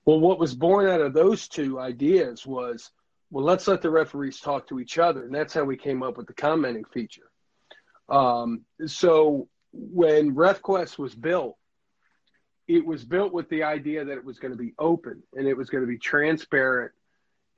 Well, 0.08 0.20
what 0.20 0.38
was 0.38 0.54
born 0.54 0.88
out 0.88 1.02
of 1.02 1.12
those 1.12 1.48
two 1.48 1.78
ideas 1.78 2.46
was, 2.46 2.92
well, 3.30 3.44
let's 3.44 3.68
let 3.68 3.82
the 3.82 3.90
referees 3.90 4.40
talk 4.40 4.66
to 4.68 4.80
each 4.80 4.96
other, 4.96 5.26
and 5.26 5.34
that's 5.34 5.52
how 5.52 5.64
we 5.64 5.76
came 5.76 6.02
up 6.02 6.16
with 6.16 6.26
the 6.26 6.32
commenting 6.32 6.86
feature. 6.94 7.30
Um, 8.08 8.62
so 8.86 9.48
when 9.70 10.34
RefQuest 10.34 10.96
was 10.96 11.14
built, 11.14 11.58
it 12.66 12.86
was 12.86 13.04
built 13.04 13.34
with 13.34 13.50
the 13.50 13.64
idea 13.64 14.02
that 14.06 14.16
it 14.16 14.24
was 14.24 14.38
going 14.38 14.52
to 14.52 14.56
be 14.56 14.72
open 14.78 15.22
and 15.34 15.46
it 15.46 15.54
was 15.54 15.68
going 15.68 15.82
to 15.82 15.86
be 15.86 15.98
transparent. 15.98 16.92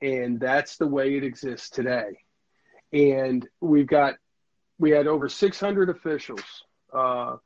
And 0.01 0.37
that's 0.37 0.75
the 0.75 0.87
way 0.87 1.15
it 1.15 1.23
exists 1.23 1.69
today. 1.69 2.17
And 2.91 3.47
we've 3.61 3.87
got 3.87 4.15
we 4.77 4.91
had 4.91 5.07
over 5.07 5.29
600 5.29 5.89
officials 5.89 6.65
uh, 6.93 7.37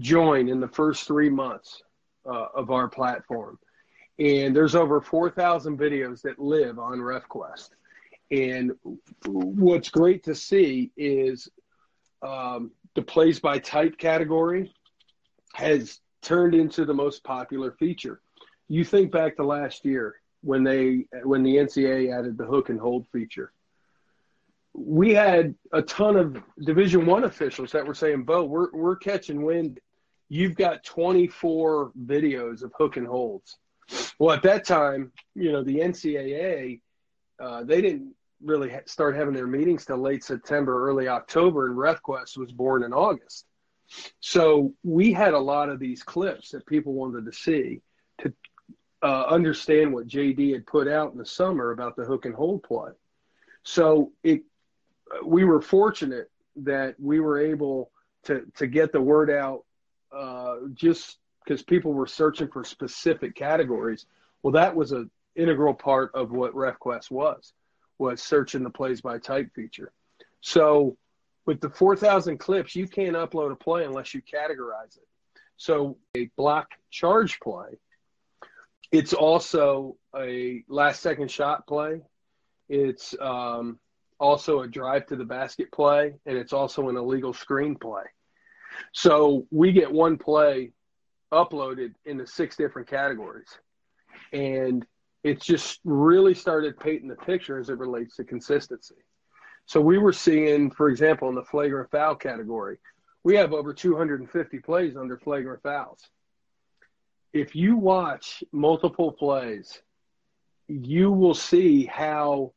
join 0.00 0.48
in 0.48 0.58
the 0.58 0.66
first 0.66 1.06
three 1.06 1.30
months 1.30 1.84
uh, 2.26 2.46
of 2.52 2.72
our 2.72 2.88
platform 2.88 3.56
and 4.20 4.54
there's 4.54 4.74
over 4.74 5.00
4000 5.00 5.78
videos 5.78 6.22
that 6.22 6.38
live 6.38 6.78
on 6.78 6.98
RefQuest 6.98 7.70
and 8.30 8.72
what's 9.26 9.90
great 9.90 10.24
to 10.24 10.34
see 10.34 10.92
is 10.96 11.48
um, 12.22 12.70
the 12.94 13.02
plays 13.02 13.40
by 13.40 13.58
type 13.58 13.98
category 13.98 14.72
has 15.54 16.00
turned 16.22 16.54
into 16.54 16.84
the 16.84 16.94
most 16.94 17.24
popular 17.24 17.72
feature. 17.72 18.20
You 18.68 18.84
think 18.84 19.10
back 19.10 19.36
to 19.36 19.44
last 19.44 19.84
year 19.84 20.16
when 20.42 20.62
they 20.62 21.06
when 21.24 21.42
the 21.42 21.56
NCAA 21.56 22.16
added 22.16 22.38
the 22.38 22.44
hook 22.44 22.68
and 22.68 22.78
hold 22.78 23.08
feature. 23.08 23.52
We 24.72 25.12
had 25.12 25.56
a 25.72 25.82
ton 25.82 26.16
of 26.16 26.40
Division 26.64 27.04
One 27.04 27.24
officials 27.24 27.72
that 27.72 27.84
were 27.84 27.94
saying, 27.94 28.22
"Bo, 28.22 28.44
we're 28.44 28.70
we're 28.72 28.96
catching 28.96 29.42
wind. 29.42 29.80
You've 30.28 30.54
got 30.54 30.84
24 30.84 31.90
videos 32.06 32.62
of 32.62 32.72
hook 32.78 32.96
and 32.96 33.06
holds." 33.06 33.58
Well, 34.18 34.34
at 34.34 34.42
that 34.42 34.66
time, 34.66 35.12
you 35.34 35.52
know, 35.52 35.62
the 35.62 35.76
NCAA 35.76 36.80
uh, 37.40 37.64
they 37.64 37.80
didn't 37.80 38.14
really 38.42 38.70
start 38.86 39.16
having 39.16 39.34
their 39.34 39.46
meetings 39.46 39.86
till 39.86 39.98
late 39.98 40.22
September, 40.22 40.88
early 40.88 41.08
October, 41.08 41.66
and 41.66 41.76
RefQuest 41.76 42.36
was 42.36 42.52
born 42.52 42.84
in 42.84 42.92
August. 42.92 43.46
So 44.20 44.74
we 44.84 45.12
had 45.12 45.34
a 45.34 45.38
lot 45.38 45.68
of 45.68 45.78
these 45.78 46.02
clips 46.02 46.50
that 46.50 46.66
people 46.66 46.92
wanted 46.92 47.24
to 47.24 47.32
see 47.32 47.80
to 48.18 48.32
uh, 49.02 49.24
understand 49.24 49.92
what 49.92 50.06
JD 50.06 50.52
had 50.52 50.66
put 50.66 50.86
out 50.86 51.12
in 51.12 51.18
the 51.18 51.26
summer 51.26 51.72
about 51.72 51.96
the 51.96 52.04
hook 52.04 52.24
and 52.26 52.34
hold 52.34 52.62
play. 52.62 52.92
So 53.62 54.12
it, 54.22 54.42
we 55.24 55.44
were 55.44 55.60
fortunate 55.60 56.30
that 56.56 56.94
we 57.00 57.20
were 57.20 57.40
able 57.40 57.90
to 58.24 58.44
to 58.56 58.66
get 58.66 58.92
the 58.92 59.00
word 59.00 59.30
out 59.30 59.64
uh, 60.12 60.56
just 60.74 61.18
because 61.44 61.62
people 61.62 61.92
were 61.92 62.06
searching 62.06 62.48
for 62.48 62.64
specific 62.64 63.34
categories. 63.34 64.06
Well, 64.42 64.52
that 64.52 64.74
was 64.74 64.92
an 64.92 65.10
integral 65.36 65.74
part 65.74 66.12
of 66.14 66.30
what 66.30 66.54
RefQuest 66.54 67.10
was 67.10 67.52
was 67.98 68.22
searching 68.22 68.62
the 68.62 68.70
plays 68.70 69.00
by 69.00 69.18
type 69.18 69.54
feature. 69.54 69.92
So 70.40 70.96
with 71.46 71.60
the 71.60 71.68
4,000 71.68 72.38
clips, 72.38 72.74
you 72.74 72.88
can't 72.88 73.16
upload 73.16 73.52
a 73.52 73.56
play 73.56 73.84
unless 73.84 74.14
you 74.14 74.22
categorize 74.22 74.96
it. 74.96 75.06
So 75.56 75.98
a 76.16 76.30
block 76.36 76.68
charge 76.90 77.38
play, 77.40 77.78
it's 78.90 79.12
also 79.12 79.96
a 80.16 80.64
last 80.68 81.02
second 81.02 81.30
shot 81.30 81.66
play. 81.66 82.00
It's 82.68 83.14
um, 83.20 83.78
also 84.18 84.60
a 84.60 84.68
drive 84.68 85.06
to 85.06 85.16
the 85.16 85.24
basket 85.24 85.70
play, 85.70 86.14
and 86.24 86.38
it's 86.38 86.52
also 86.52 86.88
an 86.88 86.96
illegal 86.96 87.34
screen 87.34 87.76
play. 87.76 88.04
So 88.92 89.46
we 89.50 89.72
get 89.72 89.92
one 89.92 90.16
play 90.16 90.72
uploaded 91.32 91.94
into 92.04 92.26
six 92.26 92.56
different 92.56 92.88
categories. 92.88 93.48
And 94.32 94.84
it's 95.22 95.44
just 95.44 95.80
really 95.84 96.34
started 96.34 96.78
painting 96.78 97.08
the 97.08 97.16
picture 97.16 97.58
as 97.58 97.68
it 97.68 97.78
relates 97.78 98.16
to 98.16 98.24
consistency. 98.24 98.96
So 99.66 99.80
we 99.80 99.98
were 99.98 100.12
seeing, 100.12 100.70
for 100.70 100.88
example, 100.88 101.28
in 101.28 101.34
the 101.34 101.44
flagrant 101.44 101.90
foul 101.90 102.16
category, 102.16 102.78
we 103.22 103.36
have 103.36 103.52
over 103.52 103.74
250 103.74 104.58
plays 104.60 104.96
under 104.96 105.18
flagrant 105.18 105.62
fouls. 105.62 106.00
If 107.32 107.54
you 107.54 107.76
watch 107.76 108.42
multiple 108.50 109.12
plays, 109.12 109.80
you 110.68 111.12
will 111.12 111.34
see 111.34 111.84
how 111.84 112.52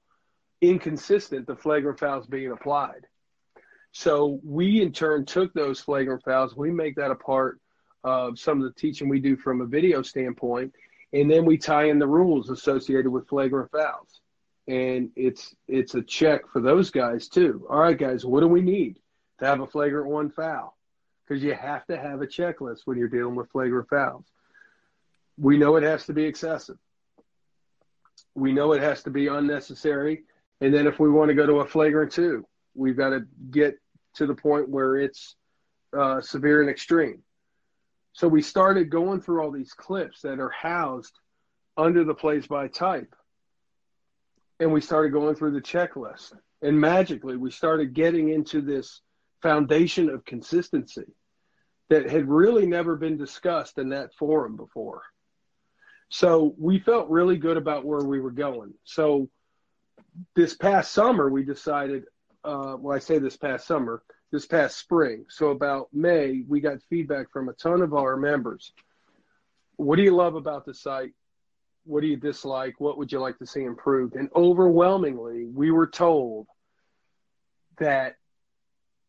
inconsistent 0.61 1.45
the 1.45 1.55
flagrant 1.55 1.99
fouls 1.99 2.25
being 2.25 2.51
applied. 2.51 3.05
So 3.91 4.39
we 4.43 4.81
in 4.81 4.91
turn 4.91 5.25
took 5.25 5.53
those 5.53 5.79
flagrant 5.79 6.23
fouls, 6.23 6.55
we 6.55 6.71
make 6.71 6.95
that 6.95 7.11
a 7.11 7.15
part 7.15 7.59
of 8.03 8.39
some 8.39 8.61
of 8.61 8.63
the 8.63 8.79
teaching 8.79 9.09
we 9.09 9.19
do 9.19 9.35
from 9.35 9.61
a 9.61 9.65
video 9.65 10.01
standpoint, 10.01 10.73
and 11.13 11.29
then 11.29 11.45
we 11.45 11.57
tie 11.57 11.85
in 11.85 11.99
the 11.99 12.07
rules 12.07 12.49
associated 12.49 13.09
with 13.09 13.27
flagrant 13.27 13.71
fouls 13.71 14.21
and 14.67 15.09
it's 15.15 15.55
it's 15.67 15.95
a 15.95 16.01
check 16.01 16.47
for 16.51 16.61
those 16.61 16.89
guys 16.89 17.27
too. 17.27 17.65
All 17.69 17.79
right, 17.79 17.97
guys, 17.97 18.25
what 18.25 18.41
do 18.41 18.47
we 18.47 18.61
need 18.61 18.99
to 19.39 19.45
have 19.45 19.59
a 19.59 19.67
flagrant 19.67 20.07
one 20.07 20.29
foul? 20.29 20.77
Because 21.27 21.43
you 21.43 21.53
have 21.53 21.85
to 21.87 21.97
have 21.97 22.21
a 22.21 22.27
checklist 22.27 22.81
when 22.85 22.97
you're 22.97 23.07
dealing 23.07 23.35
with 23.35 23.49
flagrant 23.51 23.89
fouls. 23.89 24.25
We 25.37 25.57
know 25.57 25.75
it 25.75 25.83
has 25.83 26.05
to 26.05 26.13
be 26.13 26.23
excessive. 26.23 26.77
We 28.35 28.51
know 28.51 28.73
it 28.73 28.81
has 28.81 29.03
to 29.03 29.09
be 29.09 29.27
unnecessary. 29.27 30.23
And 30.61 30.73
then 30.73 30.87
if 30.87 30.99
we 30.99 31.09
want 31.09 31.29
to 31.29 31.35
go 31.35 31.45
to 31.45 31.59
a 31.59 31.65
flagrant 31.65 32.11
two, 32.11 32.45
we've 32.75 32.97
got 32.97 33.09
to 33.09 33.25
get 33.51 33.79
to 34.15 34.27
the 34.27 34.35
point 34.35 34.69
where 34.69 34.97
it's 34.97 35.35
uh, 35.97 36.21
severe 36.21 36.61
and 36.61 36.69
extreme. 36.69 37.21
So 38.13 38.27
we 38.27 38.41
started 38.41 38.89
going 38.89 39.21
through 39.21 39.41
all 39.41 39.51
these 39.51 39.73
clips 39.73 40.21
that 40.21 40.39
are 40.39 40.49
housed 40.51 41.19
under 41.75 42.03
the 42.03 42.13
plays 42.13 42.47
by 42.47 42.67
type 42.67 43.13
and 44.59 44.71
we 44.71 44.81
started 44.81 45.11
going 45.11 45.35
through 45.35 45.51
the 45.51 45.61
checklist. 45.61 46.33
And 46.61 46.79
magically, 46.79 47.35
we 47.35 47.51
started 47.51 47.93
getting 47.93 48.29
into 48.29 48.61
this 48.61 49.01
foundation 49.41 50.09
of 50.09 50.23
consistency 50.23 51.13
that 51.89 52.09
had 52.09 52.29
really 52.29 52.65
never 52.65 52.95
been 52.95 53.17
discussed 53.17 53.77
in 53.77 53.89
that 53.89 54.13
forum 54.15 54.55
before. 54.55 55.03
So 56.09 56.55
we 56.57 56.79
felt 56.79 57.09
really 57.09 57.37
good 57.37 57.57
about 57.57 57.85
where 57.85 58.03
we 58.03 58.21
were 58.21 58.31
going. 58.31 58.73
So 58.85 59.29
this 60.35 60.55
past 60.55 60.93
summer, 60.93 61.29
we 61.29 61.43
decided, 61.43 62.03
uh, 62.45 62.77
well, 62.79 62.95
I 62.95 62.99
say 62.99 63.17
this 63.19 63.35
past 63.35 63.67
summer, 63.67 64.03
this 64.33 64.45
past 64.45 64.77
spring. 64.77 65.25
So 65.29 65.51
about 65.51 65.87
May, 65.93 66.43
we 66.45 66.59
got 66.59 66.81
feedback 66.89 67.31
from 67.31 67.47
a 67.47 67.53
ton 67.53 67.81
of 67.81 67.93
our 67.93 68.17
members. 68.17 68.73
What 69.77 69.95
do 69.95 70.01
you 70.03 70.13
love 70.13 70.35
about 70.35 70.65
the 70.65 70.73
site? 70.73 71.13
what 71.85 72.01
do 72.01 72.07
you 72.07 72.17
dislike? 72.17 72.79
What 72.79 72.97
would 72.97 73.11
you 73.11 73.19
like 73.19 73.37
to 73.39 73.45
see 73.45 73.63
improved? 73.63 74.15
And 74.15 74.29
overwhelmingly, 74.35 75.45
we 75.45 75.71
were 75.71 75.87
told 75.87 76.47
that 77.79 78.15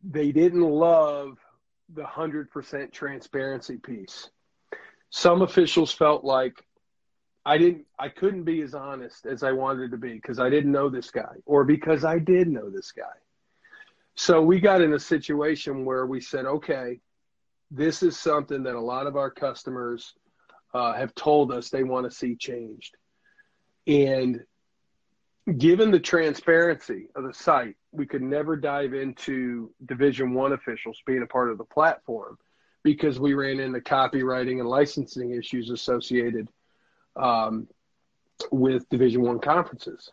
they 0.03 0.33
didn't 0.33 0.63
love 0.63 1.39
the 1.95 2.03
100% 2.03 2.93
transparency 2.93 3.77
piece. 3.77 4.31
Some 5.11 5.43
officials 5.43 5.93
felt 5.93 6.25
like 6.25 6.55
I 7.47 7.59
didn't 7.59 7.85
I 7.99 8.09
couldn't 8.09 8.45
be 8.45 8.63
as 8.63 8.75
honest 8.75 9.27
as 9.27 9.43
I 9.43 9.53
wanted 9.53 9.91
to 9.91 9.99
be 9.99 10.15
because 10.15 10.41
I 10.41 10.49
didn't 10.49 10.73
know 10.73 10.89
this 10.89 11.11
guy 11.11 11.37
or 11.45 11.65
because 11.65 12.05
I 12.05 12.19
did 12.19 12.49
know 12.49 12.71
this 12.71 12.91
guy. 12.91 13.03
So 14.17 14.41
we 14.43 14.61
got 14.61 14.81
in 14.81 14.93
a 14.93 14.99
situation 14.99 15.85
where 15.85 16.07
we 16.07 16.21
said, 16.21 16.47
okay, 16.47 17.01
this 17.71 18.03
is 18.03 18.19
something 18.19 18.63
that 18.63 18.75
a 18.75 18.81
lot 18.81 19.07
of 19.07 19.17
our 19.17 19.31
customers 19.31 20.15
uh, 20.73 20.93
have 20.95 21.15
told 21.15 21.53
us 21.53 21.69
they 21.69 21.85
want 21.85 22.09
to 22.09 22.17
see 22.17 22.37
changed. 22.37 22.97
And 23.87 24.45
given 25.59 25.91
the 25.91 26.01
transparency 26.01 27.09
of 27.17 27.25
the 27.25 27.35
site, 27.35 27.77
we 27.93 28.07
could 28.07 28.23
never 28.23 28.57
dive 28.57 28.95
into 28.95 29.73
Division 29.85 30.33
One 30.35 30.53
officials 30.53 31.01
being 31.07 31.23
a 31.23 31.27
part 31.27 31.51
of 31.51 31.59
the 31.59 31.65
platform 31.65 32.39
because 32.83 33.19
we 33.19 33.35
ran 33.35 33.61
into 33.61 33.81
copywriting 33.81 34.61
and 34.61 34.69
licensing 34.69 35.33
issues 35.33 35.71
associated 35.71 36.49
um, 37.17 37.67
with 38.53 38.89
Division 38.89 39.23
One 39.23 39.41
conferences. 39.41 40.11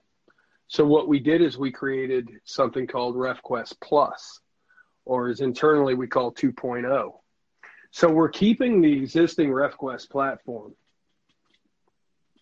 So 0.71 0.85
what 0.85 1.09
we 1.09 1.19
did 1.19 1.41
is 1.41 1.57
we 1.57 1.69
created 1.69 2.29
something 2.45 2.87
called 2.87 3.17
RefQuest 3.17 3.73
Plus, 3.81 4.39
or 5.03 5.27
as 5.27 5.41
internally 5.41 5.95
we 5.95 6.07
call 6.07 6.31
2.0. 6.31 7.11
So 7.91 8.09
we're 8.09 8.29
keeping 8.29 8.79
the 8.79 8.93
existing 8.93 9.49
RefQuest 9.49 10.09
platform, 10.09 10.73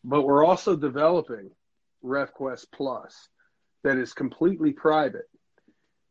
but 0.03 0.21
we're 0.21 0.45
also 0.45 0.75
developing 0.75 1.49
RefQuest 2.05 2.67
Plus 2.71 3.29
that 3.83 3.97
is 3.97 4.13
completely 4.13 4.73
private. 4.73 5.27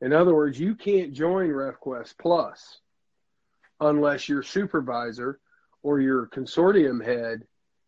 In 0.00 0.12
other 0.12 0.34
words, 0.34 0.58
you 0.58 0.74
can't 0.74 1.12
join 1.12 1.50
RefQuest 1.50 2.14
Plus 2.20 2.80
unless 3.78 4.28
your 4.28 4.42
supervisor 4.42 5.38
or 5.84 6.00
your 6.00 6.26
consortium 6.26 7.00
head 7.00 7.44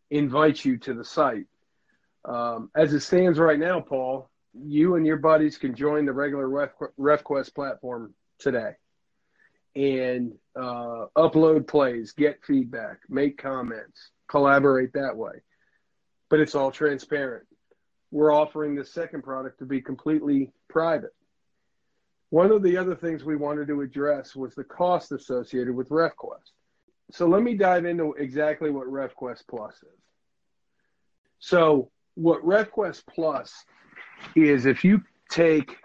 invites 0.09 0.65
you 0.65 0.79
to 0.79 0.95
the 0.95 1.05
site. 1.05 1.47
Um, 2.25 2.71
as 2.75 2.93
it 2.93 3.01
stands 3.01 3.39
right 3.39 3.59
now, 3.59 3.81
Paul, 3.81 4.29
you 4.53 4.97
and 4.97 5.07
your 5.07 5.17
buddies 5.17 5.59
can 5.59 5.75
join 5.75 6.07
the 6.07 6.13
regular 6.13 6.49
Ref, 6.49 6.71
RefQuest 6.99 7.55
platform 7.55 8.15
today 8.39 8.73
and 9.77 10.33
uh, 10.57 11.07
upload 11.17 11.67
plays, 11.69 12.13
get 12.13 12.45
feedback, 12.45 12.99
make 13.09 13.39
comments, 13.39 14.11
collaborate 14.29 14.93
that 14.95 15.17
way. 15.17 15.43
But 16.29 16.41
it's 16.41 16.55
all 16.55 16.71
transparent. 16.71 17.47
We're 18.11 18.33
offering 18.33 18.75
the 18.75 18.85
second 18.85 19.23
product 19.23 19.61
to 19.61 19.67
be 19.67 19.81
completely 19.81 20.53
private. 20.69 21.15
One 22.31 22.53
of 22.53 22.63
the 22.63 22.77
other 22.77 22.95
things 22.95 23.25
we 23.25 23.37
wanted 23.37 23.69
to 23.69 23.81
address 23.81 24.35
was 24.37 24.55
the 24.55 24.65
cost 24.65 25.13
associated 25.13 25.75
with 25.75 25.89
RefQuest. 25.89 26.51
So 27.13 27.27
let 27.27 27.43
me 27.43 27.55
dive 27.55 27.85
into 27.85 28.13
exactly 28.15 28.71
what 28.71 28.87
RefQuest 28.87 29.45
Plus 29.49 29.75
is. 29.75 29.99
So 31.41 31.91
what 32.21 32.45
RefQuest 32.45 33.05
Plus 33.07 33.65
is 34.37 34.67
if 34.67 34.85
you 34.85 35.03
take 35.31 35.79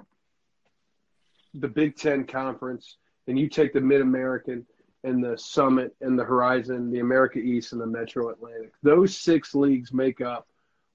the 1.53 1.69
Big 1.69 1.95
Ten 1.95 2.25
Conference 2.25 2.97
and 3.27 3.39
you 3.39 3.47
take 3.47 3.71
the 3.71 3.79
Mid 3.79 4.01
American 4.01 4.65
and 5.05 5.23
the 5.23 5.37
Summit 5.37 5.95
and 6.01 6.19
the 6.19 6.25
Horizon, 6.25 6.91
the 6.91 6.99
America 6.99 7.39
East 7.39 7.71
and 7.71 7.79
the 7.79 7.87
Metro 7.87 8.29
Atlantic, 8.29 8.73
those 8.83 9.17
six 9.17 9.55
leagues 9.55 9.93
make 9.93 10.19
up 10.19 10.45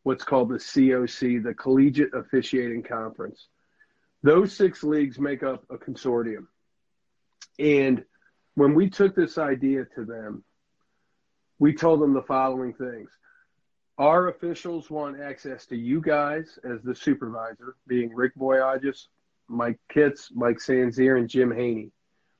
what's 0.02 0.24
called 0.24 0.50
the 0.50 0.56
COC, 0.56 1.42
the 1.42 1.54
Collegiate 1.54 2.12
Officiating 2.12 2.82
Conference. 2.82 3.46
Those 4.22 4.54
six 4.54 4.82
leagues 4.82 5.18
make 5.18 5.42
up 5.42 5.64
a 5.70 5.78
consortium. 5.78 6.48
And 7.58 8.04
when 8.56 8.74
we 8.74 8.90
took 8.90 9.14
this 9.14 9.38
idea 9.38 9.86
to 9.94 10.04
them, 10.04 10.44
we 11.58 11.72
told 11.72 12.02
them 12.02 12.12
the 12.12 12.22
following 12.22 12.74
things. 12.74 13.08
Our 14.00 14.28
officials 14.28 14.88
want 14.88 15.20
access 15.20 15.66
to 15.66 15.76
you 15.76 16.00
guys 16.00 16.58
as 16.64 16.80
the 16.82 16.94
supervisor, 16.94 17.76
being 17.86 18.14
Rick 18.14 18.34
Boyages, 18.34 19.08
Mike 19.46 19.78
Kitts, 19.90 20.30
Mike 20.34 20.56
Sanzere, 20.56 21.18
and 21.18 21.28
Jim 21.28 21.54
Haney. 21.54 21.90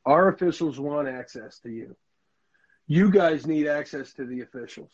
Our 0.06 0.28
officials 0.28 0.80
want 0.80 1.06
access 1.06 1.58
to 1.58 1.68
you. 1.68 1.94
You 2.86 3.10
guys 3.10 3.46
need 3.46 3.66
access 3.66 4.14
to 4.14 4.24
the 4.24 4.40
officials. 4.40 4.90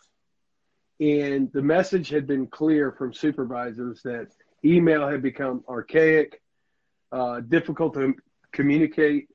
And 0.99 1.53
the 1.53 1.63
message 1.63 2.09
had 2.09 2.27
been 2.27 2.49
clear 2.49 2.91
from 2.91 3.15
supervisors 3.15 4.03
that 4.03 4.33
email 4.65 5.07
had 5.07 5.23
become 5.23 5.63
archaic, 5.69 6.43
uh, 7.13 7.43
difficult 7.43 7.95
to 7.95 8.17
communicate. 8.51 9.29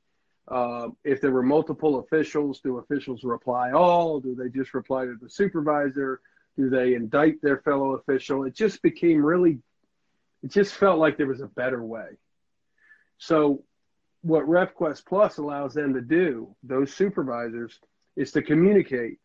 Uh, 0.49 0.89
if 1.05 1.21
there 1.21 1.31
were 1.31 1.43
multiple 1.43 1.99
officials, 1.99 2.59
do 2.59 2.79
officials 2.79 3.23
reply 3.23 3.71
all? 3.71 4.19
Do 4.19 4.35
they 4.35 4.49
just 4.49 4.73
reply 4.73 5.05
to 5.05 5.15
the 5.15 5.29
supervisor? 5.29 6.19
Do 6.61 6.69
they 6.69 6.93
indict 6.93 7.41
their 7.41 7.57
fellow 7.61 7.93
official? 7.93 8.43
It 8.43 8.53
just 8.53 8.83
became 8.83 9.25
really, 9.25 9.57
it 10.43 10.51
just 10.51 10.75
felt 10.75 10.99
like 10.99 11.17
there 11.17 11.25
was 11.25 11.41
a 11.41 11.47
better 11.47 11.83
way. 11.83 12.09
So, 13.17 13.63
what 14.21 14.45
RefQuest 14.45 15.07
Plus 15.07 15.39
allows 15.39 15.73
them 15.73 15.95
to 15.95 16.01
do, 16.01 16.55
those 16.61 16.93
supervisors, 16.93 17.79
is 18.15 18.31
to 18.33 18.43
communicate 18.43 19.17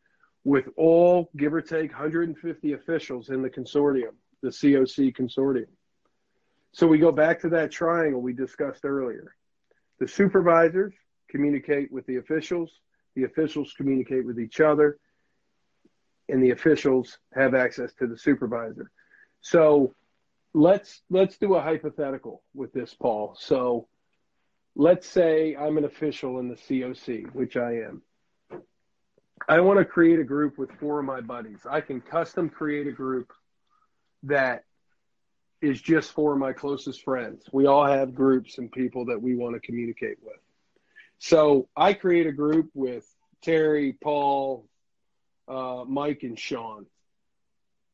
with 0.45 0.65
all, 0.79 1.29
give 1.37 1.53
or 1.53 1.61
take, 1.61 1.91
150 1.91 2.73
officials 2.73 3.29
in 3.29 3.43
the 3.43 3.51
consortium, 3.51 4.15
the 4.41 4.49
COC 4.49 5.15
consortium. 5.15 5.67
So 6.73 6.87
we 6.87 6.97
go 6.97 7.13
back 7.13 7.39
to 7.43 7.51
that 7.51 7.71
triangle 7.71 8.23
we 8.23 8.33
discussed 8.33 8.87
earlier. 8.87 9.35
The 9.99 10.09
supervisors 10.09 10.95
communicate 11.29 11.93
with 11.93 12.07
the 12.07 12.17
officials, 12.17 12.71
the 13.15 13.25
officials 13.25 13.75
communicate 13.77 14.25
with 14.25 14.41
each 14.41 14.61
other, 14.61 14.99
and 16.29 16.43
the 16.43 16.51
officials 16.51 17.19
have 17.35 17.55
access 17.55 17.93
to 17.95 18.07
the 18.07 18.19
supervisor. 18.19 18.91
So 19.41 19.95
let's 20.55 21.03
let's 21.11 21.37
do 21.39 21.55
a 21.55 21.63
hypothetical 21.63 22.43
with 22.55 22.73
this, 22.73 22.95
Paul. 22.95 23.37
So 23.39 23.89
let's 24.75 25.07
say 25.07 25.55
I'm 25.55 25.79
an 25.79 25.85
official 25.85 26.39
in 26.39 26.49
the 26.49 26.57
COC, 26.57 27.33
which 27.35 27.57
I 27.57 27.79
am. 27.79 28.03
I 29.49 29.61
want 29.61 29.79
to 29.79 29.85
create 29.85 30.19
a 30.19 30.25
group 30.25 30.59
with 30.59 30.71
four 30.81 30.99
of 30.99 31.05
my 31.05 31.21
buddies. 31.21 31.61
I 31.69 31.81
can 31.81 32.01
custom 32.01 32.49
create 32.49 32.87
a 32.87 32.93
group 32.93 33.33
that 34.25 34.65
is 35.61 35.81
just 35.81 36.13
for 36.13 36.37
my 36.37 36.53
closest 36.53 37.03
friends. 37.03 37.45
We 37.53 37.67
all 37.67 37.87
have 37.87 38.15
groups 38.15 38.59
and 38.59 38.71
people 38.71 39.07
that 39.07 39.21
we 39.21 39.37
want 39.37 39.55
to 39.55 39.61
communicate 39.61 40.19
with. 40.23 40.37
So 41.19 41.69
I 41.77 41.93
create 41.93 42.27
a 42.27 42.33
group 42.33 42.71
with 42.75 43.07
Terry, 43.43 43.97
Paul, 44.03 44.67
uh, 45.49 45.85
Mike, 45.87 46.23
and 46.23 46.39
Sean. 46.39 46.87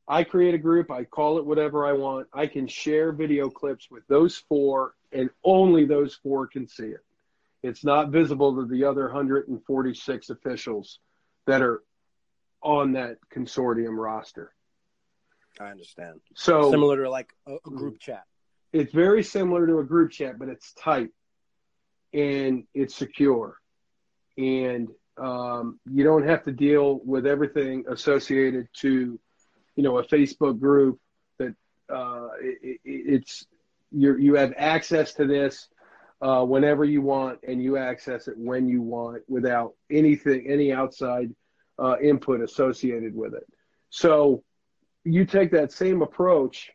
I 0.09 0.25
create 0.25 0.55
a 0.55 0.59
group. 0.59 0.91
I 0.91 1.05
call 1.05 1.39
it 1.39 1.47
whatever 1.47 1.87
I 1.87 1.93
want. 1.93 2.27
I 2.33 2.47
can 2.47 2.67
share 2.67 3.13
video 3.13 3.49
clips 3.49 3.91
with 3.91 4.07
those 4.09 4.37
four, 4.37 4.95
and 5.13 5.31
only 5.45 5.85
those 5.85 6.15
four 6.15 6.47
can 6.47 6.67
see 6.67 6.89
it. 6.89 7.05
It's 7.63 7.85
not 7.85 8.09
visible 8.09 8.57
to 8.57 8.67
the 8.67 8.85
other 8.85 9.05
146 9.05 10.31
officials 10.31 10.99
that 11.47 11.63
are 11.63 11.83
on 12.63 12.93
that 12.93 13.19
consortium 13.35 13.97
roster. 13.97 14.53
I 15.61 15.67
understand. 15.67 16.21
So 16.35 16.71
similar 16.71 17.05
to 17.05 17.11
like 17.11 17.33
a, 17.47 17.55
a 17.55 17.71
group 17.71 18.01
chat. 18.01 18.25
It's 18.73 18.93
very 18.93 19.23
similar 19.23 19.67
to 19.67 19.79
a 19.79 19.85
group 19.85 20.11
chat, 20.11 20.39
but 20.39 20.49
it's 20.49 20.73
tight 20.73 21.11
and 22.15 22.65
it's 22.75 22.95
secure, 22.95 23.59
and 24.37 24.89
um, 25.19 25.79
you 25.91 26.05
don't 26.05 26.27
have 26.27 26.45
to 26.45 26.53
deal 26.53 27.01
with 27.05 27.27
everything 27.27 27.85
associated 27.89 28.69
to, 28.81 29.19
you 29.77 29.83
know, 29.83 29.99
a 29.99 30.07
Facebook 30.07 30.59
group 30.59 30.99
that 31.39 31.55
uh, 31.93 32.29
it, 32.41 32.81
it's 32.85 33.47
you 33.91 34.17
you 34.17 34.35
have 34.35 34.55
access 34.57 35.15
to 35.15 35.27
this 35.27 35.69
uh, 36.23 36.45
whenever 36.45 36.85
you 36.85 37.03
want, 37.03 37.41
and 37.47 37.63
you 37.63 37.77
access 37.77 38.29
it 38.29 38.35
when 38.37 38.69
you 38.69 38.81
want 38.81 39.23
without 39.29 39.75
anything, 39.91 40.47
any 40.49 40.73
outside 40.73 41.35
uh, 41.79 41.97
input 42.03 42.41
associated 42.41 43.15
with 43.15 43.35
it. 43.35 43.47
So 43.91 44.43
you 45.05 45.25
take 45.27 45.51
that 45.51 45.73
same 45.73 46.01
approach, 46.01 46.71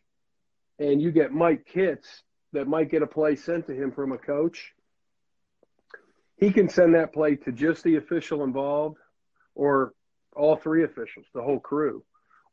and 0.78 1.02
you 1.02 1.10
get 1.10 1.32
Mike 1.32 1.66
Kitts 1.66 2.22
that 2.52 2.68
might 2.68 2.90
get 2.90 3.02
a 3.02 3.06
play 3.06 3.36
sent 3.36 3.66
to 3.66 3.74
him 3.74 3.90
from 3.90 4.12
a 4.12 4.18
coach. 4.18 4.72
He 6.38 6.50
can 6.50 6.68
send 6.68 6.94
that 6.94 7.12
play 7.12 7.36
to 7.36 7.52
just 7.52 7.82
the 7.82 7.96
official 7.96 8.44
involved, 8.44 8.98
or 9.54 9.92
all 10.34 10.56
three 10.56 10.84
officials, 10.84 11.26
the 11.34 11.42
whole 11.42 11.58
crew, 11.58 12.04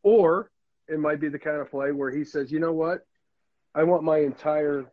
or 0.04 0.52
it 0.88 1.00
might 1.00 1.20
be 1.20 1.30
the 1.30 1.40
kind 1.40 1.62
of 1.62 1.70
play 1.70 1.92
where 1.92 2.12
he 2.12 2.24
says, 2.24 2.52
"You 2.52 2.60
know 2.60 2.74
what? 2.74 3.06
I 3.74 3.84
want 3.84 4.04
my 4.04 4.20
entire 4.20 4.92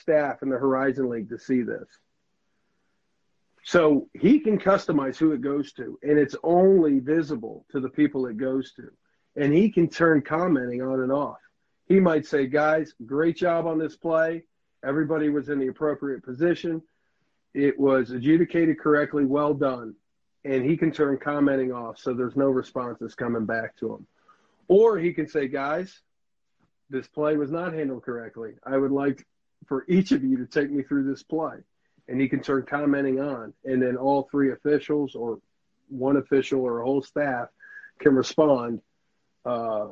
staff 0.00 0.42
in 0.42 0.48
the 0.48 0.58
Horizon 0.58 1.08
League 1.08 1.28
to 1.30 1.38
see 1.38 1.62
this. 1.62 1.88
So 3.64 4.08
he 4.14 4.38
can 4.38 4.58
customize 4.58 5.16
who 5.16 5.32
it 5.32 5.40
goes 5.40 5.72
to, 5.72 5.98
and 6.02 6.18
it's 6.18 6.36
only 6.44 7.00
visible 7.00 7.66
to 7.72 7.80
the 7.80 7.88
people 7.88 8.26
it 8.26 8.36
goes 8.36 8.72
to. 8.74 8.88
And 9.34 9.52
he 9.52 9.70
can 9.70 9.88
turn 9.88 10.22
commenting 10.22 10.82
on 10.82 11.00
and 11.00 11.10
off. 11.10 11.38
He 11.88 11.98
might 11.98 12.26
say, 12.26 12.46
Guys, 12.46 12.94
great 13.04 13.36
job 13.36 13.66
on 13.66 13.78
this 13.78 13.96
play. 13.96 14.44
Everybody 14.84 15.30
was 15.30 15.48
in 15.48 15.58
the 15.58 15.66
appropriate 15.66 16.22
position. 16.22 16.80
It 17.56 17.80
was 17.80 18.10
adjudicated 18.10 18.78
correctly. 18.78 19.24
Well 19.24 19.54
done. 19.54 19.94
And 20.44 20.62
he 20.62 20.76
can 20.76 20.92
turn 20.92 21.16
commenting 21.16 21.72
off 21.72 21.98
so 21.98 22.12
there's 22.12 22.36
no 22.36 22.50
responses 22.50 23.14
coming 23.14 23.46
back 23.46 23.74
to 23.78 23.94
him. 23.94 24.06
Or 24.68 24.98
he 24.98 25.14
can 25.14 25.26
say, 25.26 25.48
Guys, 25.48 26.02
this 26.90 27.08
play 27.08 27.38
was 27.38 27.50
not 27.50 27.72
handled 27.72 28.02
correctly. 28.02 28.52
I 28.62 28.76
would 28.76 28.92
like 28.92 29.26
for 29.66 29.86
each 29.88 30.12
of 30.12 30.22
you 30.22 30.36
to 30.36 30.44
take 30.44 30.70
me 30.70 30.82
through 30.82 31.10
this 31.10 31.22
play. 31.22 31.56
And 32.08 32.20
he 32.20 32.28
can 32.28 32.42
turn 32.42 32.66
commenting 32.68 33.20
on. 33.20 33.54
And 33.64 33.82
then 33.82 33.96
all 33.96 34.28
three 34.30 34.52
officials 34.52 35.14
or 35.14 35.40
one 35.88 36.18
official 36.18 36.60
or 36.60 36.82
a 36.82 36.84
whole 36.84 37.02
staff 37.02 37.48
can 38.00 38.14
respond 38.14 38.82
uh, 39.46 39.86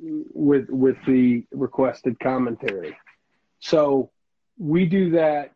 with 0.00 0.70
with 0.70 0.96
the 1.06 1.44
requested 1.52 2.18
commentary. 2.20 2.96
So 3.60 4.10
we 4.56 4.86
do 4.86 5.10
that 5.10 5.52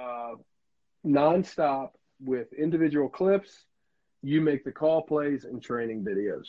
uh, 0.00 0.34
nonstop 1.06 1.90
with 2.20 2.52
individual 2.52 3.08
clips. 3.08 3.64
You 4.22 4.40
make 4.40 4.64
the 4.64 4.72
call 4.72 5.02
plays 5.02 5.44
and 5.44 5.62
training 5.62 6.04
videos. 6.04 6.46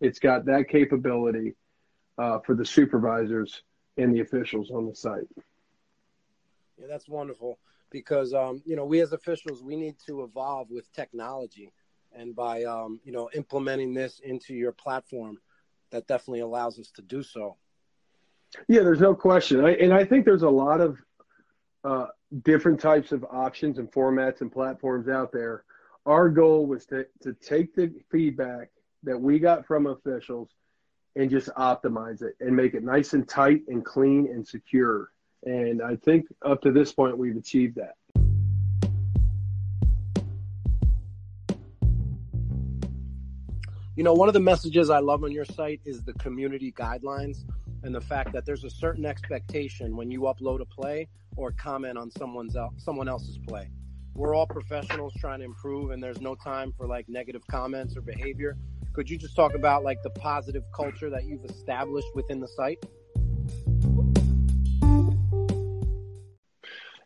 It's 0.00 0.18
got 0.18 0.44
that 0.46 0.68
capability 0.68 1.54
uh, 2.18 2.38
for 2.40 2.54
the 2.54 2.64
supervisors 2.64 3.62
and 3.96 4.14
the 4.14 4.20
officials 4.20 4.70
on 4.70 4.86
the 4.86 4.94
site. 4.94 5.28
Yeah, 6.78 6.86
that's 6.88 7.08
wonderful 7.08 7.58
because 7.90 8.32
um, 8.34 8.62
you 8.64 8.76
know 8.76 8.84
we 8.84 9.00
as 9.00 9.12
officials 9.12 9.62
we 9.62 9.76
need 9.76 9.96
to 10.06 10.22
evolve 10.22 10.70
with 10.70 10.90
technology, 10.92 11.72
and 12.14 12.34
by 12.34 12.64
um, 12.64 13.00
you 13.04 13.12
know 13.12 13.30
implementing 13.34 13.94
this 13.94 14.20
into 14.24 14.54
your 14.54 14.72
platform, 14.72 15.38
that 15.90 16.06
definitely 16.06 16.40
allows 16.40 16.78
us 16.78 16.90
to 16.92 17.02
do 17.02 17.22
so. 17.22 17.56
Yeah, 18.68 18.82
there's 18.82 19.00
no 19.00 19.14
question, 19.14 19.64
I, 19.64 19.74
and 19.74 19.92
I 19.92 20.04
think 20.04 20.24
there's 20.24 20.42
a 20.42 20.50
lot 20.50 20.80
of 20.80 20.98
uh, 21.84 22.06
different 22.44 22.80
types 22.80 23.12
of 23.12 23.24
options 23.30 23.78
and 23.78 23.90
formats 23.90 24.40
and 24.40 24.52
platforms 24.52 25.08
out 25.08 25.32
there. 25.32 25.64
Our 26.06 26.28
goal 26.28 26.66
was 26.66 26.86
to 26.86 27.06
to 27.22 27.34
take 27.34 27.74
the 27.74 27.92
feedback 28.10 28.70
that 29.02 29.20
we 29.20 29.38
got 29.38 29.66
from 29.66 29.86
officials 29.86 30.50
and 31.16 31.30
just 31.30 31.48
optimize 31.50 32.22
it 32.22 32.36
and 32.40 32.54
make 32.54 32.74
it 32.74 32.84
nice 32.84 33.12
and 33.12 33.28
tight 33.28 33.62
and 33.68 33.84
clean 33.84 34.26
and 34.26 34.46
secure 34.46 35.10
and 35.44 35.80
I 35.80 35.96
think 35.96 36.26
up 36.44 36.60
to 36.62 36.72
this 36.72 36.92
point, 36.92 37.16
we've 37.16 37.36
achieved 37.36 37.76
that. 37.76 37.94
You 43.96 44.04
know, 44.04 44.14
one 44.14 44.28
of 44.28 44.34
the 44.34 44.40
messages 44.40 44.88
I 44.88 44.98
love 44.98 45.24
on 45.24 45.32
your 45.32 45.44
site 45.44 45.80
is 45.84 46.02
the 46.04 46.14
community 46.14 46.72
guidelines 46.72 47.44
and 47.82 47.94
the 47.94 48.00
fact 48.00 48.32
that 48.32 48.44
there's 48.44 48.64
a 48.64 48.70
certain 48.70 49.06
expectation 49.06 49.96
when 49.96 50.10
you 50.10 50.22
upload 50.22 50.60
a 50.60 50.66
play 50.66 51.08
or 51.36 51.52
comment 51.52 51.96
on 51.96 52.10
someone's 52.10 52.56
someone 52.76 53.08
else's 53.08 53.38
play. 53.38 53.70
We're 54.14 54.34
all 54.34 54.46
professionals 54.46 55.14
trying 55.18 55.38
to 55.38 55.44
improve 55.44 55.90
and 55.90 56.02
there's 56.02 56.20
no 56.20 56.34
time 56.34 56.72
for 56.76 56.86
like 56.86 57.08
negative 57.08 57.42
comments 57.50 57.96
or 57.96 58.02
behavior. 58.02 58.56
Could 58.92 59.08
you 59.08 59.16
just 59.16 59.36
talk 59.36 59.54
about 59.54 59.84
like 59.84 60.02
the 60.02 60.10
positive 60.10 60.64
culture 60.74 61.10
that 61.10 61.24
you've 61.24 61.44
established 61.44 62.08
within 62.14 62.40
the 62.40 62.48
site? 62.48 62.84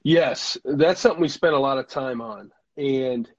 Yes, 0.02 0.58
that's 0.64 1.00
something 1.00 1.20
we 1.20 1.28
spent 1.28 1.54
a 1.54 1.58
lot 1.58 1.78
of 1.78 1.88
time 1.88 2.20
on. 2.20 2.50
And 2.76 3.30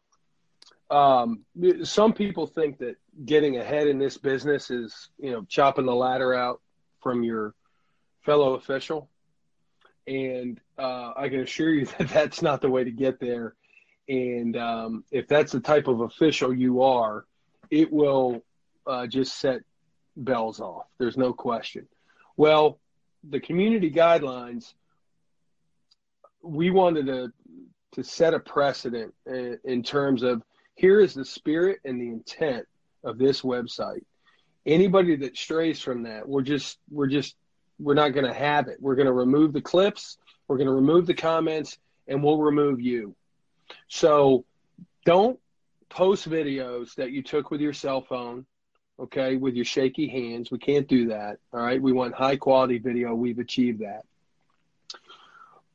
um, 0.90 1.44
some 1.84 2.14
people 2.14 2.48
think 2.48 2.80
that 2.80 2.96
getting 3.26 3.58
ahead 3.58 3.88
in 3.88 4.00
this 4.00 4.18
business 4.18 4.72
is, 4.72 5.10
you 5.20 5.32
know, 5.32 5.46
chopping 5.48 5.86
the 5.86 5.94
ladder 5.94 6.34
out 6.34 6.62
from 7.06 7.24
your 7.24 7.54
fellow 8.24 8.56
official. 8.56 9.08
And 10.08 10.60
uh, 10.78 11.14
I 11.16 11.30
can 11.30 11.42
assure 11.42 11.70
you 11.70 11.86
that 12.00 12.10
that's 12.10 12.42
not 12.42 12.62
the 12.62 12.70
way 12.70 12.84
to 12.84 12.92
get 12.92 13.20
there. 13.20 13.54
And 14.10 14.58
um, 14.58 15.04
if 15.12 15.28
that's 15.28 15.52
the 15.52 15.60
type 15.60 15.88
of 15.88 16.02
official 16.02 16.52
you 16.52 16.82
are, 16.82 17.26
it 17.70 17.94
will 17.94 18.44
uh, 18.88 19.06
just 19.06 19.38
set 19.38 19.62
bells 20.18 20.60
off. 20.60 20.88
There's 20.98 21.18
no 21.18 21.32
question. 21.32 21.88
Well, 22.38 22.80
the 23.30 23.40
community 23.40 23.92
guidelines– 23.92 24.74
we 26.46 26.70
wanted 26.70 27.08
to 27.08 27.32
to 27.94 28.04
set 28.04 28.34
a 28.34 28.40
precedent 28.40 29.14
in, 29.26 29.58
in 29.64 29.82
terms 29.82 30.22
of 30.22 30.44
here 30.76 31.00
is 31.00 31.14
the 31.14 31.24
spirit 31.24 31.80
and 31.86 32.00
the 32.00 32.08
intent 32.08 32.66
of 33.06 33.18
this 33.18 33.42
website. 33.42 34.04
Anybody 34.66 35.16
that 35.18 35.38
strays 35.38 35.82
from 35.82 36.04
that, 36.04 36.28
we're 36.28 36.42
just 36.42 36.78
we're 36.90 37.08
just 37.08 37.36
we're 37.80 37.94
not 37.94 38.10
going 38.10 38.26
to 38.26 38.34
have 38.34 38.68
it. 38.68 38.78
We're 38.80 38.96
going 38.96 39.08
to 39.08 39.14
remove 39.14 39.54
the 39.54 39.62
clips, 39.62 40.18
we're 40.48 40.58
going 40.58 40.68
to 40.68 40.74
remove 40.74 41.06
the 41.06 41.14
comments, 41.14 41.78
and 42.08 42.24
we'll 42.24 42.40
remove 42.40 42.82
you. 42.82 43.16
So 43.88 44.46
don't 45.06 45.40
post 45.90 46.30
videos 46.30 46.96
that 46.96 47.12
you 47.12 47.22
took 47.22 47.52
with 47.52 47.62
your 47.62 47.74
cell 47.74 48.02
phone, 48.02 48.46
okay, 49.00 49.36
with 49.36 49.56
your 49.56 49.66
shaky 49.66 50.08
hands. 50.08 50.52
We 50.52 50.58
can't 50.58 50.88
do 50.88 51.10
that. 51.10 51.38
All 51.54 51.60
right. 51.60 51.82
We 51.82 51.92
want 51.92 52.16
high 52.16 52.38
quality 52.38 52.80
video. 52.80 53.14
We've 53.14 53.40
achieved 53.40 53.82
that 53.82 54.04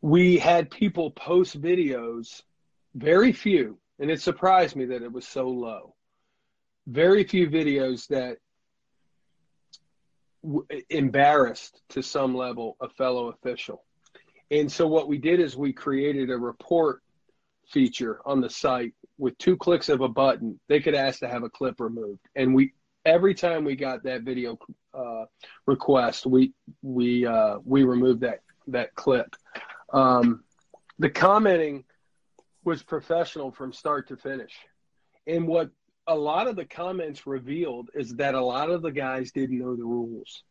we 0.00 0.38
had 0.38 0.70
people 0.70 1.10
post 1.10 1.60
videos, 1.60 2.42
very 2.94 3.32
few, 3.32 3.78
and 3.98 4.10
it 4.10 4.20
surprised 4.20 4.76
me 4.76 4.86
that 4.86 5.02
it 5.02 5.12
was 5.12 5.26
so 5.26 5.48
low. 5.48 5.94
Very 6.86 7.24
few 7.24 7.48
videos 7.50 8.06
that 8.08 8.38
w- 10.42 10.66
embarrassed 10.88 11.80
to 11.90 12.02
some 12.02 12.34
level 12.34 12.76
a 12.80 12.88
fellow 12.88 13.28
official. 13.28 13.84
And 14.50 14.70
so 14.70 14.86
what 14.86 15.08
we 15.08 15.18
did 15.18 15.40
is 15.40 15.56
we 15.56 15.72
created 15.72 16.30
a 16.30 16.36
report 16.36 17.02
feature 17.68 18.20
on 18.26 18.40
the 18.40 18.50
site 18.50 18.94
with 19.16 19.38
two 19.38 19.56
clicks 19.56 19.88
of 19.88 20.00
a 20.00 20.08
button. 20.08 20.58
They 20.68 20.80
could 20.80 20.94
ask 20.94 21.20
to 21.20 21.28
have 21.28 21.44
a 21.44 21.50
clip 21.50 21.80
removed, 21.80 22.20
and 22.34 22.54
we 22.54 22.74
every 23.04 23.34
time 23.34 23.64
we 23.64 23.76
got 23.76 24.02
that 24.04 24.22
video 24.22 24.58
uh, 24.94 25.24
request, 25.66 26.26
we 26.26 26.52
we 26.82 27.26
uh, 27.26 27.58
we 27.64 27.84
removed 27.84 28.22
that 28.22 28.40
that 28.68 28.94
clip. 28.94 29.36
Um, 29.92 30.44
the 30.98 31.10
commenting 31.10 31.84
was 32.64 32.82
professional 32.82 33.52
from 33.52 33.72
start 33.72 34.08
to 34.08 34.16
finish. 34.16 34.52
And 35.26 35.46
what 35.46 35.70
a 36.10 36.14
lot 36.14 36.48
of 36.48 36.56
the 36.56 36.64
comments 36.64 37.24
revealed 37.24 37.88
is 37.94 38.16
that 38.16 38.34
a 38.34 38.44
lot 38.44 38.68
of 38.68 38.82
the 38.82 38.90
guys 38.90 39.30
didn't 39.30 39.60
know 39.60 39.76
the 39.76 39.84
rules. 39.84 40.42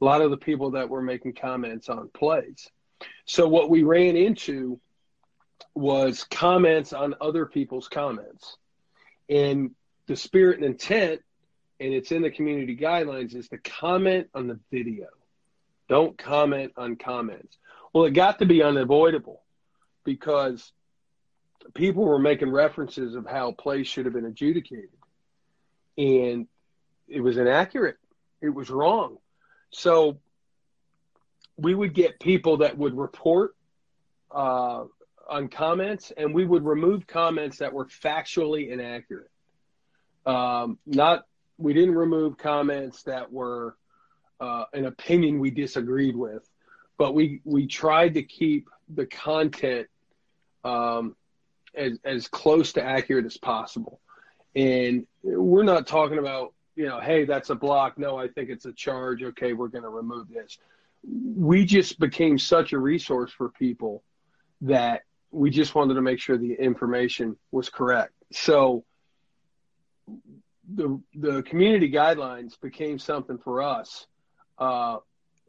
A 0.00 0.04
lot 0.04 0.22
of 0.22 0.30
the 0.30 0.38
people 0.38 0.72
that 0.72 0.88
were 0.88 1.02
making 1.02 1.34
comments 1.34 1.90
on 1.90 2.08
plays. 2.08 2.70
So 3.26 3.46
what 3.46 3.68
we 3.68 3.82
ran 3.82 4.16
into 4.16 4.80
was 5.74 6.24
comments 6.24 6.94
on 6.94 7.14
other 7.20 7.44
people's 7.44 7.86
comments. 7.86 8.56
And 9.28 9.72
the 10.06 10.16
spirit 10.16 10.56
and 10.56 10.64
intent, 10.64 11.20
and 11.80 11.92
it's 11.92 12.10
in 12.10 12.22
the 12.22 12.30
community 12.30 12.74
guidelines, 12.74 13.34
is 13.34 13.48
to 13.48 13.58
comment 13.58 14.28
on 14.34 14.46
the 14.46 14.58
video. 14.72 15.08
Don't 15.86 16.16
comment 16.16 16.72
on 16.78 16.96
comments. 16.96 17.58
Well, 17.92 18.06
it 18.06 18.12
got 18.12 18.38
to 18.38 18.46
be 18.46 18.62
unavoidable 18.62 19.42
because 20.02 20.72
people 21.74 22.04
were 22.04 22.18
making 22.18 22.50
references 22.50 23.14
of 23.14 23.26
how 23.26 23.52
plays 23.52 23.86
should 23.86 24.04
have 24.04 24.14
been 24.14 24.26
adjudicated. 24.26 24.90
And 25.96 26.46
it 27.08 27.20
was 27.20 27.36
inaccurate. 27.36 27.96
It 28.40 28.50
was 28.50 28.70
wrong. 28.70 29.18
So 29.70 30.18
we 31.56 31.74
would 31.74 31.94
get 31.94 32.20
people 32.20 32.58
that 32.58 32.76
would 32.76 32.96
report 32.96 33.54
uh, 34.30 34.84
on 35.28 35.48
comments, 35.48 36.12
and 36.16 36.34
we 36.34 36.44
would 36.44 36.64
remove 36.64 37.06
comments 37.06 37.58
that 37.58 37.72
were 37.72 37.86
factually 37.86 38.70
inaccurate. 38.70 39.30
Um, 40.26 40.78
not 40.86 41.24
we 41.56 41.72
didn't 41.72 41.94
remove 41.94 42.36
comments 42.36 43.04
that 43.04 43.32
were 43.32 43.76
uh, 44.40 44.64
an 44.72 44.86
opinion 44.86 45.38
we 45.38 45.50
disagreed 45.50 46.16
with 46.16 46.48
but 46.96 47.14
we 47.14 47.40
we 47.44 47.66
tried 47.66 48.14
to 48.14 48.22
keep 48.22 48.68
the 48.88 49.06
content 49.06 49.88
um, 50.64 51.16
as 51.76 51.98
as 52.04 52.28
close 52.28 52.72
to 52.74 52.82
accurate 52.82 53.26
as 53.26 53.36
possible. 53.36 54.00
And 54.54 55.06
we're 55.22 55.64
not 55.64 55.86
talking 55.86 56.18
about 56.18 56.54
you 56.76 56.86
know, 56.86 57.00
hey, 57.00 57.24
that's 57.24 57.50
a 57.50 57.54
block. 57.54 57.98
No, 57.98 58.16
I 58.16 58.28
think 58.28 58.50
it's 58.50 58.66
a 58.66 58.72
charge. 58.72 59.22
Okay, 59.22 59.52
we're 59.52 59.68
going 59.68 59.84
to 59.84 59.90
remove 59.90 60.28
this. 60.28 60.58
We 61.04 61.64
just 61.64 61.98
became 62.00 62.38
such 62.38 62.72
a 62.72 62.78
resource 62.78 63.30
for 63.30 63.50
people 63.50 64.02
that 64.62 65.02
we 65.30 65.50
just 65.50 65.74
wanted 65.74 65.94
to 65.94 66.02
make 66.02 66.20
sure 66.20 66.36
the 66.36 66.54
information 66.54 67.36
was 67.50 67.68
correct. 67.68 68.12
So 68.32 68.84
the 70.74 71.00
the 71.14 71.42
community 71.42 71.90
guidelines 71.90 72.60
became 72.60 72.98
something 72.98 73.38
for 73.38 73.62
us 73.62 74.06
uh, 74.58 74.98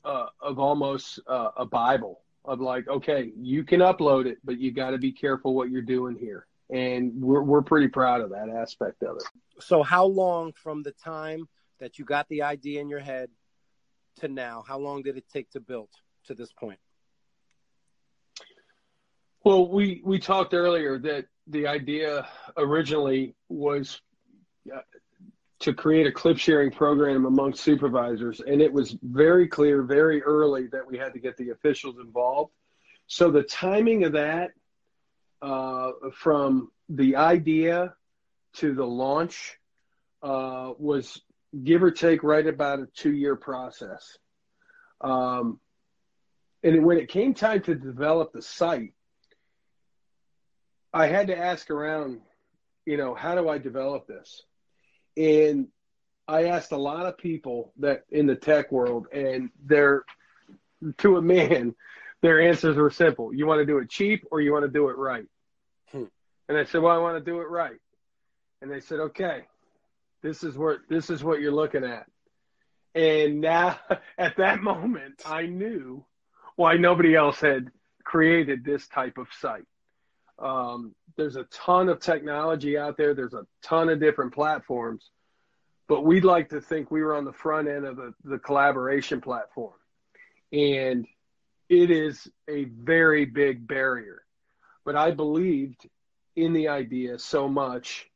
uh, 0.04 0.26
of 0.42 0.60
almost 0.60 1.20
uh, 1.28 1.50
a 1.58 1.66
Bible 1.66 2.22
of 2.48 2.62
like, 2.62 2.88
okay, 2.88 3.32
you 3.38 3.64
can 3.64 3.80
upload 3.80 4.26
it, 4.26 4.38
but 4.44 4.60
you 4.60 4.72
got 4.72 4.92
to 4.92 4.98
be 4.98 5.12
careful 5.12 5.54
what 5.54 5.70
you're 5.70 5.82
doing 5.82 6.16
here. 6.16 6.46
And 6.72 7.14
we're, 7.22 7.42
we're 7.42 7.62
pretty 7.62 7.88
proud 7.88 8.22
of 8.22 8.32
that 8.32 8.50
aspect 8.50 9.04
of 9.04 9.18
it. 9.18 9.24
So, 9.60 9.84
how 9.84 10.06
long 10.06 10.54
from 10.54 10.82
the 10.82 10.92
time 10.92 11.48
that 11.80 12.00
you 12.00 12.06
got 12.06 12.28
the 12.30 12.42
idea 12.42 12.82
in 12.82 12.90
your 12.90 13.00
head 13.00 13.30
to 14.18 14.28
now, 14.28 14.64
how 14.68 14.80
long 14.80 15.04
did 15.04 15.18
it 15.18 15.26
take 15.32 15.50
to 15.52 15.60
build 15.60 15.90
to 16.26 16.34
this 16.34 16.52
point? 16.52 16.80
Well, 19.44 19.70
we, 19.70 20.02
we 20.04 20.18
talked 20.18 20.56
earlier 20.56 20.98
that 21.00 21.26
the 21.46 21.68
idea 21.68 22.28
originally 22.58 23.36
was 23.48 24.02
uh, 24.74 24.80
to 25.60 25.74
create 25.74 26.06
a 26.06 26.12
clip 26.12 26.38
sharing 26.38 26.72
program 26.72 27.26
amongst 27.26 27.64
supervisors. 27.64 28.42
And 28.42 28.62
it 28.62 28.72
was 28.72 28.98
very 29.02 29.48
clear 29.48 29.84
very 29.84 30.22
early 30.22 30.68
that 30.68 30.86
we 30.86 30.98
had 30.98 31.14
to 31.14 31.20
get 31.20 31.38
the 31.38 31.52
officials 31.52 31.96
involved. 32.00 32.52
So 33.08 33.32
the 33.32 33.44
timing 33.44 34.04
of 34.04 34.14
that, 34.14 34.52
uh, 35.42 35.92
from 36.14 36.72
the 36.90 37.16
idea 37.16 37.94
to 38.56 38.74
the 38.74 38.86
launch, 38.86 39.58
uh, 40.22 40.74
was 40.78 41.22
give 41.64 41.84
or 41.84 41.92
take 41.92 42.24
right 42.24 42.46
about 42.46 42.80
a 42.80 42.88
two 42.96 43.14
year 43.14 43.36
process. 43.36 44.18
Um, 45.02 45.60
and 46.64 46.84
when 46.84 46.98
it 46.98 47.10
came 47.10 47.34
time 47.34 47.62
to 47.64 47.76
develop 47.76 48.34
the 48.34 48.42
site, 48.42 48.94
I 50.92 51.08
had 51.08 51.28
to 51.28 51.38
ask 51.38 51.70
around, 51.70 52.22
you 52.86 52.98
know, 52.98 53.14
how 53.14 53.36
do 53.36 53.48
I 53.50 53.58
develop 53.58 54.08
this? 54.08 54.44
And 55.18 55.68
I 56.28 56.46
asked 56.46 56.72
a 56.72 56.78
lot 56.78 57.06
of 57.06 57.18
people 57.18 57.72
that 57.80 58.04
in 58.12 58.26
the 58.26 58.36
tech 58.36 58.72
world, 58.72 59.08
and 59.14 59.50
they're 59.66 60.04
to 61.00 61.18
a 61.18 61.22
man, 61.22 61.76
their 62.22 62.42
answers 62.42 62.76
were 62.76 62.90
simple. 62.90 63.34
You 63.34 63.46
want 63.46 63.60
to 63.60 63.66
do 63.66 63.78
it 63.78 63.90
cheap 63.90 64.26
or 64.32 64.42
you 64.42 64.52
want 64.52 64.66
to 64.66 64.72
do 64.72 64.90
it 64.90 64.98
right? 64.98 65.26
Hmm. 65.92 66.06
And 66.50 66.58
I 66.58 66.64
said, 66.66 66.82
Well, 66.82 66.96
I 66.96 67.00
want 67.00 67.24
to 67.24 67.32
do 67.32 67.42
it 67.42 67.50
right. 67.50 67.80
And 68.62 68.72
they 68.72 68.80
said, 68.80 69.00
Okay, 69.00 69.42
this 70.22 70.44
is 70.44 70.58
what 70.58 70.80
this 70.90 71.10
is 71.10 71.24
what 71.24 71.40
you're 71.40 71.52
looking 71.52 71.84
at. 71.84 72.08
And 72.94 73.42
now 73.42 73.80
at 74.18 74.38
that 74.38 74.62
moment 74.62 75.22
I 75.26 75.44
knew 75.44 76.04
why 76.56 76.76
nobody 76.76 77.16
else 77.16 77.40
had 77.40 77.72
created 78.04 78.64
this 78.64 78.88
type 78.88 79.18
of 79.18 79.28
site. 79.40 79.66
Um, 80.40 80.94
there's 81.18 81.36
a 81.36 81.46
ton 81.46 81.90
of 81.90 82.00
technology 82.00 82.78
out 82.78 82.98
there. 82.98 83.14
There's 83.14 83.34
a 83.34 83.46
ton 83.64 83.90
of 83.90 84.00
different 84.00 84.34
platforms, 84.34 85.10
but 85.88 86.04
we'd 86.04 86.26
like 86.26 86.50
to 86.50 86.62
think 86.62 86.92
we 86.92 87.02
were 87.02 87.16
on 87.16 87.26
the 87.26 87.34
front 87.34 87.68
end 87.68 87.86
of 87.86 87.96
the, 87.96 88.14
the 88.24 88.40
collaboration 88.40 89.22
platform. 89.22 89.74
And 90.52 91.08
it 91.70 91.90
is 91.90 92.28
a 92.50 92.66
very 92.66 93.26
big 93.26 93.68
barrier. 93.68 94.22
But 94.84 94.96
I 94.96 95.12
believed 95.12 95.88
in 96.36 96.54
the 96.54 96.68
idea 96.68 97.18
so 97.18 97.48
much 97.48 98.08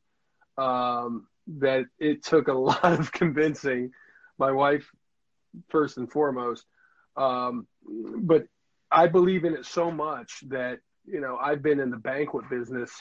um, 0.57 1.27
that 1.47 1.85
it 1.99 2.23
took 2.23 2.47
a 2.47 2.53
lot 2.53 2.99
of 2.99 3.11
convincing 3.11 3.91
my 4.37 4.51
wife, 4.51 4.89
first 5.69 5.97
and 5.97 6.11
foremost. 6.11 6.65
Um, 7.17 7.67
but 7.83 8.45
I 8.91 9.07
believe 9.07 9.45
in 9.45 9.55
it 9.55 9.65
so 9.65 9.91
much 9.91 10.43
that, 10.47 10.79
you 11.05 11.21
know, 11.21 11.37
I've 11.37 11.61
been 11.61 11.79
in 11.79 11.89
the 11.89 11.97
banquet 11.97 12.49
business 12.49 12.91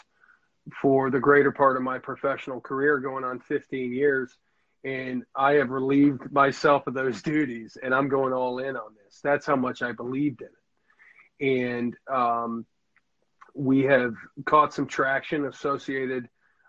for 0.82 1.10
the 1.10 1.20
greater 1.20 1.52
part 1.52 1.76
of 1.76 1.82
my 1.82 1.98
professional 1.98 2.60
career, 2.60 2.98
going 2.98 3.24
on 3.24 3.40
15 3.40 3.92
years 3.92 4.36
and 4.84 5.24
I 5.34 5.54
have 5.54 5.70
relieved 5.70 6.30
myself 6.32 6.86
of 6.86 6.94
those 6.94 7.22
duties, 7.34 7.76
and 7.82 7.94
I'm 7.94 8.08
going 8.08 8.32
all 8.32 8.58
in 8.58 8.76
on 8.76 8.94
this. 9.04 9.20
That's 9.22 9.46
how 9.46 9.56
much 9.56 9.82
I 9.82 9.92
believed 9.92 10.42
in 10.42 10.48
it, 10.48 11.74
and 11.74 11.96
um, 12.10 12.66
we 13.54 13.84
have 13.84 14.14
caught 14.44 14.72
some 14.72 14.86
traction 14.86 15.46
associated 15.46 16.28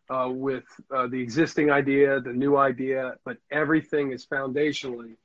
uh, 0.10 0.28
with 0.30 0.64
uh, 0.96 1.08
the 1.08 1.22
existing 1.22 1.70
idea, 1.70 2.20
the 2.20 2.34
new 2.34 2.58
idea, 2.58 3.14
but 3.24 3.38
everything 3.52 4.12
is 4.12 4.26
foundationally 4.26 5.16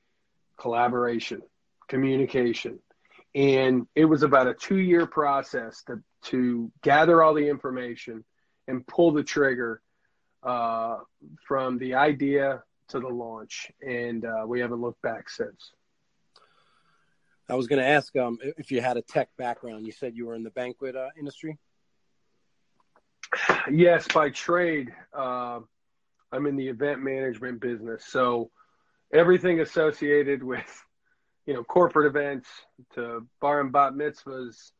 collaboration, 0.60 1.40
communication, 1.88 2.78
and 3.34 3.86
it 3.94 4.04
was 4.04 4.22
about 4.22 4.46
a 4.46 4.54
two-year 4.54 5.06
process 5.06 5.82
to 5.84 6.02
to 6.22 6.70
gather 6.82 7.22
all 7.22 7.34
the 7.34 7.48
information 7.48 8.24
and 8.68 8.86
pull 8.86 9.12
the 9.12 9.22
trigger 9.22 9.82
uh, 10.42 10.98
from 11.46 11.78
the 11.78 11.94
idea 11.94 12.62
to 12.88 13.00
the 13.00 13.08
launch, 13.08 13.70
and 13.86 14.24
uh, 14.24 14.44
we 14.46 14.60
haven't 14.60 14.80
looked 14.80 15.02
back 15.02 15.28
since. 15.28 15.72
I 17.48 17.54
was 17.54 17.66
going 17.66 17.80
to 17.80 17.86
ask 17.86 18.14
um, 18.16 18.38
if 18.56 18.70
you 18.70 18.80
had 18.80 18.96
a 18.96 19.02
tech 19.02 19.28
background. 19.36 19.84
You 19.84 19.92
said 19.92 20.16
you 20.16 20.26
were 20.26 20.34
in 20.34 20.42
the 20.42 20.50
banquet 20.50 20.96
uh, 20.96 21.08
industry. 21.18 21.58
Yes, 23.70 24.06
by 24.08 24.30
trade, 24.30 24.94
uh, 25.12 25.60
I'm 26.32 26.46
in 26.46 26.56
the 26.56 26.68
event 26.68 27.02
management 27.02 27.60
business. 27.60 28.04
So 28.06 28.50
everything 29.12 29.60
associated 29.60 30.42
with, 30.42 30.84
you 31.46 31.54
know, 31.54 31.62
corporate 31.64 32.06
events 32.06 32.48
to 32.94 33.26
bar 33.40 33.60
and 33.60 33.72
bat 33.72 33.92
mitzvahs, 33.92 34.72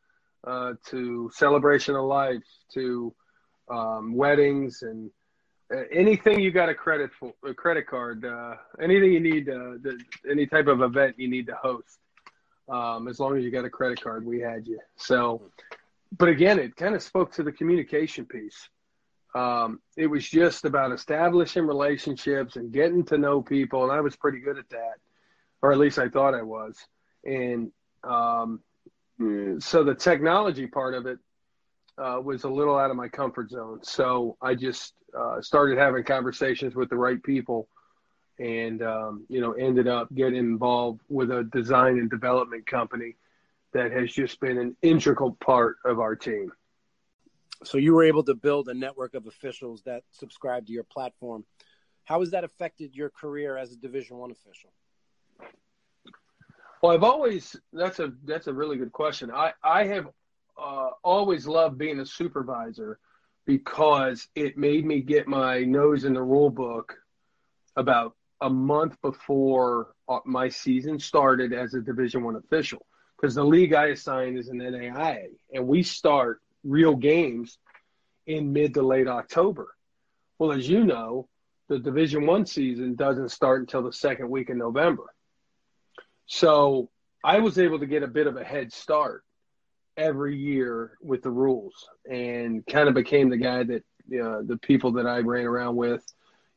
uh, 0.47 0.73
to 0.91 1.31
celebration 1.35 1.95
of 1.95 2.05
life, 2.05 2.43
to 2.73 3.15
um, 3.69 4.15
weddings 4.15 4.83
and 4.83 5.11
uh, 5.75 5.83
anything 5.93 6.41
you 6.41 6.51
got 6.51 6.69
a 6.69 6.75
credit 6.75 7.11
for 7.19 7.33
a 7.47 7.55
credit 7.55 7.87
card 7.87 8.25
uh, 8.25 8.55
anything 8.83 9.13
you 9.13 9.21
need 9.21 9.49
uh, 9.49 9.79
the, 9.83 9.99
any 10.31 10.47
type 10.47 10.67
of 10.67 10.83
event 10.83 11.15
you 11.19 11.29
need 11.29 11.47
to 11.47 11.55
host 11.55 11.99
um, 12.69 13.09
as 13.09 13.19
long 13.19 13.37
as 13.37 13.45
you 13.45 13.51
got 13.51 13.65
a 13.65 13.71
credit 13.71 14.01
card 14.01 14.25
we 14.25 14.41
had 14.41 14.67
you. 14.67 14.79
So 14.97 15.51
but 16.17 16.29
again 16.29 16.59
it 16.59 16.77
kind 16.77 16.95
of 16.95 17.03
spoke 17.03 17.33
to 17.33 17.43
the 17.43 17.53
communication 17.53 18.27
piece. 18.27 18.69
Um, 19.35 19.81
it 19.97 20.07
was 20.07 20.29
just 20.29 20.65
about 20.65 20.93
establishing 20.93 21.67
relationships 21.67 22.57
and 22.57 22.71
getting 22.71 23.05
to 23.07 23.19
know 23.19 23.43
people 23.43 23.83
and 23.83 23.91
i 23.91 24.01
was 24.01 24.15
pretty 24.15 24.39
good 24.39 24.59
at 24.59 24.69
that 24.69 24.95
or 25.65 25.73
at 25.73 25.79
least 25.79 25.99
i 25.99 26.09
thought 26.09 26.35
i 26.35 26.43
was 26.43 26.77
and 27.25 27.73
um, 28.05 28.61
so 29.59 29.85
the 29.85 29.95
technology 29.95 30.67
part 30.67 30.95
of 30.95 31.07
it 31.07 31.19
uh, 31.99 32.21
was 32.23 32.45
a 32.45 32.49
little 32.49 32.77
out 32.77 32.91
of 32.91 32.97
my 32.97 33.09
comfort 33.09 33.51
zone. 33.51 33.81
So 33.83 34.37
I 34.43 34.55
just 34.55 34.95
uh, 35.17 35.41
started 35.41 35.79
having 35.79 36.05
conversations 36.05 36.75
with 36.75 36.91
the 36.91 36.97
right 36.97 37.23
people 37.23 37.69
and, 38.39 38.83
um, 38.83 39.25
you 39.29 39.41
know, 39.41 39.53
ended 39.53 39.87
up 39.87 40.13
getting 40.15 40.39
involved 40.39 41.01
with 41.09 41.31
a 41.31 41.45
design 41.45 41.99
and 41.99 42.11
development 42.11 42.67
company 42.67 43.15
that 43.73 43.93
has 43.93 44.13
just 44.13 44.41
been 44.41 44.59
an 44.59 44.77
integral 44.83 45.37
part 45.41 45.77
of 45.85 46.01
our 46.01 46.17
team. 46.17 46.51
So 47.63 47.79
you 47.79 47.95
were 47.95 48.05
able 48.05 48.25
to 48.25 48.35
build 48.35 48.69
a 48.69 48.75
network 48.75 49.15
of 49.15 49.27
officials 49.27 49.83
that 49.85 50.03
subscribe 50.11 50.67
to 50.67 50.73
your 50.73 50.85
platform. 50.85 51.45
How 52.05 52.21
has 52.21 52.33
that 52.33 52.45
affected 52.45 52.95
your 52.95 53.09
career 53.09 53.57
as 53.57 53.73
a 53.73 53.77
Division 53.77 54.19
One 54.19 54.33
official? 54.33 54.71
Well, 56.85 56.93
I've 56.93 57.03
always 57.03 57.57
that's 57.73 57.99
a 57.99 58.13
that's 58.25 58.47
a 58.47 58.53
really 58.53 58.77
good 58.77 58.93
question. 58.93 59.31
I 59.31 59.55
I 59.63 59.85
have 59.85 60.07
uh, 60.63 60.91
always 61.03 61.47
loved 61.47 61.79
being 61.79 61.99
a 62.01 62.05
supervisor 62.05 62.99
because 63.47 64.29
it 64.35 64.59
made 64.59 64.85
me 64.85 65.01
get 65.01 65.27
my 65.27 65.61
nose 65.61 66.05
in 66.05 66.13
the 66.13 66.23
rule 66.23 66.51
book 66.51 66.95
about 67.75 68.15
a 68.43 68.51
month 68.51 69.01
before 69.01 69.95
uh, 70.11 70.19
my 70.27 70.51
season 70.51 70.99
started 70.99 71.55
as 71.55 71.73
a 71.73 71.81
division 71.81 72.23
one 72.23 72.37
official. 72.37 72.85
Because 73.17 73.35
the 73.35 73.43
league 73.43 73.73
i 73.73 73.87
assigned 73.87 74.37
is 74.37 74.51
an 74.51 74.59
NAIA 74.59 75.29
and 75.55 75.67
we 75.67 75.83
start 75.83 76.43
real 76.65 76.97
games 76.97 77.57
in 78.27 78.53
mid 78.53 78.75
to 78.75 78.83
late 78.83 79.09
october. 79.09 79.75
Well 80.39 80.53
as 80.53 80.69
you 80.69 80.85
know 80.85 81.31
the 81.69 81.79
division 81.79 82.27
one 82.27 82.45
season 82.45 82.95
doesn't 82.95 83.31
start 83.31 83.63
until 83.63 83.83
the 83.83 83.93
second 83.95 84.29
week 84.29 84.51
in 84.51 84.59
november 84.59 85.15
so 86.27 86.89
i 87.23 87.39
was 87.39 87.59
able 87.59 87.79
to 87.79 87.87
get 87.87 88.03
a 88.03 88.09
bit 88.09 88.27
of 88.27 88.37
a 88.37 88.45
head 88.45 88.73
start 88.73 89.25
every 89.97 90.37
year 90.37 90.99
with 91.01 91.23
the 91.23 91.31
rules 91.31 91.89
and 92.11 92.67
kind 92.67 92.89
of 92.89 92.95
became 92.95 93.29
the 93.29 93.37
guy 93.37 93.63
that 93.63 93.85
know, 94.09 94.43
the 94.43 94.57
people 94.59 94.93
that 94.93 95.07
I 95.07 95.19
ran 95.19 95.47
around 95.47 95.77
with, 95.77 96.05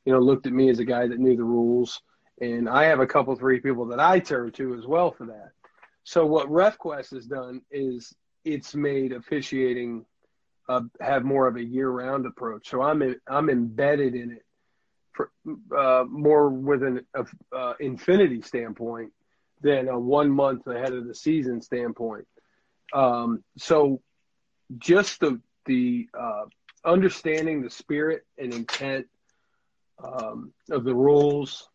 you 0.06 0.14
know, 0.14 0.20
looked 0.20 0.48
at 0.48 0.54
me 0.54 0.70
as 0.70 0.80
a 0.80 0.86
guy 0.86 1.08
that 1.08 1.20
knew 1.20 1.36
the 1.36 1.44
rules. 1.44 2.02
And 2.42 2.70
I 2.70 2.84
have 2.86 3.00
a 3.00 3.08
couple, 3.08 3.36
three 3.36 3.60
people 3.60 3.86
that 3.88 4.00
I 4.00 4.20
turn 4.20 4.52
to 4.54 4.76
as 4.76 4.86
well 4.86 5.12
for 5.12 5.26
that. 5.28 5.52
So 6.04 6.26
what 6.26 6.48
RefQuest 6.48 7.14
has 7.14 7.26
done 7.26 7.62
is 7.72 8.14
it's 8.46 8.76
made 8.76 9.12
officiating 9.12 10.06
uh, 10.70 10.82
have 11.02 11.24
more 11.24 11.48
of 11.48 11.56
a 11.56 11.64
year-round 11.64 12.26
approach. 12.26 12.70
So 12.70 12.82
I'm 12.82 13.02
in, 13.02 13.16
I'm 13.28 13.50
embedded 13.50 14.16
in 14.16 14.32
it 14.32 14.46
for 15.14 15.32
uh, 15.76 16.04
more 16.08 16.50
with 16.50 16.84
an 16.84 17.06
uh, 17.54 17.74
infinity 17.80 18.42
standpoint 18.42 19.12
than 19.62 19.88
a 19.88 20.00
one 20.00 20.30
month 20.30 20.68
ahead 20.68 20.94
of 20.94 21.08
the 21.08 21.16
season 21.16 21.62
standpoint. 21.62 22.28
Um, 22.94 23.44
so 23.58 24.02
just 24.78 25.20
the 25.20 25.40
the 25.66 26.08
uh, 26.18 26.46
understanding 26.86 27.62
the 27.62 27.70
spirit 27.70 28.26
and 28.38 28.54
intent 28.54 29.08
um, 30.04 30.54
of 30.70 30.84
the 30.84 30.96
rules 30.96 31.70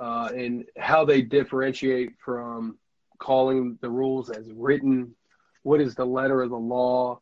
uh, 0.00 0.30
and 0.34 0.64
how 0.78 1.04
they 1.04 1.22
differentiate 1.22 2.12
from 2.24 2.78
calling 3.18 3.78
the 3.80 3.90
rules 3.90 4.30
as 4.30 4.50
written. 4.52 5.14
What 5.62 5.80
is 5.80 5.94
the 5.94 6.04
letter 6.04 6.42
of 6.42 6.50
the 6.50 6.56
law? 6.56 7.20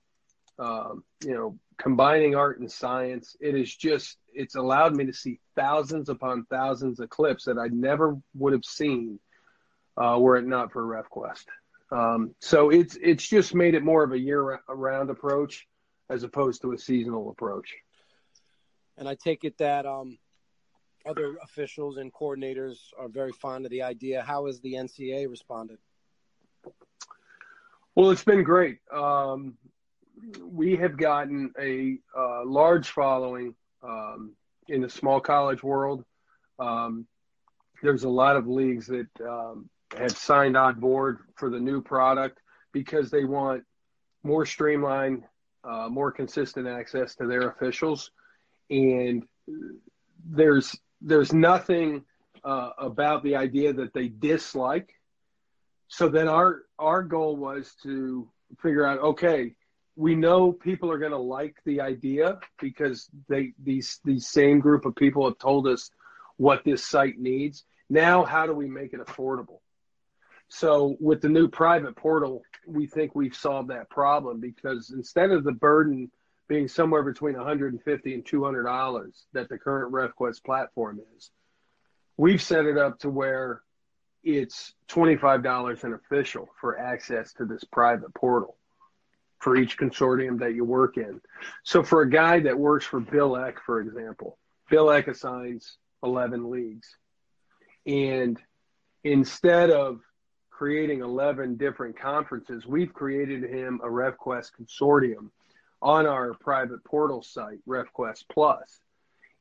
Um, 0.58 1.04
you 1.24 1.34
know, 1.34 1.58
combining 1.78 2.34
art 2.34 2.60
and 2.60 2.70
science. 2.70 3.36
It 3.40 3.54
is 3.54 3.74
just 3.74 4.18
it's 4.34 4.54
allowed 4.54 4.96
me 4.96 5.04
to 5.06 5.12
see 5.12 5.40
thousands 5.54 6.08
upon 6.08 6.44
thousands 6.44 7.00
of 7.00 7.10
clips 7.10 7.44
that 7.44 7.58
I 7.58 7.68
never 7.68 8.16
would 8.34 8.52
have 8.52 8.64
seen 8.64 9.18
uh, 9.96 10.18
were 10.18 10.36
it 10.36 10.46
not 10.46 10.72
for 10.72 10.82
RefQuest. 10.82 11.44
Um, 11.90 12.34
so 12.40 12.70
it's 12.70 12.96
it's 13.02 13.26
just 13.26 13.54
made 13.54 13.74
it 13.74 13.82
more 13.82 14.02
of 14.02 14.12
a 14.12 14.18
year-round 14.18 15.10
approach 15.10 15.66
as 16.08 16.22
opposed 16.22 16.62
to 16.62 16.72
a 16.72 16.78
seasonal 16.78 17.30
approach. 17.30 17.74
And 18.96 19.08
I 19.08 19.14
take 19.14 19.44
it 19.44 19.58
that 19.58 19.86
um, 19.86 20.18
other 21.06 21.36
officials 21.42 21.96
and 21.98 22.12
coordinators 22.12 22.76
are 22.98 23.08
very 23.08 23.32
fond 23.32 23.64
of 23.64 23.70
the 23.70 23.82
idea. 23.82 24.22
How 24.22 24.46
has 24.46 24.60
the 24.60 24.74
NCAA 24.74 25.28
responded? 25.28 25.78
Well, 27.94 28.10
it's 28.10 28.24
been 28.24 28.42
great. 28.42 28.78
Um, 28.94 29.58
we 30.40 30.76
have 30.76 30.96
gotten 30.96 31.52
a 31.60 31.98
uh, 32.16 32.44
large 32.44 32.88
following 32.90 33.54
um, 33.82 34.32
in 34.68 34.80
the 34.80 34.88
small 34.88 35.20
college 35.20 35.62
world. 35.62 36.04
Um, 36.58 37.06
there's 37.82 38.04
a 38.04 38.08
lot 38.08 38.36
of 38.36 38.46
leagues 38.46 38.86
that 38.86 39.08
have 39.98 40.16
signed 40.16 40.56
on 40.56 40.80
board 40.80 41.18
for 41.36 41.50
the 41.50 41.60
new 41.60 41.82
product 41.82 42.40
because 42.72 43.10
they 43.10 43.24
want 43.24 43.64
more 44.22 44.46
streamlined, 44.46 45.24
uh, 45.64 45.88
more 45.88 46.10
consistent 46.10 46.66
access 46.66 47.14
to 47.16 47.26
their 47.26 47.48
officials. 47.48 48.10
And 48.70 49.24
there's 50.24 50.76
there's 51.00 51.32
nothing 51.32 52.04
uh, 52.44 52.70
about 52.78 53.22
the 53.22 53.36
idea 53.36 53.72
that 53.72 53.92
they 53.92 54.08
dislike. 54.08 54.94
So 55.88 56.08
then 56.08 56.28
our 56.28 56.62
our 56.78 57.02
goal 57.02 57.36
was 57.36 57.74
to 57.82 58.28
figure 58.60 58.86
out 58.86 59.00
okay, 59.00 59.54
we 59.96 60.14
know 60.14 60.52
people 60.52 60.90
are 60.90 60.98
going 60.98 61.12
to 61.12 61.18
like 61.18 61.56
the 61.64 61.80
idea 61.80 62.38
because 62.60 63.08
they 63.28 63.52
these 63.62 64.00
these 64.04 64.28
same 64.28 64.60
group 64.60 64.84
of 64.84 64.94
people 64.96 65.24
have 65.26 65.38
told 65.38 65.66
us 65.66 65.90
what 66.36 66.64
this 66.64 66.84
site 66.84 67.18
needs. 67.18 67.64
Now, 67.90 68.24
how 68.24 68.46
do 68.46 68.54
we 68.54 68.68
make 68.68 68.94
it 68.94 69.00
affordable? 69.00 69.58
So 70.54 70.98
with 71.00 71.22
the 71.22 71.30
new 71.30 71.48
private 71.48 71.96
portal, 71.96 72.42
we 72.66 72.86
think 72.86 73.14
we've 73.14 73.34
solved 73.34 73.70
that 73.70 73.88
problem 73.88 74.38
because 74.38 74.90
instead 74.90 75.30
of 75.30 75.44
the 75.44 75.52
burden 75.52 76.10
being 76.46 76.68
somewhere 76.68 77.02
between 77.02 77.36
150 77.36 78.14
and 78.14 78.26
200 78.26 78.62
dollars 78.62 79.24
that 79.32 79.48
the 79.48 79.56
current 79.56 79.94
RefQuest 79.94 80.44
platform 80.44 81.00
is, 81.16 81.30
we've 82.18 82.42
set 82.42 82.66
it 82.66 82.76
up 82.76 82.98
to 82.98 83.08
where 83.08 83.62
it's 84.24 84.74
$25 84.90 85.84
an 85.84 85.94
official 85.94 86.50
for 86.60 86.78
access 86.78 87.32
to 87.32 87.46
this 87.46 87.64
private 87.64 88.12
portal 88.12 88.58
for 89.38 89.56
each 89.56 89.78
consortium 89.78 90.38
that 90.40 90.52
you 90.54 90.66
work 90.66 90.98
in. 90.98 91.18
So 91.64 91.82
for 91.82 92.02
a 92.02 92.10
guy 92.10 92.40
that 92.40 92.58
works 92.58 92.84
for 92.84 93.00
Bill 93.00 93.38
Eck, 93.38 93.58
for 93.64 93.80
example, 93.80 94.36
Bill 94.68 94.90
Eck 94.90 95.08
assigns 95.08 95.78
11 96.02 96.50
leagues. 96.50 96.94
And 97.86 98.38
instead 99.02 99.70
of 99.70 100.02
creating 100.62 101.00
11 101.00 101.56
different 101.56 101.98
conferences, 101.98 102.68
we've 102.68 102.94
created 102.94 103.42
him 103.42 103.80
a 103.82 103.88
RefQuest 103.88 104.52
consortium 104.56 105.28
on 105.82 106.06
our 106.06 106.34
private 106.34 106.84
portal 106.84 107.20
site, 107.20 107.58
RefQuest 107.68 108.26
Plus. 108.32 108.78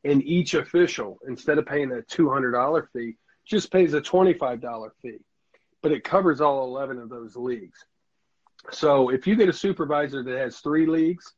And 0.03 0.23
each 0.23 0.55
official, 0.55 1.19
instead 1.27 1.59
of 1.59 1.67
paying 1.67 1.91
a 1.91 2.01
$200 2.11 2.87
fee, 2.91 3.17
just 3.45 3.71
pays 3.71 3.93
a 3.93 4.01
$25 4.01 4.89
fee. 5.03 5.19
But 5.83 5.91
it 5.91 6.03
covers 6.03 6.41
all 6.41 6.63
11 6.63 6.97
of 6.97 7.09
those 7.09 7.35
leagues. 7.35 7.85
So 8.71 9.09
if 9.09 9.27
you 9.27 9.35
get 9.35 9.47
a 9.47 9.53
supervisor 9.53 10.23
that 10.23 10.39
has 10.39 10.57
three 10.57 10.87
leagues 10.87 11.35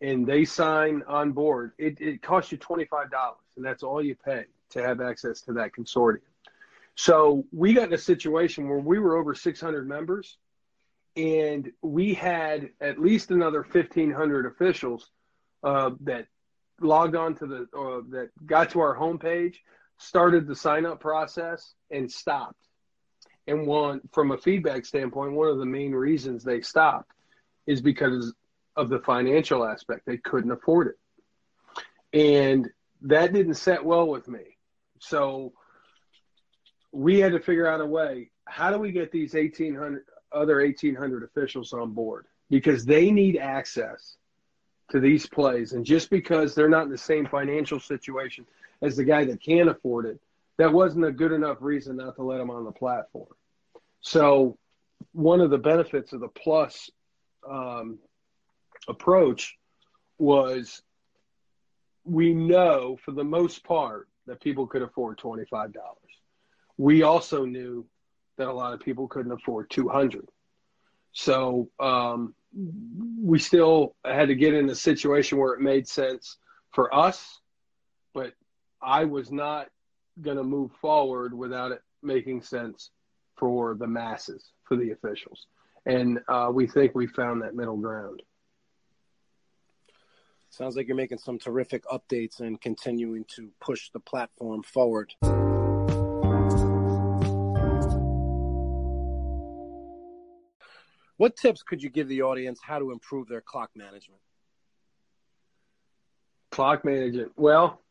and 0.00 0.26
they 0.26 0.46
sign 0.46 1.02
on 1.06 1.32
board, 1.32 1.72
it, 1.76 2.00
it 2.00 2.22
costs 2.22 2.50
you 2.50 2.56
$25 2.56 2.86
and 3.56 3.62
that's 3.62 3.82
all 3.82 4.02
you 4.02 4.14
pay 4.14 4.44
to 4.70 4.82
have 4.82 5.02
access 5.02 5.42
to 5.42 5.52
that 5.52 5.72
consortium. 5.78 6.29
So 6.96 7.44
we 7.52 7.72
got 7.72 7.88
in 7.88 7.94
a 7.94 7.98
situation 7.98 8.68
where 8.68 8.78
we 8.78 8.98
were 8.98 9.16
over 9.16 9.34
600 9.34 9.88
members 9.88 10.36
and 11.16 11.70
we 11.82 12.14
had 12.14 12.70
at 12.80 13.00
least 13.00 13.30
another 13.30 13.62
1,500 13.62 14.46
officials 14.46 15.08
uh, 15.64 15.90
that 16.02 16.26
logged 16.80 17.16
on 17.16 17.34
to 17.36 17.46
the, 17.46 17.56
uh, 17.76 18.00
that 18.10 18.30
got 18.46 18.70
to 18.70 18.80
our 18.80 18.96
homepage, 18.96 19.56
started 19.98 20.46
the 20.46 20.56
sign 20.56 20.86
up 20.86 21.00
process 21.00 21.74
and 21.90 22.10
stopped 22.10 22.60
and 23.50 23.66
one, 23.66 24.00
from 24.12 24.30
a 24.30 24.38
feedback 24.38 24.86
standpoint, 24.86 25.32
one 25.32 25.48
of 25.48 25.58
the 25.58 25.66
main 25.66 25.92
reasons 25.92 26.44
they 26.44 26.60
stopped 26.60 27.10
is 27.66 27.80
because 27.80 28.32
of 28.76 28.88
the 28.88 29.00
financial 29.00 29.64
aspect. 29.64 30.02
They 30.06 30.18
couldn't 30.18 30.52
afford 30.52 30.88
it. 30.88 32.18
And 32.18 32.68
that 33.02 33.32
didn't 33.32 33.54
set 33.54 33.84
well 33.84 34.06
with 34.06 34.28
me. 34.28 34.56
So 35.00 35.52
we 36.92 37.20
had 37.20 37.32
to 37.32 37.40
figure 37.40 37.66
out 37.66 37.80
a 37.80 37.86
way. 37.86 38.30
How 38.46 38.70
do 38.70 38.78
we 38.78 38.92
get 38.92 39.12
these 39.12 39.34
1800 39.34 40.04
other 40.32 40.56
1800 40.58 41.24
officials 41.24 41.72
on 41.72 41.92
board? 41.92 42.26
Because 42.48 42.84
they 42.84 43.10
need 43.10 43.36
access 43.36 44.16
to 44.90 45.00
these 45.00 45.26
plays. 45.26 45.72
And 45.72 45.84
just 45.84 46.10
because 46.10 46.54
they're 46.54 46.68
not 46.68 46.84
in 46.84 46.90
the 46.90 46.98
same 46.98 47.26
financial 47.26 47.78
situation 47.78 48.46
as 48.82 48.96
the 48.96 49.04
guy 49.04 49.24
that 49.24 49.42
can 49.42 49.68
afford 49.68 50.06
it 50.06 50.20
that 50.60 50.70
wasn't 50.70 51.06
a 51.06 51.10
good 51.10 51.32
enough 51.32 51.56
reason 51.62 51.96
not 51.96 52.16
to 52.16 52.22
let 52.22 52.36
them 52.36 52.50
on 52.50 52.64
the 52.64 52.70
platform. 52.70 53.32
So, 54.02 54.58
one 55.12 55.40
of 55.40 55.48
the 55.48 55.56
benefits 55.56 56.12
of 56.12 56.20
the 56.20 56.28
plus 56.28 56.90
um, 57.50 57.98
approach 58.86 59.56
was 60.18 60.82
we 62.04 62.34
know 62.34 62.98
for 63.02 63.12
the 63.12 63.24
most 63.24 63.64
part 63.64 64.06
that 64.26 64.42
people 64.42 64.66
could 64.66 64.82
afford 64.82 65.16
$25. 65.16 65.72
We 66.80 67.02
also 67.02 67.44
knew 67.44 67.84
that 68.38 68.48
a 68.48 68.52
lot 68.54 68.72
of 68.72 68.80
people 68.80 69.06
couldn't 69.06 69.32
afford 69.32 69.68
200. 69.68 70.26
So 71.12 71.68
um, 71.78 72.34
we 73.22 73.38
still 73.38 73.96
had 74.02 74.28
to 74.28 74.34
get 74.34 74.54
in 74.54 74.70
a 74.70 74.74
situation 74.74 75.36
where 75.36 75.52
it 75.52 75.60
made 75.60 75.86
sense 75.86 76.38
for 76.70 76.94
us, 76.94 77.40
but 78.14 78.32
I 78.80 79.04
was 79.04 79.30
not 79.30 79.68
going 80.22 80.38
to 80.38 80.42
move 80.42 80.70
forward 80.80 81.34
without 81.34 81.70
it 81.72 81.82
making 82.02 82.40
sense 82.40 82.88
for 83.36 83.74
the 83.74 83.86
masses, 83.86 84.52
for 84.64 84.78
the 84.78 84.92
officials. 84.92 85.48
And 85.84 86.20
uh, 86.28 86.50
we 86.50 86.66
think 86.66 86.94
we 86.94 87.08
found 87.08 87.42
that 87.42 87.54
middle 87.54 87.76
ground. 87.76 88.22
Sounds 90.48 90.76
like 90.76 90.86
you're 90.86 90.96
making 90.96 91.18
some 91.18 91.38
terrific 91.38 91.84
updates 91.84 92.40
and 92.40 92.58
continuing 92.58 93.26
to 93.36 93.50
push 93.60 93.90
the 93.90 94.00
platform 94.00 94.62
forward. 94.62 95.12
What 101.20 101.36
tips 101.36 101.62
could 101.62 101.82
you 101.82 101.90
give 101.90 102.08
the 102.08 102.22
audience 102.22 102.60
how 102.62 102.78
to 102.78 102.92
improve 102.92 103.28
their 103.28 103.42
clock 103.42 103.68
management? 103.76 104.22
Clock 106.50 106.82
management. 106.82 107.32
Well, 107.36 107.82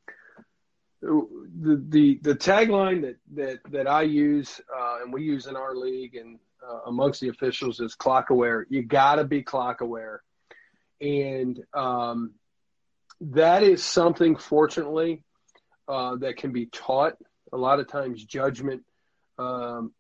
the 0.99 1.85
the 1.89 2.19
the 2.23 2.33
tagline 2.33 3.03
that 3.03 3.17
that 3.35 3.59
that 3.71 3.87
I 3.87 4.01
use 4.01 4.59
uh, 4.75 5.03
and 5.03 5.13
we 5.13 5.21
use 5.21 5.45
in 5.45 5.55
our 5.55 5.75
league 5.75 6.15
and 6.15 6.39
uh, 6.67 6.79
amongst 6.87 7.21
the 7.21 7.29
officials 7.29 7.79
is 7.81 7.93
clock 7.93 8.31
aware. 8.31 8.65
You 8.67 8.81
got 8.81 9.17
to 9.17 9.25
be 9.25 9.43
clock 9.43 9.81
aware, 9.81 10.23
and 10.99 11.63
um, 11.75 12.31
that 13.21 13.61
is 13.61 13.83
something 13.83 14.37
fortunately 14.37 15.23
uh, 15.87 16.15
that 16.15 16.37
can 16.37 16.51
be 16.51 16.65
taught. 16.65 17.15
A 17.53 17.57
lot 17.57 17.79
of 17.79 17.87
times, 17.87 18.23
judgment. 18.23 18.81
Um, 19.37 19.91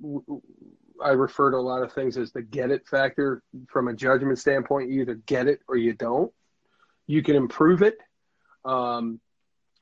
I 1.03 1.11
refer 1.11 1.51
to 1.51 1.57
a 1.57 1.59
lot 1.59 1.83
of 1.83 1.93
things 1.93 2.17
as 2.17 2.31
the 2.31 2.41
get 2.41 2.71
it 2.71 2.87
factor 2.87 3.43
from 3.69 3.87
a 3.87 3.93
judgment 3.93 4.39
standpoint. 4.39 4.89
You 4.89 5.01
either 5.01 5.15
get 5.25 5.47
it 5.47 5.59
or 5.67 5.77
you 5.77 5.93
don't. 5.93 6.31
You 7.07 7.23
can 7.23 7.35
improve 7.35 7.81
it. 7.81 7.97
Um, 8.65 9.19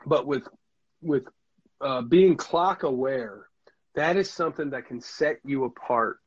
but 0.06 0.28
with 0.28 0.48
with 1.02 1.24
uh, 1.82 2.02
being 2.02 2.36
clock 2.36 2.84
aware, 2.84 3.48
that 3.96 4.16
is 4.18 4.30
something 4.30 4.72
that 4.72 4.88
can 4.88 5.02
set 5.02 5.38
you 5.44 5.66
apart 5.66 6.20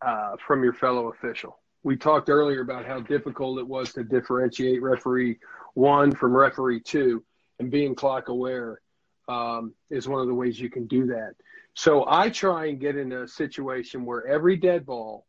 uh, 0.00 0.36
from 0.46 0.62
your 0.62 0.72
fellow 0.72 1.08
official. 1.10 1.58
We 1.82 1.96
talked 1.96 2.28
earlier 2.28 2.60
about 2.60 2.86
how 2.86 3.00
difficult 3.00 3.58
it 3.58 3.66
was 3.66 3.92
to 3.94 4.04
differentiate 4.04 4.82
referee 4.82 5.38
one 5.74 6.12
from 6.14 6.36
referee 6.36 6.80
two, 6.80 7.24
and 7.58 7.70
being 7.70 7.94
clock 7.94 8.28
aware 8.28 8.80
um, 9.28 9.74
is 9.90 10.08
one 10.08 10.20
of 10.20 10.26
the 10.26 10.34
ways 10.34 10.58
you 10.58 10.70
can 10.70 10.86
do 10.86 11.06
that. 11.06 11.34
So 11.78 12.04
I 12.08 12.28
try 12.28 12.66
and 12.66 12.80
get 12.80 12.96
in 12.96 13.12
a 13.12 13.28
situation 13.28 14.04
where 14.04 14.26
every 14.26 14.56
dead 14.56 14.84
ball, 14.84 15.28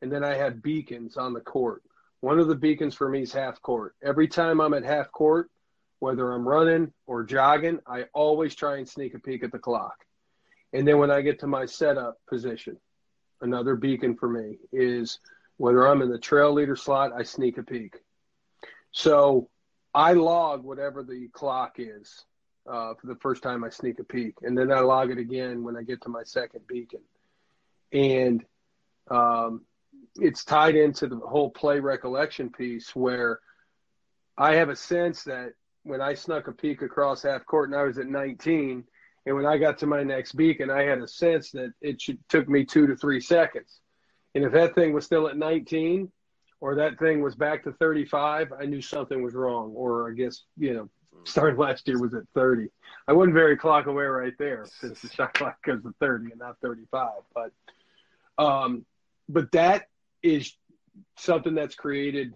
and 0.00 0.10
then 0.10 0.24
I 0.24 0.32
have 0.34 0.62
beacons 0.62 1.18
on 1.18 1.34
the 1.34 1.42
court. 1.42 1.82
One 2.20 2.38
of 2.38 2.48
the 2.48 2.54
beacons 2.54 2.94
for 2.94 3.10
me 3.10 3.20
is 3.20 3.34
half 3.34 3.60
court. 3.60 3.94
Every 4.02 4.26
time 4.26 4.62
I'm 4.62 4.72
at 4.72 4.82
half 4.82 5.12
court, 5.12 5.50
whether 5.98 6.32
I'm 6.32 6.48
running 6.48 6.90
or 7.06 7.22
jogging, 7.22 7.80
I 7.86 8.04
always 8.14 8.54
try 8.54 8.78
and 8.78 8.88
sneak 8.88 9.12
a 9.12 9.18
peek 9.18 9.44
at 9.44 9.52
the 9.52 9.58
clock. 9.58 9.92
And 10.72 10.88
then 10.88 10.96
when 10.96 11.10
I 11.10 11.20
get 11.20 11.38
to 11.40 11.46
my 11.46 11.66
setup 11.66 12.16
position, 12.26 12.78
another 13.42 13.76
beacon 13.76 14.16
for 14.16 14.30
me 14.30 14.56
is 14.72 15.18
whether 15.58 15.86
I'm 15.86 16.00
in 16.00 16.08
the 16.08 16.18
trail 16.18 16.54
leader 16.54 16.76
slot, 16.76 17.12
I 17.14 17.24
sneak 17.24 17.58
a 17.58 17.62
peek. 17.62 17.98
So 18.92 19.50
I 19.92 20.14
log 20.14 20.64
whatever 20.64 21.02
the 21.02 21.28
clock 21.34 21.74
is 21.76 22.24
uh, 22.68 22.94
for 22.94 23.06
the 23.06 23.16
first 23.16 23.42
time 23.42 23.64
I 23.64 23.70
sneak 23.70 23.98
a 23.98 24.04
peek. 24.04 24.34
And 24.42 24.56
then 24.56 24.72
I 24.72 24.80
log 24.80 25.10
it 25.10 25.18
again 25.18 25.62
when 25.62 25.76
I 25.76 25.82
get 25.82 26.02
to 26.02 26.08
my 26.08 26.22
second 26.22 26.66
beacon. 26.66 27.00
And 27.92 28.44
um, 29.10 29.62
it's 30.16 30.44
tied 30.44 30.76
into 30.76 31.06
the 31.06 31.18
whole 31.18 31.50
play 31.50 31.80
recollection 31.80 32.50
piece 32.50 32.94
where 32.94 33.40
I 34.36 34.54
have 34.54 34.68
a 34.68 34.76
sense 34.76 35.24
that 35.24 35.52
when 35.82 36.00
I 36.00 36.14
snuck 36.14 36.48
a 36.48 36.52
peek 36.52 36.82
across 36.82 37.22
half 37.22 37.44
court 37.46 37.70
and 37.70 37.78
I 37.78 37.84
was 37.84 37.98
at 37.98 38.06
19. 38.06 38.84
And 39.26 39.36
when 39.36 39.46
I 39.46 39.58
got 39.58 39.78
to 39.78 39.86
my 39.86 40.02
next 40.02 40.32
beacon, 40.32 40.70
I 40.70 40.82
had 40.82 40.98
a 40.98 41.08
sense 41.08 41.50
that 41.52 41.72
it 41.80 42.00
should, 42.00 42.18
took 42.28 42.48
me 42.48 42.64
two 42.64 42.86
to 42.86 42.96
three 42.96 43.20
seconds. 43.20 43.80
And 44.34 44.44
if 44.44 44.52
that 44.52 44.74
thing 44.74 44.92
was 44.92 45.04
still 45.04 45.28
at 45.28 45.36
19 45.36 46.10
or 46.60 46.74
that 46.76 46.98
thing 46.98 47.20
was 47.20 47.34
back 47.34 47.64
to 47.64 47.72
35, 47.72 48.52
I 48.58 48.64
knew 48.64 48.80
something 48.80 49.22
was 49.22 49.34
wrong. 49.34 49.72
Or 49.74 50.10
I 50.10 50.14
guess, 50.14 50.44
you 50.56 50.74
know, 50.74 50.88
starting 51.24 51.58
last 51.58 51.86
year 51.88 52.00
was 52.00 52.14
at 52.14 52.24
30. 52.34 52.68
I 53.08 53.12
wasn't 53.12 53.34
very 53.34 53.56
clock 53.56 53.86
aware 53.86 54.12
right 54.12 54.34
there 54.38 54.66
since 54.80 55.00
the 55.00 55.08
shot 55.08 55.34
clock 55.34 55.62
goes 55.64 55.82
to 55.82 55.94
30 56.00 56.30
and 56.32 56.40
not 56.40 56.56
35. 56.62 57.10
But, 57.34 57.52
um, 58.42 58.84
but 59.28 59.52
that 59.52 59.88
is 60.22 60.52
something 61.16 61.54
that's 61.54 61.74
created 61.74 62.34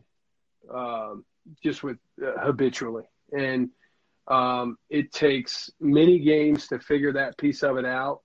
um, 0.72 1.24
just 1.62 1.82
with 1.82 1.98
uh, 2.22 2.40
habitually. 2.40 3.04
And 3.32 3.70
Um, 4.26 4.78
it 4.88 5.12
takes 5.12 5.70
many 5.80 6.18
games 6.18 6.68
to 6.68 6.78
figure 6.78 7.12
that 7.12 7.36
piece 7.36 7.62
of 7.62 7.76
it 7.76 7.84
out. 7.84 8.20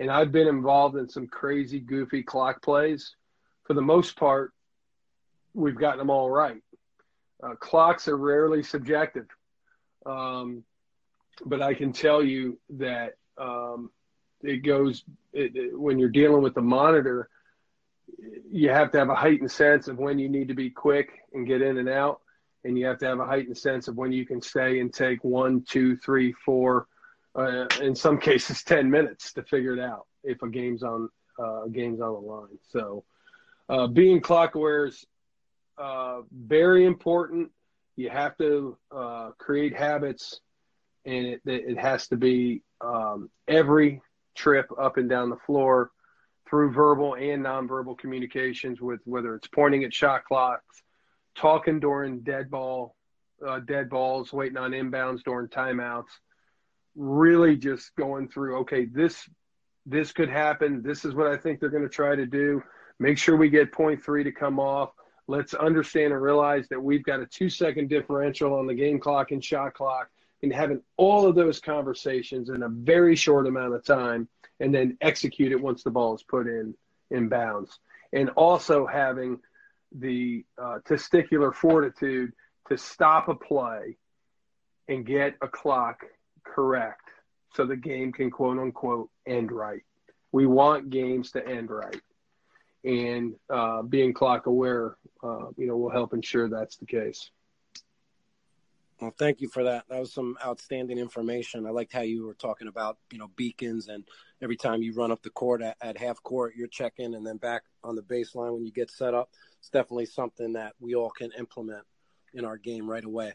And 0.00 0.10
I've 0.10 0.32
been 0.32 0.48
involved 0.48 0.96
in 0.96 1.08
some 1.08 1.28
crazy, 1.28 1.78
goofy 1.78 2.24
clock 2.24 2.60
plays. 2.60 3.14
For 3.62 3.74
the 3.74 3.82
most 3.82 4.16
part, 4.16 4.52
we've 5.54 5.78
gotten 5.78 5.98
them 5.98 6.10
all 6.10 6.28
right. 6.28 6.60
Uh, 7.40 7.54
clocks 7.60 8.08
are 8.08 8.16
rarely 8.16 8.64
subjective. 8.64 9.26
Um, 10.06 10.64
but 11.44 11.62
I 11.62 11.74
can 11.74 11.92
tell 11.92 12.22
you 12.22 12.58
that 12.70 13.14
um, 13.38 13.90
it 14.42 14.58
goes 14.58 15.04
it, 15.32 15.56
it, 15.56 15.78
when 15.78 15.98
you're 15.98 16.08
dealing 16.08 16.42
with 16.42 16.54
the 16.54 16.62
monitor, 16.62 17.28
you 18.50 18.70
have 18.70 18.90
to 18.92 18.98
have 18.98 19.08
a 19.08 19.14
heightened 19.14 19.50
sense 19.50 19.88
of 19.88 19.98
when 19.98 20.18
you 20.18 20.28
need 20.28 20.48
to 20.48 20.54
be 20.54 20.70
quick 20.70 21.22
and 21.32 21.46
get 21.46 21.62
in 21.62 21.78
and 21.78 21.88
out 21.88 22.20
and 22.64 22.78
you 22.78 22.86
have 22.86 22.98
to 22.98 23.06
have 23.06 23.20
a 23.20 23.26
heightened 23.26 23.56
sense 23.56 23.88
of 23.88 23.96
when 23.96 24.10
you 24.10 24.24
can 24.26 24.40
stay 24.40 24.80
and 24.80 24.92
take 24.92 25.22
one, 25.22 25.62
two, 25.68 25.96
three, 25.98 26.32
four, 26.32 26.86
uh, 27.36 27.66
in 27.80 27.94
some 27.94 28.18
cases, 28.20 28.62
ten 28.62 28.90
minutes 28.90 29.32
to 29.34 29.42
figure 29.42 29.74
it 29.74 29.80
out 29.80 30.06
if 30.22 30.42
a 30.42 30.48
game's 30.48 30.82
on 30.82 31.08
uh, 31.38 31.64
a 31.64 31.70
game's 31.70 32.00
on 32.00 32.14
the 32.14 32.20
line. 32.20 32.58
So, 32.70 33.04
uh, 33.68 33.86
being 33.86 34.20
clock 34.20 34.54
aware 34.54 34.86
is 34.86 35.04
uh, 35.78 36.20
very 36.32 36.84
important. 36.84 37.50
You 37.96 38.10
have 38.10 38.36
to 38.38 38.76
uh, 38.94 39.30
create 39.38 39.76
habits, 39.76 40.40
and 41.04 41.26
it, 41.26 41.40
it 41.44 41.78
has 41.78 42.08
to 42.08 42.16
be 42.16 42.62
um, 42.80 43.30
every 43.46 44.00
trip 44.34 44.66
up 44.78 44.96
and 44.96 45.08
down 45.08 45.30
the 45.30 45.36
floor 45.46 45.90
through 46.48 46.72
verbal 46.72 47.14
and 47.14 47.44
nonverbal 47.44 47.96
communications 47.96 48.80
with 48.80 49.00
whether 49.04 49.34
it's 49.34 49.48
pointing 49.48 49.84
at 49.84 49.94
shot 49.94 50.24
clocks 50.24 50.82
talking 51.34 51.80
during 51.80 52.20
dead 52.20 52.50
ball, 52.50 52.94
uh, 53.46 53.60
dead 53.60 53.90
balls, 53.90 54.32
waiting 54.32 54.56
on 54.56 54.72
inbounds 54.72 55.22
during 55.22 55.48
timeouts. 55.48 56.10
Really, 56.96 57.56
just 57.56 57.94
going 57.96 58.28
through. 58.28 58.58
Okay, 58.60 58.86
this 58.86 59.28
this 59.86 60.12
could 60.12 60.30
happen. 60.30 60.82
This 60.82 61.04
is 61.04 61.14
what 61.14 61.26
I 61.26 61.36
think 61.36 61.60
they're 61.60 61.68
going 61.68 61.82
to 61.82 61.88
try 61.88 62.14
to 62.14 62.26
do. 62.26 62.62
Make 63.00 63.18
sure 63.18 63.36
we 63.36 63.50
get 63.50 63.72
point 63.72 64.02
three 64.04 64.24
to 64.24 64.32
come 64.32 64.60
off. 64.60 64.90
Let's 65.26 65.54
understand 65.54 66.12
and 66.12 66.22
realize 66.22 66.68
that 66.68 66.82
we've 66.82 67.02
got 67.02 67.20
a 67.20 67.26
two 67.26 67.48
second 67.48 67.88
differential 67.88 68.54
on 68.54 68.66
the 68.66 68.74
game 68.74 68.98
clock 68.98 69.30
and 69.30 69.42
shot 69.42 69.74
clock, 69.74 70.10
and 70.42 70.52
having 70.52 70.82
all 70.96 71.26
of 71.26 71.34
those 71.34 71.60
conversations 71.60 72.50
in 72.50 72.62
a 72.62 72.68
very 72.68 73.16
short 73.16 73.46
amount 73.46 73.74
of 73.74 73.84
time, 73.84 74.28
and 74.60 74.74
then 74.74 74.98
execute 75.00 75.52
it 75.52 75.60
once 75.60 75.82
the 75.82 75.90
ball 75.90 76.14
is 76.14 76.22
put 76.22 76.46
in 76.46 76.74
in 77.10 77.28
bounds, 77.28 77.78
and 78.12 78.30
also 78.30 78.86
having 78.86 79.38
the 79.92 80.44
uh, 80.60 80.78
testicular 80.86 81.54
fortitude 81.54 82.32
to 82.68 82.76
stop 82.76 83.28
a 83.28 83.34
play 83.34 83.96
and 84.88 85.06
get 85.06 85.34
a 85.40 85.48
clock 85.48 86.04
correct 86.44 87.08
so 87.54 87.64
the 87.64 87.76
game 87.76 88.12
can 88.12 88.30
quote 88.30 88.58
unquote 88.58 89.10
end 89.26 89.52
right. 89.52 89.82
We 90.32 90.46
want 90.46 90.90
games 90.90 91.30
to 91.32 91.46
end 91.46 91.70
right. 91.70 92.00
And 92.84 93.34
uh, 93.48 93.82
being 93.82 94.12
clock 94.12 94.46
aware, 94.46 94.96
uh, 95.22 95.46
you 95.56 95.66
know, 95.66 95.76
will 95.76 95.90
help 95.90 96.12
ensure 96.12 96.48
that's 96.48 96.76
the 96.76 96.86
case. 96.86 97.30
Well, 99.00 99.14
thank 99.18 99.40
you 99.40 99.48
for 99.48 99.64
that. 99.64 99.84
That 99.88 99.98
was 99.98 100.12
some 100.12 100.36
outstanding 100.44 100.98
information. 100.98 101.66
I 101.66 101.70
liked 101.70 101.92
how 101.92 102.02
you 102.02 102.26
were 102.26 102.34
talking 102.34 102.68
about, 102.68 102.98
you 103.10 103.18
know, 103.18 103.28
beacons 103.36 103.88
and 103.88 104.04
every 104.40 104.56
time 104.56 104.82
you 104.82 104.94
run 104.94 105.10
up 105.10 105.22
the 105.22 105.30
court 105.30 105.62
at, 105.62 105.76
at 105.80 105.98
half 105.98 106.22
court, 106.22 106.54
you're 106.56 106.68
checking 106.68 107.14
and 107.14 107.26
then 107.26 107.38
back 107.38 107.62
on 107.82 107.96
the 107.96 108.02
baseline 108.02 108.52
when 108.52 108.64
you 108.64 108.72
get 108.72 108.90
set 108.90 109.14
up 109.14 109.30
it's 109.64 109.70
definitely 109.70 110.04
something 110.04 110.52
that 110.52 110.74
we 110.78 110.94
all 110.94 111.08
can 111.08 111.32
implement 111.38 111.84
in 112.34 112.44
our 112.44 112.58
game 112.58 112.86
right 112.86 113.02
away. 113.02 113.32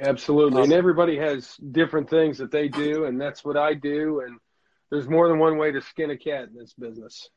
Absolutely. 0.00 0.56
Um, 0.56 0.64
and 0.64 0.72
everybody 0.72 1.18
has 1.18 1.54
different 1.70 2.08
things 2.08 2.38
that 2.38 2.50
they 2.50 2.68
do, 2.68 3.04
and 3.04 3.20
that's 3.20 3.44
what 3.44 3.58
I 3.58 3.74
do. 3.74 4.22
And 4.26 4.38
there's 4.90 5.06
more 5.06 5.28
than 5.28 5.38
one 5.38 5.58
way 5.58 5.70
to 5.70 5.82
skin 5.82 6.10
a 6.10 6.16
cat 6.16 6.48
in 6.48 6.54
this 6.56 6.72
business. 6.72 7.28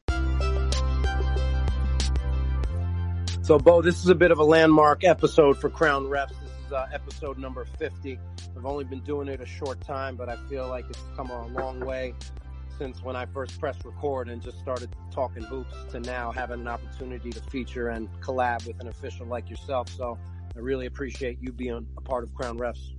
So, 3.47 3.57
Bo, 3.57 3.81
this 3.81 4.03
is 4.03 4.09
a 4.09 4.15
bit 4.15 4.31
of 4.31 4.39
a 4.39 4.43
landmark 4.43 5.05
episode 5.05 5.57
for 5.57 5.69
Crown 5.69 6.07
Refs. 6.07 6.31
This 6.41 6.51
is 6.65 6.73
uh, 6.73 6.85
episode 6.91 7.37
number 7.37 7.63
50. 7.79 8.19
I've 8.57 8.65
only 8.65 8.83
been 8.83 8.99
doing 8.99 9.29
it 9.29 9.39
a 9.39 9.45
short 9.45 9.79
time, 9.79 10.17
but 10.17 10.27
I 10.27 10.35
feel 10.49 10.67
like 10.67 10.83
it's 10.89 11.01
come 11.15 11.29
a 11.29 11.47
long 11.47 11.79
way 11.79 12.13
since 12.77 13.01
when 13.01 13.15
I 13.15 13.25
first 13.25 13.57
pressed 13.57 13.85
record 13.85 14.27
and 14.27 14.41
just 14.41 14.59
started 14.59 14.93
talking 15.11 15.43
hoops 15.43 15.73
to 15.91 16.01
now 16.01 16.29
having 16.33 16.59
an 16.59 16.67
opportunity 16.67 17.29
to 17.29 17.39
feature 17.43 17.87
and 17.87 18.09
collab 18.19 18.67
with 18.67 18.81
an 18.81 18.89
official 18.89 19.25
like 19.25 19.49
yourself. 19.49 19.87
So 19.95 20.17
I 20.53 20.59
really 20.59 20.85
appreciate 20.85 21.37
you 21.39 21.53
being 21.53 21.87
a 21.97 22.01
part 22.01 22.25
of 22.25 22.35
Crown 22.35 22.59
Refs. 22.59 22.95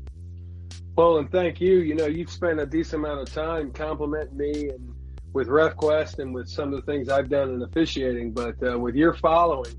Well, 0.97 1.19
and 1.19 1.31
thank 1.31 1.61
you. 1.61 1.81
You 1.81 1.95
know, 1.95 2.07
you've 2.07 2.31
spent 2.31 2.59
a 2.59 2.65
decent 2.65 3.05
amount 3.05 3.21
of 3.21 3.35
time 3.35 3.71
complimenting 3.71 4.39
me 4.39 4.71
and 4.71 4.95
with 5.35 5.49
RefQuest 5.49 6.21
and 6.21 6.33
with 6.35 6.49
some 6.49 6.73
of 6.73 6.87
the 6.87 6.91
things 6.91 7.11
I've 7.11 7.29
done 7.29 7.51
in 7.51 7.61
officiating, 7.61 8.33
but 8.33 8.55
uh, 8.67 8.79
with 8.79 8.95
your 8.95 9.13
following, 9.13 9.75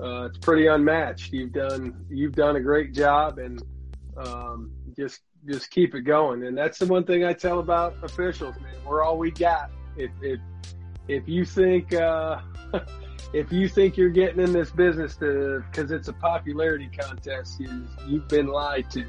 uh, 0.00 0.26
it's 0.26 0.38
pretty 0.38 0.66
unmatched. 0.66 1.32
You've 1.32 1.52
done 1.52 2.06
you've 2.08 2.34
done 2.34 2.56
a 2.56 2.60
great 2.60 2.94
job, 2.94 3.38
and 3.38 3.62
um, 4.16 4.70
just 4.96 5.20
just 5.46 5.70
keep 5.70 5.94
it 5.94 6.02
going. 6.02 6.44
And 6.44 6.56
that's 6.56 6.78
the 6.78 6.86
one 6.86 7.04
thing 7.04 7.24
I 7.24 7.32
tell 7.32 7.58
about 7.58 7.96
officials, 8.02 8.54
man. 8.60 8.74
We're 8.86 9.02
all 9.02 9.18
we 9.18 9.30
got. 9.30 9.70
If 9.96 10.10
if 10.22 10.40
if 11.08 11.28
you 11.28 11.44
think 11.44 11.92
uh, 11.92 12.40
if 13.32 13.52
you 13.52 13.68
think 13.68 13.96
you're 13.96 14.08
getting 14.10 14.40
in 14.40 14.52
this 14.52 14.70
business 14.70 15.16
to 15.16 15.64
because 15.70 15.90
it's 15.90 16.08
a 16.08 16.12
popularity 16.12 16.88
contest, 16.96 17.58
you, 17.58 17.86
you've 18.06 18.28
been 18.28 18.46
lied 18.46 18.90
to. 18.92 19.04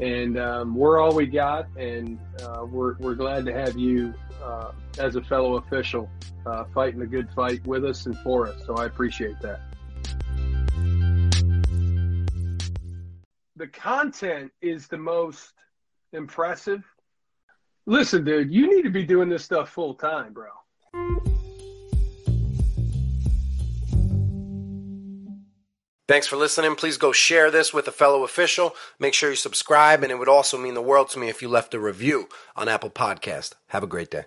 And 0.00 0.38
um, 0.38 0.74
we're 0.74 0.98
all 0.98 1.14
we 1.14 1.26
got, 1.26 1.68
and 1.76 2.18
uh, 2.42 2.64
we're 2.64 2.96
we're 2.98 3.14
glad 3.14 3.44
to 3.46 3.52
have 3.52 3.78
you 3.78 4.12
uh, 4.42 4.72
as 4.98 5.14
a 5.16 5.22
fellow 5.22 5.56
official 5.56 6.10
uh, 6.46 6.64
fighting 6.74 7.02
a 7.02 7.06
good 7.06 7.28
fight 7.34 7.64
with 7.66 7.84
us 7.84 8.06
and 8.06 8.18
for 8.18 8.48
us. 8.48 8.60
So 8.66 8.74
I 8.74 8.86
appreciate 8.86 9.40
that. 9.42 9.60
The 13.56 13.66
content 13.68 14.50
is 14.60 14.86
the 14.88 14.98
most 14.98 15.52
impressive. 16.12 16.82
Listen, 17.86 18.24
dude, 18.24 18.50
you 18.50 18.74
need 18.74 18.82
to 18.82 18.90
be 18.90 19.04
doing 19.04 19.28
this 19.28 19.44
stuff 19.44 19.70
full 19.70 19.94
time, 19.94 20.32
bro. 20.32 20.48
Thanks 26.06 26.26
for 26.26 26.36
listening. 26.36 26.74
Please 26.74 26.98
go 26.98 27.12
share 27.12 27.50
this 27.50 27.72
with 27.72 27.88
a 27.88 27.92
fellow 27.92 28.24
official. 28.24 28.74
Make 28.98 29.14
sure 29.14 29.30
you 29.30 29.36
subscribe, 29.36 30.02
and 30.02 30.12
it 30.12 30.18
would 30.18 30.28
also 30.28 30.58
mean 30.58 30.74
the 30.74 30.82
world 30.82 31.08
to 31.10 31.18
me 31.18 31.30
if 31.30 31.40
you 31.40 31.48
left 31.48 31.72
a 31.72 31.80
review 31.80 32.28
on 32.54 32.68
Apple 32.68 32.90
Podcast. 32.90 33.54
Have 33.68 33.82
a 33.82 33.86
great 33.86 34.10
day. 34.10 34.24